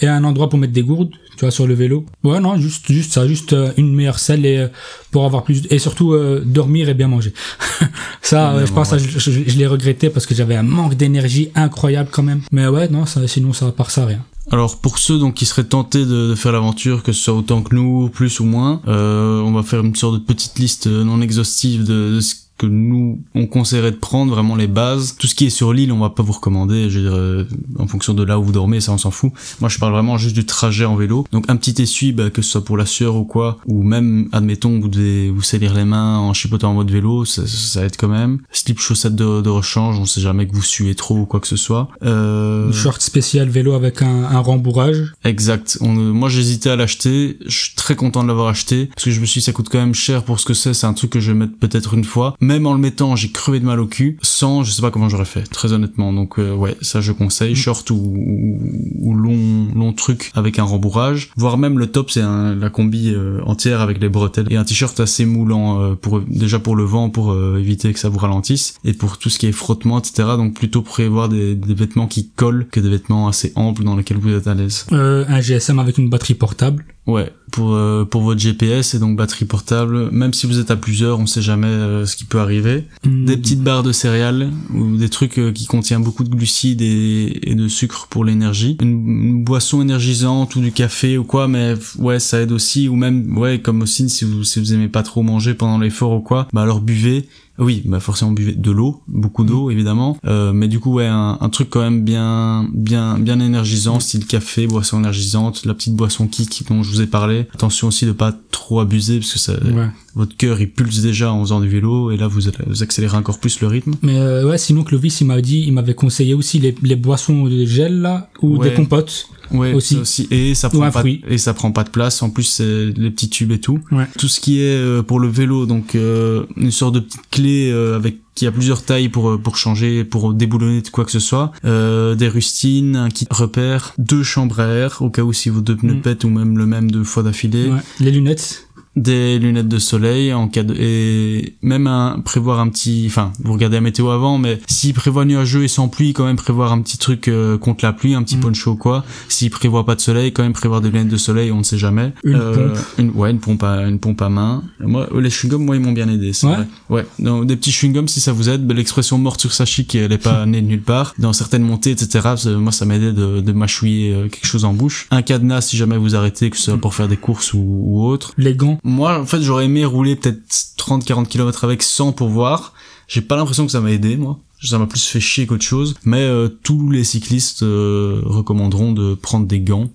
et 0.00 0.06
un 0.08 0.24
endroit 0.24 0.48
pour 0.48 0.58
mettre 0.58 0.72
des 0.72 0.82
gourdes, 0.82 1.10
tu 1.36 1.40
vois, 1.40 1.50
sur 1.50 1.66
le 1.66 1.74
vélo. 1.74 2.04
Ouais, 2.24 2.40
non, 2.40 2.56
juste, 2.56 2.90
juste 2.90 3.12
ça, 3.12 3.26
juste 3.28 3.52
euh, 3.52 3.70
une 3.76 3.94
meilleure 3.94 4.18
selle 4.18 4.44
et 4.46 4.56
euh, 4.58 4.68
pour 5.10 5.24
avoir 5.24 5.44
plus 5.44 5.62
et 5.70 5.78
surtout 5.78 6.12
euh, 6.12 6.42
dormir 6.44 6.88
et 6.88 6.94
bien 6.94 7.08
manger. 7.08 7.32
ça, 8.22 8.56
ouais, 8.56 8.66
je 8.66 8.72
pense, 8.72 8.90
ouais. 8.92 8.98
ça, 8.98 9.04
je, 9.06 9.18
je- 9.18 9.48
je 9.48 9.58
l'ai 9.58 9.66
regretté 9.66 10.10
parce 10.10 10.26
que 10.26 10.34
j'avais 10.34 10.56
un 10.56 10.62
manque 10.62 10.94
d'énergie 10.94 11.50
incroyable 11.54 12.08
quand 12.12 12.22
même. 12.22 12.42
Mais 12.52 12.66
ouais, 12.66 12.88
non, 12.88 13.06
ça, 13.06 13.26
sinon 13.28 13.52
ça, 13.52 13.70
part 13.72 13.90
ça, 13.90 14.06
rien. 14.06 14.24
Alors 14.50 14.78
pour 14.78 14.98
ceux 14.98 15.18
donc 15.18 15.34
qui 15.34 15.46
seraient 15.46 15.64
tentés 15.64 16.04
de, 16.04 16.28
de 16.30 16.34
faire 16.34 16.52
l'aventure, 16.52 17.02
que 17.02 17.12
ce 17.12 17.22
soit 17.22 17.34
autant 17.34 17.62
que 17.62 17.74
nous, 17.74 18.10
plus 18.10 18.40
ou 18.40 18.44
moins, 18.44 18.82
euh, 18.88 19.40
on 19.40 19.52
va 19.52 19.62
faire 19.62 19.80
une 19.80 19.94
sorte 19.96 20.14
de 20.14 20.18
petite 20.18 20.58
liste 20.58 20.86
non 20.86 21.22
exhaustive 21.22 21.84
de, 21.84 22.16
de 22.16 22.20
ce 22.20 22.34
que 22.64 22.70
nous 22.70 23.20
on 23.34 23.46
conseillerait 23.46 23.92
de 23.92 23.96
prendre 23.96 24.32
vraiment 24.32 24.56
les 24.56 24.66
bases. 24.66 25.16
Tout 25.18 25.26
ce 25.26 25.34
qui 25.34 25.46
est 25.46 25.50
sur 25.50 25.72
l'île, 25.72 25.92
on 25.92 25.98
va 25.98 26.10
pas 26.10 26.22
vous 26.22 26.32
recommander. 26.32 26.90
Je 26.90 26.98
veux 26.98 27.04
dire, 27.04 27.16
euh, 27.16 27.44
en 27.78 27.86
fonction 27.86 28.14
de 28.14 28.22
là 28.22 28.38
où 28.38 28.44
vous 28.44 28.52
dormez, 28.52 28.80
ça 28.80 28.92
on 28.92 28.98
s'en 28.98 29.10
fout. 29.10 29.32
Moi 29.60 29.68
je 29.68 29.78
parle 29.78 29.92
vraiment 29.92 30.18
juste 30.18 30.34
du 30.34 30.44
trajet 30.44 30.84
en 30.84 30.96
vélo. 30.96 31.26
Donc 31.32 31.44
un 31.48 31.56
petit 31.56 31.80
essuie, 31.82 32.12
bah, 32.12 32.30
que 32.30 32.42
ce 32.42 32.50
soit 32.50 32.64
pour 32.64 32.76
la 32.76 32.86
sueur 32.86 33.16
ou 33.16 33.24
quoi, 33.24 33.58
ou 33.66 33.82
même 33.82 34.28
admettons 34.32 34.80
vous 34.80 34.88
devez 34.88 35.30
vous 35.30 35.42
salir 35.42 35.74
les 35.74 35.84
mains 35.84 36.18
en 36.18 36.32
chipotant 36.32 36.70
en 36.70 36.74
mode 36.74 36.90
vélo, 36.90 37.24
ça, 37.24 37.46
ça 37.46 37.84
aide 37.84 37.96
quand 37.98 38.08
même. 38.08 38.38
Slip 38.50 38.78
chaussettes 38.78 39.16
de, 39.16 39.40
de 39.40 39.50
rechange, 39.50 39.98
on 39.98 40.06
sait 40.06 40.20
jamais 40.20 40.46
que 40.46 40.54
vous 40.54 40.62
suez 40.62 40.94
trop 40.94 41.18
ou 41.18 41.26
quoi 41.26 41.40
que 41.40 41.48
ce 41.48 41.56
soit. 41.56 41.88
Euh... 42.02 42.66
Une 42.66 42.72
short 42.72 43.02
spécial 43.02 43.48
vélo 43.48 43.72
avec 43.72 44.02
un, 44.02 44.24
un 44.24 44.40
rembourrage. 44.40 45.12
Exact. 45.24 45.78
On, 45.80 45.96
euh, 45.96 46.12
moi, 46.12 46.28
j'hésitais 46.28 46.70
à 46.70 46.76
l'acheter. 46.76 47.38
Je 47.46 47.56
suis 47.56 47.74
très 47.74 47.96
content 47.96 48.22
de 48.22 48.28
l'avoir 48.28 48.48
acheté 48.48 48.86
parce 48.86 49.04
que 49.04 49.10
je 49.10 49.20
me 49.20 49.26
suis 49.26 49.40
dit 49.40 49.44
ça 49.44 49.52
coûte 49.52 49.68
quand 49.70 49.78
même 49.78 49.94
cher 49.94 50.22
pour 50.22 50.40
ce 50.40 50.46
que 50.46 50.54
c'est. 50.54 50.74
C'est 50.74 50.86
un 50.86 50.94
truc 50.94 51.10
que 51.10 51.20
je 51.20 51.32
vais 51.32 51.38
mettre 51.38 51.56
peut-être 51.58 51.94
une 51.94 52.04
fois. 52.04 52.36
Même 52.40 52.53
en 52.64 52.74
le 52.74 52.80
mettant, 52.80 53.16
j'ai 53.16 53.30
crevé 53.30 53.60
de 53.60 53.64
mal 53.64 53.80
au 53.80 53.86
cul. 53.86 54.18
Sans, 54.22 54.62
je 54.62 54.70
sais 54.70 54.82
pas 54.82 54.90
comment 54.90 55.08
j'aurais 55.08 55.24
fait, 55.24 55.42
très 55.42 55.72
honnêtement. 55.72 56.12
Donc 56.12 56.38
euh, 56.38 56.54
ouais, 56.54 56.76
ça 56.80 57.00
je 57.00 57.12
conseille. 57.12 57.54
Short 57.54 57.88
ou, 57.90 57.94
ou, 57.94 58.58
ou 59.00 59.14
long 59.14 59.68
long 59.74 59.92
truc 59.92 60.30
avec 60.34 60.58
un 60.58 60.64
rembourrage. 60.64 61.30
Voire 61.36 61.58
même 61.58 61.78
le 61.78 61.86
top, 61.86 62.10
c'est 62.10 62.22
la 62.22 62.70
combi 62.70 63.12
euh, 63.14 63.40
entière 63.44 63.80
avec 63.80 64.00
les 64.00 64.08
bretelles 64.08 64.46
et 64.50 64.56
un 64.56 64.64
t-shirt 64.64 64.98
assez 65.00 65.24
moulant 65.24 65.80
euh, 65.80 65.94
pour 65.94 66.20
déjà 66.20 66.58
pour 66.58 66.76
le 66.76 66.84
vent 66.84 67.10
pour 67.10 67.32
euh, 67.32 67.58
éviter 67.58 67.92
que 67.92 67.98
ça 67.98 68.08
vous 68.08 68.18
ralentisse 68.18 68.74
et 68.84 68.92
pour 68.92 69.18
tout 69.18 69.30
ce 69.30 69.38
qui 69.38 69.46
est 69.46 69.52
frottement 69.52 69.98
etc. 69.98 70.28
Donc 70.36 70.54
plutôt 70.54 70.82
prévoir 70.82 71.28
des, 71.28 71.54
des 71.54 71.74
vêtements 71.74 72.06
qui 72.06 72.28
collent 72.30 72.66
que 72.70 72.80
des 72.80 72.90
vêtements 72.90 73.28
assez 73.28 73.52
amples 73.56 73.84
dans 73.84 73.96
lesquels 73.96 74.18
vous 74.18 74.32
êtes 74.32 74.46
à 74.46 74.54
l'aise. 74.54 74.86
Euh, 74.92 75.24
un 75.28 75.40
GSM 75.40 75.78
avec 75.78 75.98
une 75.98 76.10
batterie 76.10 76.34
portable. 76.34 76.84
Ouais, 77.06 77.30
pour 77.50 77.74
euh, 77.74 78.06
pour 78.06 78.22
votre 78.22 78.40
GPS 78.40 78.94
et 78.94 78.98
donc 78.98 79.16
batterie 79.16 79.44
portable, 79.44 80.10
même 80.10 80.32
si 80.32 80.46
vous 80.46 80.58
êtes 80.58 80.70
à 80.70 80.76
plusieurs, 80.76 81.18
on 81.18 81.26
sait 81.26 81.42
jamais 81.42 81.66
euh, 81.66 82.06
ce 82.06 82.16
qui 82.16 82.24
peut 82.24 82.40
arriver. 82.40 82.86
Hmm. 83.04 83.26
Des 83.26 83.36
petites 83.36 83.60
barres 83.60 83.82
de 83.82 83.92
céréales 83.92 84.50
ou 84.72 84.96
des 84.96 85.10
trucs 85.10 85.38
euh, 85.38 85.52
qui 85.52 85.66
contiennent 85.66 86.02
beaucoup 86.02 86.24
de 86.24 86.30
glucides 86.30 86.80
et, 86.80 87.40
et 87.42 87.54
de 87.54 87.68
sucre 87.68 88.06
pour 88.08 88.24
l'énergie. 88.24 88.78
Une, 88.80 89.06
une 89.06 89.44
boisson 89.44 89.82
énergisante 89.82 90.56
ou 90.56 90.60
du 90.60 90.72
café 90.72 91.18
ou 91.18 91.24
quoi, 91.24 91.46
mais 91.46 91.74
ouais, 91.98 92.18
ça 92.18 92.40
aide 92.40 92.52
aussi. 92.52 92.88
Ou 92.88 92.96
même, 92.96 93.36
ouais, 93.36 93.60
comme 93.60 93.82
aussi 93.82 94.08
si 94.08 94.24
vous 94.24 94.42
si 94.42 94.58
vous 94.58 94.72
aimez 94.72 94.88
pas 94.88 95.02
trop 95.02 95.22
manger 95.22 95.52
pendant 95.52 95.78
l'effort 95.78 96.12
ou 96.12 96.20
quoi, 96.20 96.48
bah 96.54 96.62
alors 96.62 96.80
buvez. 96.80 97.28
Oui, 97.58 97.82
bah 97.84 98.00
forcément 98.00 98.32
buvez 98.32 98.52
de 98.52 98.70
l'eau, 98.72 99.02
beaucoup 99.06 99.44
d'eau 99.44 99.70
évidemment, 99.70 100.16
euh, 100.24 100.52
mais 100.52 100.66
du 100.66 100.80
coup 100.80 100.94
ouais 100.94 101.06
un, 101.06 101.38
un 101.40 101.48
truc 101.50 101.70
quand 101.70 101.80
même 101.82 102.02
bien 102.02 102.68
bien 102.74 103.16
bien 103.18 103.38
énergisant, 103.38 104.00
style 104.00 104.26
café, 104.26 104.66
boisson 104.66 104.98
énergisante, 104.98 105.64
la 105.64 105.74
petite 105.74 105.94
boisson 105.94 106.26
kick 106.26 106.64
dont 106.68 106.82
je 106.82 106.90
vous 106.90 107.00
ai 107.00 107.06
parlé. 107.06 107.46
Attention 107.54 107.88
aussi 107.88 108.06
de 108.06 108.12
pas 108.12 108.34
trop 108.50 108.80
abuser 108.80 109.18
parce 109.20 109.32
que 109.32 109.38
ça, 109.38 109.52
Ouais. 109.62 109.86
votre 110.16 110.36
cœur 110.36 110.60
il 110.60 110.70
pulse 110.70 111.00
déjà 111.00 111.32
en 111.32 111.40
faisant 111.42 111.60
du 111.60 111.68
vélo 111.68 112.10
et 112.10 112.16
là 112.16 112.26
vous, 112.26 112.48
accélérez 112.82 113.16
encore 113.16 113.38
plus 113.38 113.60
le 113.60 113.68
rythme. 113.68 113.94
Mais 114.02 114.18
euh, 114.18 114.48
ouais, 114.48 114.58
sinon 114.58 114.82
Clovis, 114.82 115.20
il 115.20 115.26
m'a 115.26 115.40
dit, 115.40 115.62
il 115.66 115.72
m'avait 115.72 115.94
conseillé 115.94 116.34
aussi 116.34 116.58
les, 116.58 116.74
les 116.82 116.96
boissons 116.96 117.44
de 117.44 117.64
gel 117.66 118.00
là 118.00 118.30
ou 118.42 118.56
Ouais. 118.56 118.70
des 118.70 118.74
compotes. 118.74 119.28
Ouais, 119.54 119.72
Aussi. 119.72 119.94
ça 119.94 120.00
aussi. 120.00 120.28
Et 120.30 120.54
ça 120.54 120.68
prend 120.68 120.90
pas 120.90 121.00
fruit. 121.00 121.22
et 121.28 121.38
ça 121.38 121.54
prend 121.54 121.72
pas 121.72 121.84
de 121.84 121.90
place. 121.90 122.22
En 122.22 122.30
plus 122.30 122.42
c'est 122.44 122.86
les 122.96 123.10
petits 123.10 123.28
tubes 123.30 123.52
et 123.52 123.60
tout. 123.60 123.78
Ouais. 123.92 124.06
Tout 124.18 124.28
ce 124.28 124.40
qui 124.40 124.60
est 124.60 124.76
euh, 124.76 125.02
pour 125.02 125.20
le 125.20 125.28
vélo, 125.28 125.66
donc 125.66 125.94
euh, 125.94 126.44
une 126.56 126.70
sorte 126.70 126.94
de 126.94 127.00
petite 127.00 127.20
clé 127.30 127.70
euh, 127.72 127.96
avec 127.96 128.18
qui 128.34 128.46
a 128.48 128.52
plusieurs 128.52 128.82
tailles 128.82 129.08
pour 129.08 129.40
pour 129.40 129.56
changer, 129.56 130.02
pour 130.04 130.34
déboulonner 130.34 130.82
de 130.82 130.88
quoi 130.88 131.04
que 131.04 131.12
ce 131.12 131.20
soit. 131.20 131.52
Euh, 131.64 132.14
des 132.16 132.28
rustines, 132.28 132.96
un 132.96 133.08
kit 133.08 133.26
repère, 133.30 133.94
deux 133.98 134.22
chambres 134.24 134.58
à 134.60 134.66
air 134.66 134.98
au 135.02 135.10
cas 135.10 135.22
où 135.22 135.32
si 135.32 135.48
vos 135.50 135.60
deux 135.60 135.76
pneus 135.76 135.94
Mm. 135.94 136.00
pètent 136.02 136.24
ou 136.24 136.30
même 136.30 136.58
le 136.58 136.66
même 136.66 136.90
deux 136.90 137.04
fois 137.04 137.22
d'affilée. 137.22 137.68
Ouais. 137.70 137.78
Les 138.00 138.10
lunettes. 138.10 138.66
Des 138.96 139.38
lunettes 139.38 139.68
de 139.68 139.78
soleil 139.78 140.32
en 140.32 140.46
cas 140.48 140.62
de 140.62 140.74
et 140.78 141.54
même 141.62 141.86
un 141.86 142.20
prévoir 142.24 142.60
un 142.60 142.68
petit 142.68 143.04
enfin 143.08 143.32
vous 143.42 143.52
regardez 143.52 143.76
la 143.76 143.80
météo 143.80 144.10
avant 144.10 144.38
mais 144.38 144.60
s'il 144.68 144.94
prévoit 144.94 145.24
nuageux 145.24 145.64
et 145.64 145.68
sans 145.68 145.88
pluie 145.88 146.12
quand 146.12 146.24
même 146.26 146.36
prévoir 146.36 146.72
un 146.72 146.80
petit 146.80 146.98
truc 146.98 147.28
euh, 147.28 147.58
contre 147.58 147.84
la 147.84 147.92
pluie 147.92 148.14
un 148.14 148.22
petit 148.22 148.36
Mm. 148.36 148.40
poncho 148.40 148.70
ou 148.72 148.76
quoi. 148.76 149.04
S'il 149.28 149.50
prévoit 149.50 149.84
pas 149.86 149.94
de 149.94 150.00
soleil 150.00 150.32
quand 150.32 150.42
même 150.42 150.52
prévoir 150.52 150.80
des 150.80 150.90
lunettes 150.90 151.08
de 151.08 151.16
soleil 151.16 151.50
on 151.52 151.58
ne 151.58 151.62
sait 151.62 151.78
jamais. 151.78 152.12
Une 152.24 152.38
pompe. 152.38 152.78
une 152.98 153.10
ouais 153.10 153.30
une 153.30 153.38
pompe 153.40 153.62
à 153.62 153.82
une 153.86 153.98
pompe 153.98 154.22
à 154.22 154.28
main. 154.28 154.62
Moi 154.80 155.08
les 155.20 155.28
chewing-gums 155.30 155.58
moi 155.64 155.76
ils 155.76 155.82
m'ont 155.82 155.92
bien 155.92 156.08
aidé 156.08 156.32
c'est 156.32 156.46
Ouais. 156.46 156.54
vrai. 156.54 156.66
Ouais. 156.90 157.06
Donc, 157.18 157.46
des 157.46 157.56
petits 157.56 157.70
chewing-gums 157.72 158.08
si 158.08 158.20
ça 158.20 158.32
vous 158.32 158.48
aide 158.48 158.66
ben, 158.66 158.76
l'expression 158.76 159.18
morte 159.18 159.40
sur 159.40 159.52
sa 159.52 159.64
chic 159.64 159.94
elle 159.94 160.12
est 160.12 160.18
pas 160.18 160.46
née 160.46 160.60
de 160.62 160.66
nulle 160.66 160.82
part. 160.82 161.14
Dans 161.18 161.32
certaines 161.32 161.62
montées 161.62 161.90
etc 161.92 162.20
moi 162.58 162.72
ça 162.72 162.84
m'aidait 162.84 163.12
de, 163.12 163.40
de 163.40 163.52
mâchouiller 163.52 164.14
euh, 164.14 164.28
quelque 164.28 164.46
chose 164.46 164.64
en 164.64 164.72
bouche. 164.72 165.06
Un 165.10 165.22
cadenas 165.22 165.62
si 165.62 165.76
jamais 165.76 165.96
vous 165.96 166.14
arrêtez 166.16 166.50
que 166.50 166.56
ce 166.56 166.64
soit 166.64 166.78
pour 166.78 166.94
faire 166.94 167.08
des 167.08 167.16
courses 167.16 167.54
ou, 167.54 167.60
ou 167.64 168.04
autre. 168.06 168.32
Les 168.36 168.54
gants. 168.54 168.78
Moi, 168.84 169.18
en 169.18 169.26
fait, 169.26 169.40
j'aurais 169.42 169.64
aimé 169.64 169.84
rouler 169.84 170.14
peut-être 170.16 170.42
30-40 170.78 171.26
km 171.26 171.64
avec 171.64 171.82
100 171.82 172.12
pour 172.12 172.28
voir. 172.28 172.74
J'ai 173.08 173.20
pas 173.22 173.36
l'impression 173.36 173.66
que 173.66 173.72
ça 173.72 173.80
m'a 173.80 173.90
aidé, 173.90 174.16
moi. 174.16 174.38
Ça 174.62 174.78
m'a 174.78 174.86
plus 174.86 175.04
fait 175.04 175.20
chier 175.20 175.46
qu'autre 175.46 175.64
chose. 175.64 175.94
Mais 176.04 176.20
euh, 176.22 176.48
tous 176.62 176.90
les 176.90 177.04
cyclistes 177.04 177.62
euh, 177.62 178.22
recommanderont 178.24 178.92
de 178.92 179.14
prendre 179.14 179.46
des 179.46 179.60
gants 179.60 179.90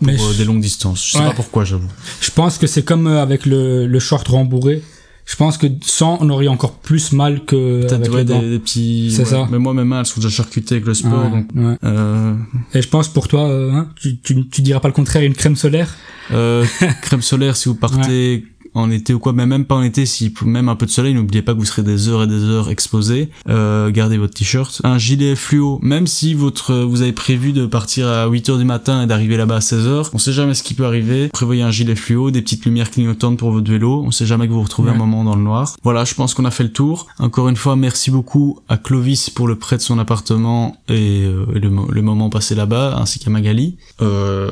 pour 0.00 0.08
euh, 0.08 0.32
je- 0.32 0.36
des 0.38 0.44
longues 0.44 0.60
distances. 0.60 1.04
Je 1.06 1.12
sais 1.12 1.18
Ouais. 1.18 1.26
pas 1.26 1.32
pourquoi, 1.34 1.64
j'avoue. 1.64 1.88
Je 2.20 2.30
pense 2.30 2.56
que 2.58 2.66
c'est 2.68 2.84
comme 2.84 3.08
euh, 3.08 3.20
avec 3.20 3.46
le, 3.46 3.86
le 3.88 3.98
short 3.98 4.28
rembourré. 4.28 4.82
Je 5.24 5.36
pense 5.36 5.56
que 5.56 5.66
sans, 5.82 6.18
on 6.20 6.28
aurait 6.30 6.48
encore 6.48 6.78
plus 6.78 7.12
mal 7.12 7.44
que 7.44 7.82
Peut-être 7.86 8.12
ouais, 8.12 8.24
des, 8.24 8.50
des 8.50 8.58
petits... 8.58 9.10
C'est 9.12 9.22
ouais. 9.22 9.28
ça. 9.28 9.48
Mais 9.50 9.58
moi, 9.58 9.72
mes 9.72 9.84
mains, 9.84 10.00
elles 10.00 10.06
sont 10.06 10.20
déjà 10.20 10.34
charcutées 10.34 10.74
avec 10.74 10.86
le 10.86 10.94
sport. 10.94 11.24
Ouais, 11.24 11.30
donc, 11.30 11.46
ouais. 11.54 11.76
euh, 11.84 12.34
Et 12.74 12.82
je 12.82 12.88
pense 12.88 13.08
pour 13.08 13.28
toi, 13.28 13.48
euh, 13.48 13.70
hein, 13.70 13.88
tu, 14.00 14.18
tu, 14.18 14.48
tu 14.48 14.62
diras 14.62 14.80
pas 14.80 14.88
le 14.88 14.94
contraire, 14.94 15.22
une 15.22 15.34
crème 15.34 15.56
solaire? 15.56 15.94
euh, 16.32 16.64
crème 17.02 17.22
solaire, 17.22 17.56
si 17.56 17.68
vous 17.68 17.74
partez 17.76 18.44
en 18.74 18.90
été 18.90 19.14
ou 19.14 19.18
quoi, 19.18 19.32
mais 19.32 19.46
même 19.46 19.64
pas 19.64 19.74
en 19.74 19.82
été, 19.82 20.06
si 20.06 20.32
même 20.44 20.68
un 20.68 20.76
peu 20.76 20.86
de 20.86 20.90
soleil, 20.90 21.14
n'oubliez 21.14 21.42
pas 21.42 21.54
que 21.54 21.58
vous 21.58 21.64
serez 21.64 21.82
des 21.82 22.08
heures 22.08 22.22
et 22.24 22.26
des 22.26 22.42
heures 22.44 22.70
exposés. 22.70 23.30
Euh, 23.48 23.90
gardez 23.90 24.18
votre 24.18 24.34
t-shirt, 24.34 24.80
un 24.84 24.98
gilet 24.98 25.36
fluo, 25.36 25.78
même 25.82 26.06
si 26.06 26.34
votre 26.34 26.74
vous 26.74 27.02
avez 27.02 27.12
prévu 27.12 27.52
de 27.52 27.66
partir 27.66 28.08
à 28.08 28.28
8h 28.28 28.58
du 28.58 28.64
matin 28.64 29.02
et 29.02 29.06
d'arriver 29.06 29.36
là-bas 29.36 29.56
à 29.56 29.60
16h, 29.60 30.10
on 30.12 30.18
sait 30.18 30.32
jamais 30.32 30.54
ce 30.54 30.62
qui 30.62 30.74
peut 30.74 30.86
arriver. 30.86 31.28
Prévoyez 31.28 31.62
un 31.62 31.70
gilet 31.70 31.96
fluo, 31.96 32.30
des 32.30 32.42
petites 32.42 32.64
lumières 32.64 32.90
clignotantes 32.90 33.38
pour 33.38 33.50
votre 33.50 33.70
vélo, 33.70 34.02
on 34.04 34.10
sait 34.10 34.26
jamais 34.26 34.46
que 34.46 34.52
vous 34.52 34.58
vous 34.58 34.64
retrouvez 34.64 34.90
un 34.90 34.94
moment 34.94 35.24
dans 35.24 35.36
le 35.36 35.42
noir. 35.42 35.76
Voilà, 35.82 36.04
je 36.04 36.14
pense 36.14 36.34
qu'on 36.34 36.44
a 36.44 36.50
fait 36.50 36.64
le 36.64 36.72
tour. 36.72 37.06
Encore 37.18 37.48
une 37.48 37.56
fois, 37.56 37.76
merci 37.76 38.10
beaucoup 38.10 38.60
à 38.68 38.76
Clovis 38.76 39.30
pour 39.30 39.48
le 39.48 39.56
prêt 39.56 39.76
de 39.76 39.82
son 39.82 39.98
appartement 39.98 40.76
et, 40.88 41.24
euh, 41.24 41.46
le, 41.54 42.02
moment 42.02 42.30
passé 42.30 42.54
là-bas, 42.54 42.96
ainsi 42.98 43.18
qu'à 43.18 43.30
Magali. 43.30 43.76
Euh, 44.00 44.50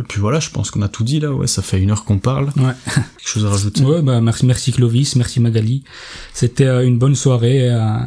et 0.00 0.02
puis 0.08 0.20
voilà, 0.20 0.40
je 0.40 0.50
pense 0.50 0.70
qu'on 0.70 0.82
a 0.82 0.88
tout 0.88 1.04
dit 1.04 1.20
là, 1.20 1.32
ouais, 1.32 1.46
ça 1.46 1.62
fait 1.62 1.80
une 1.80 1.90
heure 1.90 2.04
qu'on 2.04 2.18
parle. 2.18 2.50
Ouais. 2.56 2.72
Rajouter? 3.42 3.82
Bah 4.02 4.20
merci, 4.20 4.46
merci 4.46 4.72
Clovis, 4.72 5.14
merci 5.16 5.40
Magali. 5.40 5.84
C'était 6.32 6.66
euh, 6.66 6.86
une 6.86 6.98
bonne 6.98 7.14
soirée. 7.14 7.70
Euh, 7.70 7.98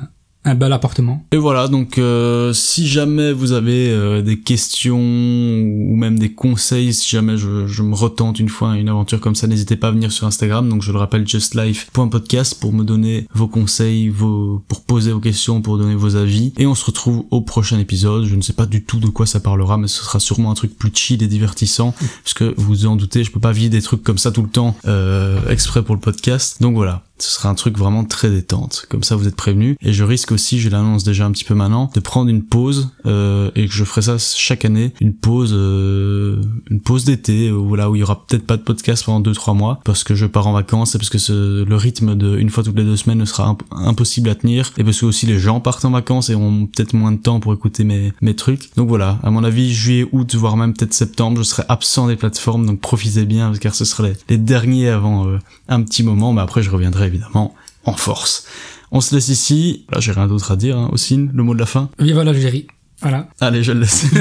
un 0.43 0.55
bel 0.55 0.71
appartement. 0.71 1.25
Et 1.31 1.37
voilà, 1.37 1.67
donc 1.67 1.97
euh, 1.97 2.53
si 2.53 2.87
jamais 2.87 3.33
vous 3.33 3.51
avez 3.51 3.89
euh, 3.89 4.21
des 4.21 4.39
questions 4.39 4.97
ou 4.97 5.95
même 5.95 6.17
des 6.17 6.31
conseils, 6.31 6.93
si 6.93 7.09
jamais 7.09 7.37
je, 7.37 7.67
je, 7.67 7.83
me 7.83 7.95
retente 7.95 8.39
une 8.39 8.47
fois 8.47 8.77
une 8.77 8.87
aventure 8.87 9.19
comme 9.19 9.35
ça, 9.35 9.47
n'hésitez 9.47 9.75
pas 9.75 9.89
à 9.89 9.91
venir 9.91 10.11
sur 10.11 10.25
Instagram. 10.25 10.69
Donc 10.69 10.83
je 10.83 10.91
le 10.91 10.99
rappelle, 10.99 11.27
justlife.podcast 11.27 12.59
pour 12.59 12.71
me 12.71 12.83
donner 12.83 13.27
vos 13.33 13.47
conseils, 13.47 14.07
vos 14.07 14.63
pour 14.67 14.83
poser 14.83 15.11
vos 15.11 15.19
questions, 15.19 15.61
pour 15.61 15.77
donner 15.77 15.95
vos 15.95 16.15
avis. 16.15 16.53
Et 16.57 16.65
on 16.65 16.75
se 16.75 16.85
retrouve 16.85 17.25
au 17.31 17.41
prochain 17.41 17.79
épisode. 17.79 18.25
Je 18.25 18.35
ne 18.35 18.41
sais 18.41 18.53
pas 18.53 18.65
du 18.65 18.83
tout 18.83 18.99
de 18.99 19.07
quoi 19.07 19.25
ça 19.25 19.39
parlera, 19.39 19.77
mais 19.77 19.87
ce 19.87 20.03
sera 20.03 20.19
sûrement 20.19 20.51
un 20.51 20.55
truc 20.55 20.77
plus 20.77 20.91
chill 20.93 21.21
et 21.23 21.27
divertissant, 21.27 21.93
parce 22.23 22.33
que 22.33 22.53
vous 22.57 22.67
vous 22.67 22.85
en 22.85 22.95
doutez, 22.95 23.23
je 23.23 23.31
peux 23.31 23.39
pas 23.39 23.51
vivre 23.51 23.71
des 23.71 23.81
trucs 23.81 24.03
comme 24.03 24.17
ça 24.17 24.31
tout 24.31 24.43
le 24.43 24.49
temps 24.49 24.75
euh, 24.85 25.39
exprès 25.49 25.83
pour 25.83 25.95
le 25.95 26.01
podcast. 26.01 26.61
Donc 26.61 26.75
voilà, 26.75 27.03
ce 27.19 27.31
sera 27.31 27.49
un 27.49 27.55
truc 27.55 27.77
vraiment 27.77 28.03
très 28.05 28.29
détente. 28.29 28.85
Comme 28.89 29.03
ça, 29.03 29.15
vous 29.15 29.27
êtes 29.27 29.35
prévenus. 29.35 29.75
Et 29.81 29.93
je 29.93 30.03
risque 30.03 30.31
aussi, 30.31 30.59
je 30.59 30.69
l'annonce 30.69 31.03
déjà 31.03 31.25
un 31.25 31.31
petit 31.31 31.43
peu 31.43 31.55
maintenant, 31.55 31.89
de 31.93 31.99
prendre 31.99 32.29
une 32.29 32.43
pause 32.43 32.91
euh, 33.05 33.51
et 33.55 33.67
que 33.67 33.73
je 33.73 33.83
ferai 33.83 34.01
ça 34.01 34.17
chaque 34.17 34.65
année, 34.65 34.93
une 35.01 35.13
pause, 35.13 35.53
euh, 35.53 36.41
une 36.69 36.81
pause 36.81 37.05
d'été, 37.05 37.51
où 37.51 37.75
là 37.75 37.89
où 37.89 37.95
il 37.95 37.99
y 37.99 38.03
aura 38.03 38.25
peut-être 38.25 38.45
pas 38.45 38.57
de 38.57 38.61
podcast 38.61 39.05
pendant 39.05 39.21
2-3 39.31 39.55
mois 39.55 39.79
parce 39.83 40.03
que 40.03 40.15
je 40.15 40.25
pars 40.25 40.47
en 40.47 40.53
vacances 40.53 40.95
et 40.95 40.97
parce 40.97 41.09
que 41.09 41.17
ce, 41.17 41.63
le 41.63 41.75
rythme 41.75 42.15
de 42.15 42.37
une 42.37 42.49
fois 42.49 42.63
toutes 42.63 42.77
les 42.77 42.83
deux 42.83 42.97
semaines 42.97 43.17
ne 43.17 43.25
sera 43.25 43.57
impossible 43.71 44.29
à 44.29 44.35
tenir 44.35 44.71
et 44.77 44.83
parce 44.83 44.99
que 44.99 45.05
aussi 45.05 45.25
les 45.25 45.39
gens 45.39 45.59
partent 45.59 45.85
en 45.85 45.91
vacances 45.91 46.29
et 46.29 46.35
ont 46.35 46.67
peut-être 46.67 46.93
moins 46.93 47.11
de 47.11 47.17
temps 47.17 47.39
pour 47.39 47.53
écouter 47.53 47.83
mes 47.83 48.13
mes 48.21 48.35
trucs. 48.35 48.75
Donc 48.75 48.89
voilà, 48.89 49.19
à 49.23 49.31
mon 49.31 49.43
avis, 49.43 49.73
juillet, 49.73 50.07
août, 50.11 50.35
voire 50.35 50.57
même 50.57 50.73
peut-être 50.73 50.93
septembre, 50.93 51.37
je 51.37 51.43
serai 51.43 51.63
absent 51.69 52.07
des 52.07 52.15
plateformes, 52.15 52.65
donc 52.65 52.79
profitez 52.79 53.25
bien 53.25 53.51
car 53.53 53.75
ce 53.75 53.85
sera 53.85 54.07
les, 54.07 54.13
les 54.29 54.37
derniers 54.37 54.89
avant 54.89 55.27
euh, 55.27 55.39
un 55.67 55.81
petit 55.81 56.03
moment, 56.03 56.33
mais 56.33 56.41
après 56.41 56.61
je 56.61 56.69
reviendrai 56.69 57.06
évidemment 57.07 57.55
en 57.85 57.93
force. 57.93 58.45
On 58.91 59.01
se 59.01 59.15
laisse 59.15 59.29
ici. 59.29 59.85
Là, 59.91 59.99
j'ai 59.99 60.11
rien 60.11 60.27
d'autre 60.27 60.51
à 60.51 60.55
dire. 60.55 60.77
Hein. 60.77 60.89
Ossine, 60.91 61.31
le 61.33 61.43
mot 61.43 61.53
de 61.53 61.59
la 61.59 61.65
fin 61.65 61.89
voilà, 61.99 62.33
Jerry. 62.33 62.67
Voilà. 63.01 63.27
Allez, 63.39 63.63
je 63.63 63.71
le 63.73 63.81
laisse. 63.81 64.05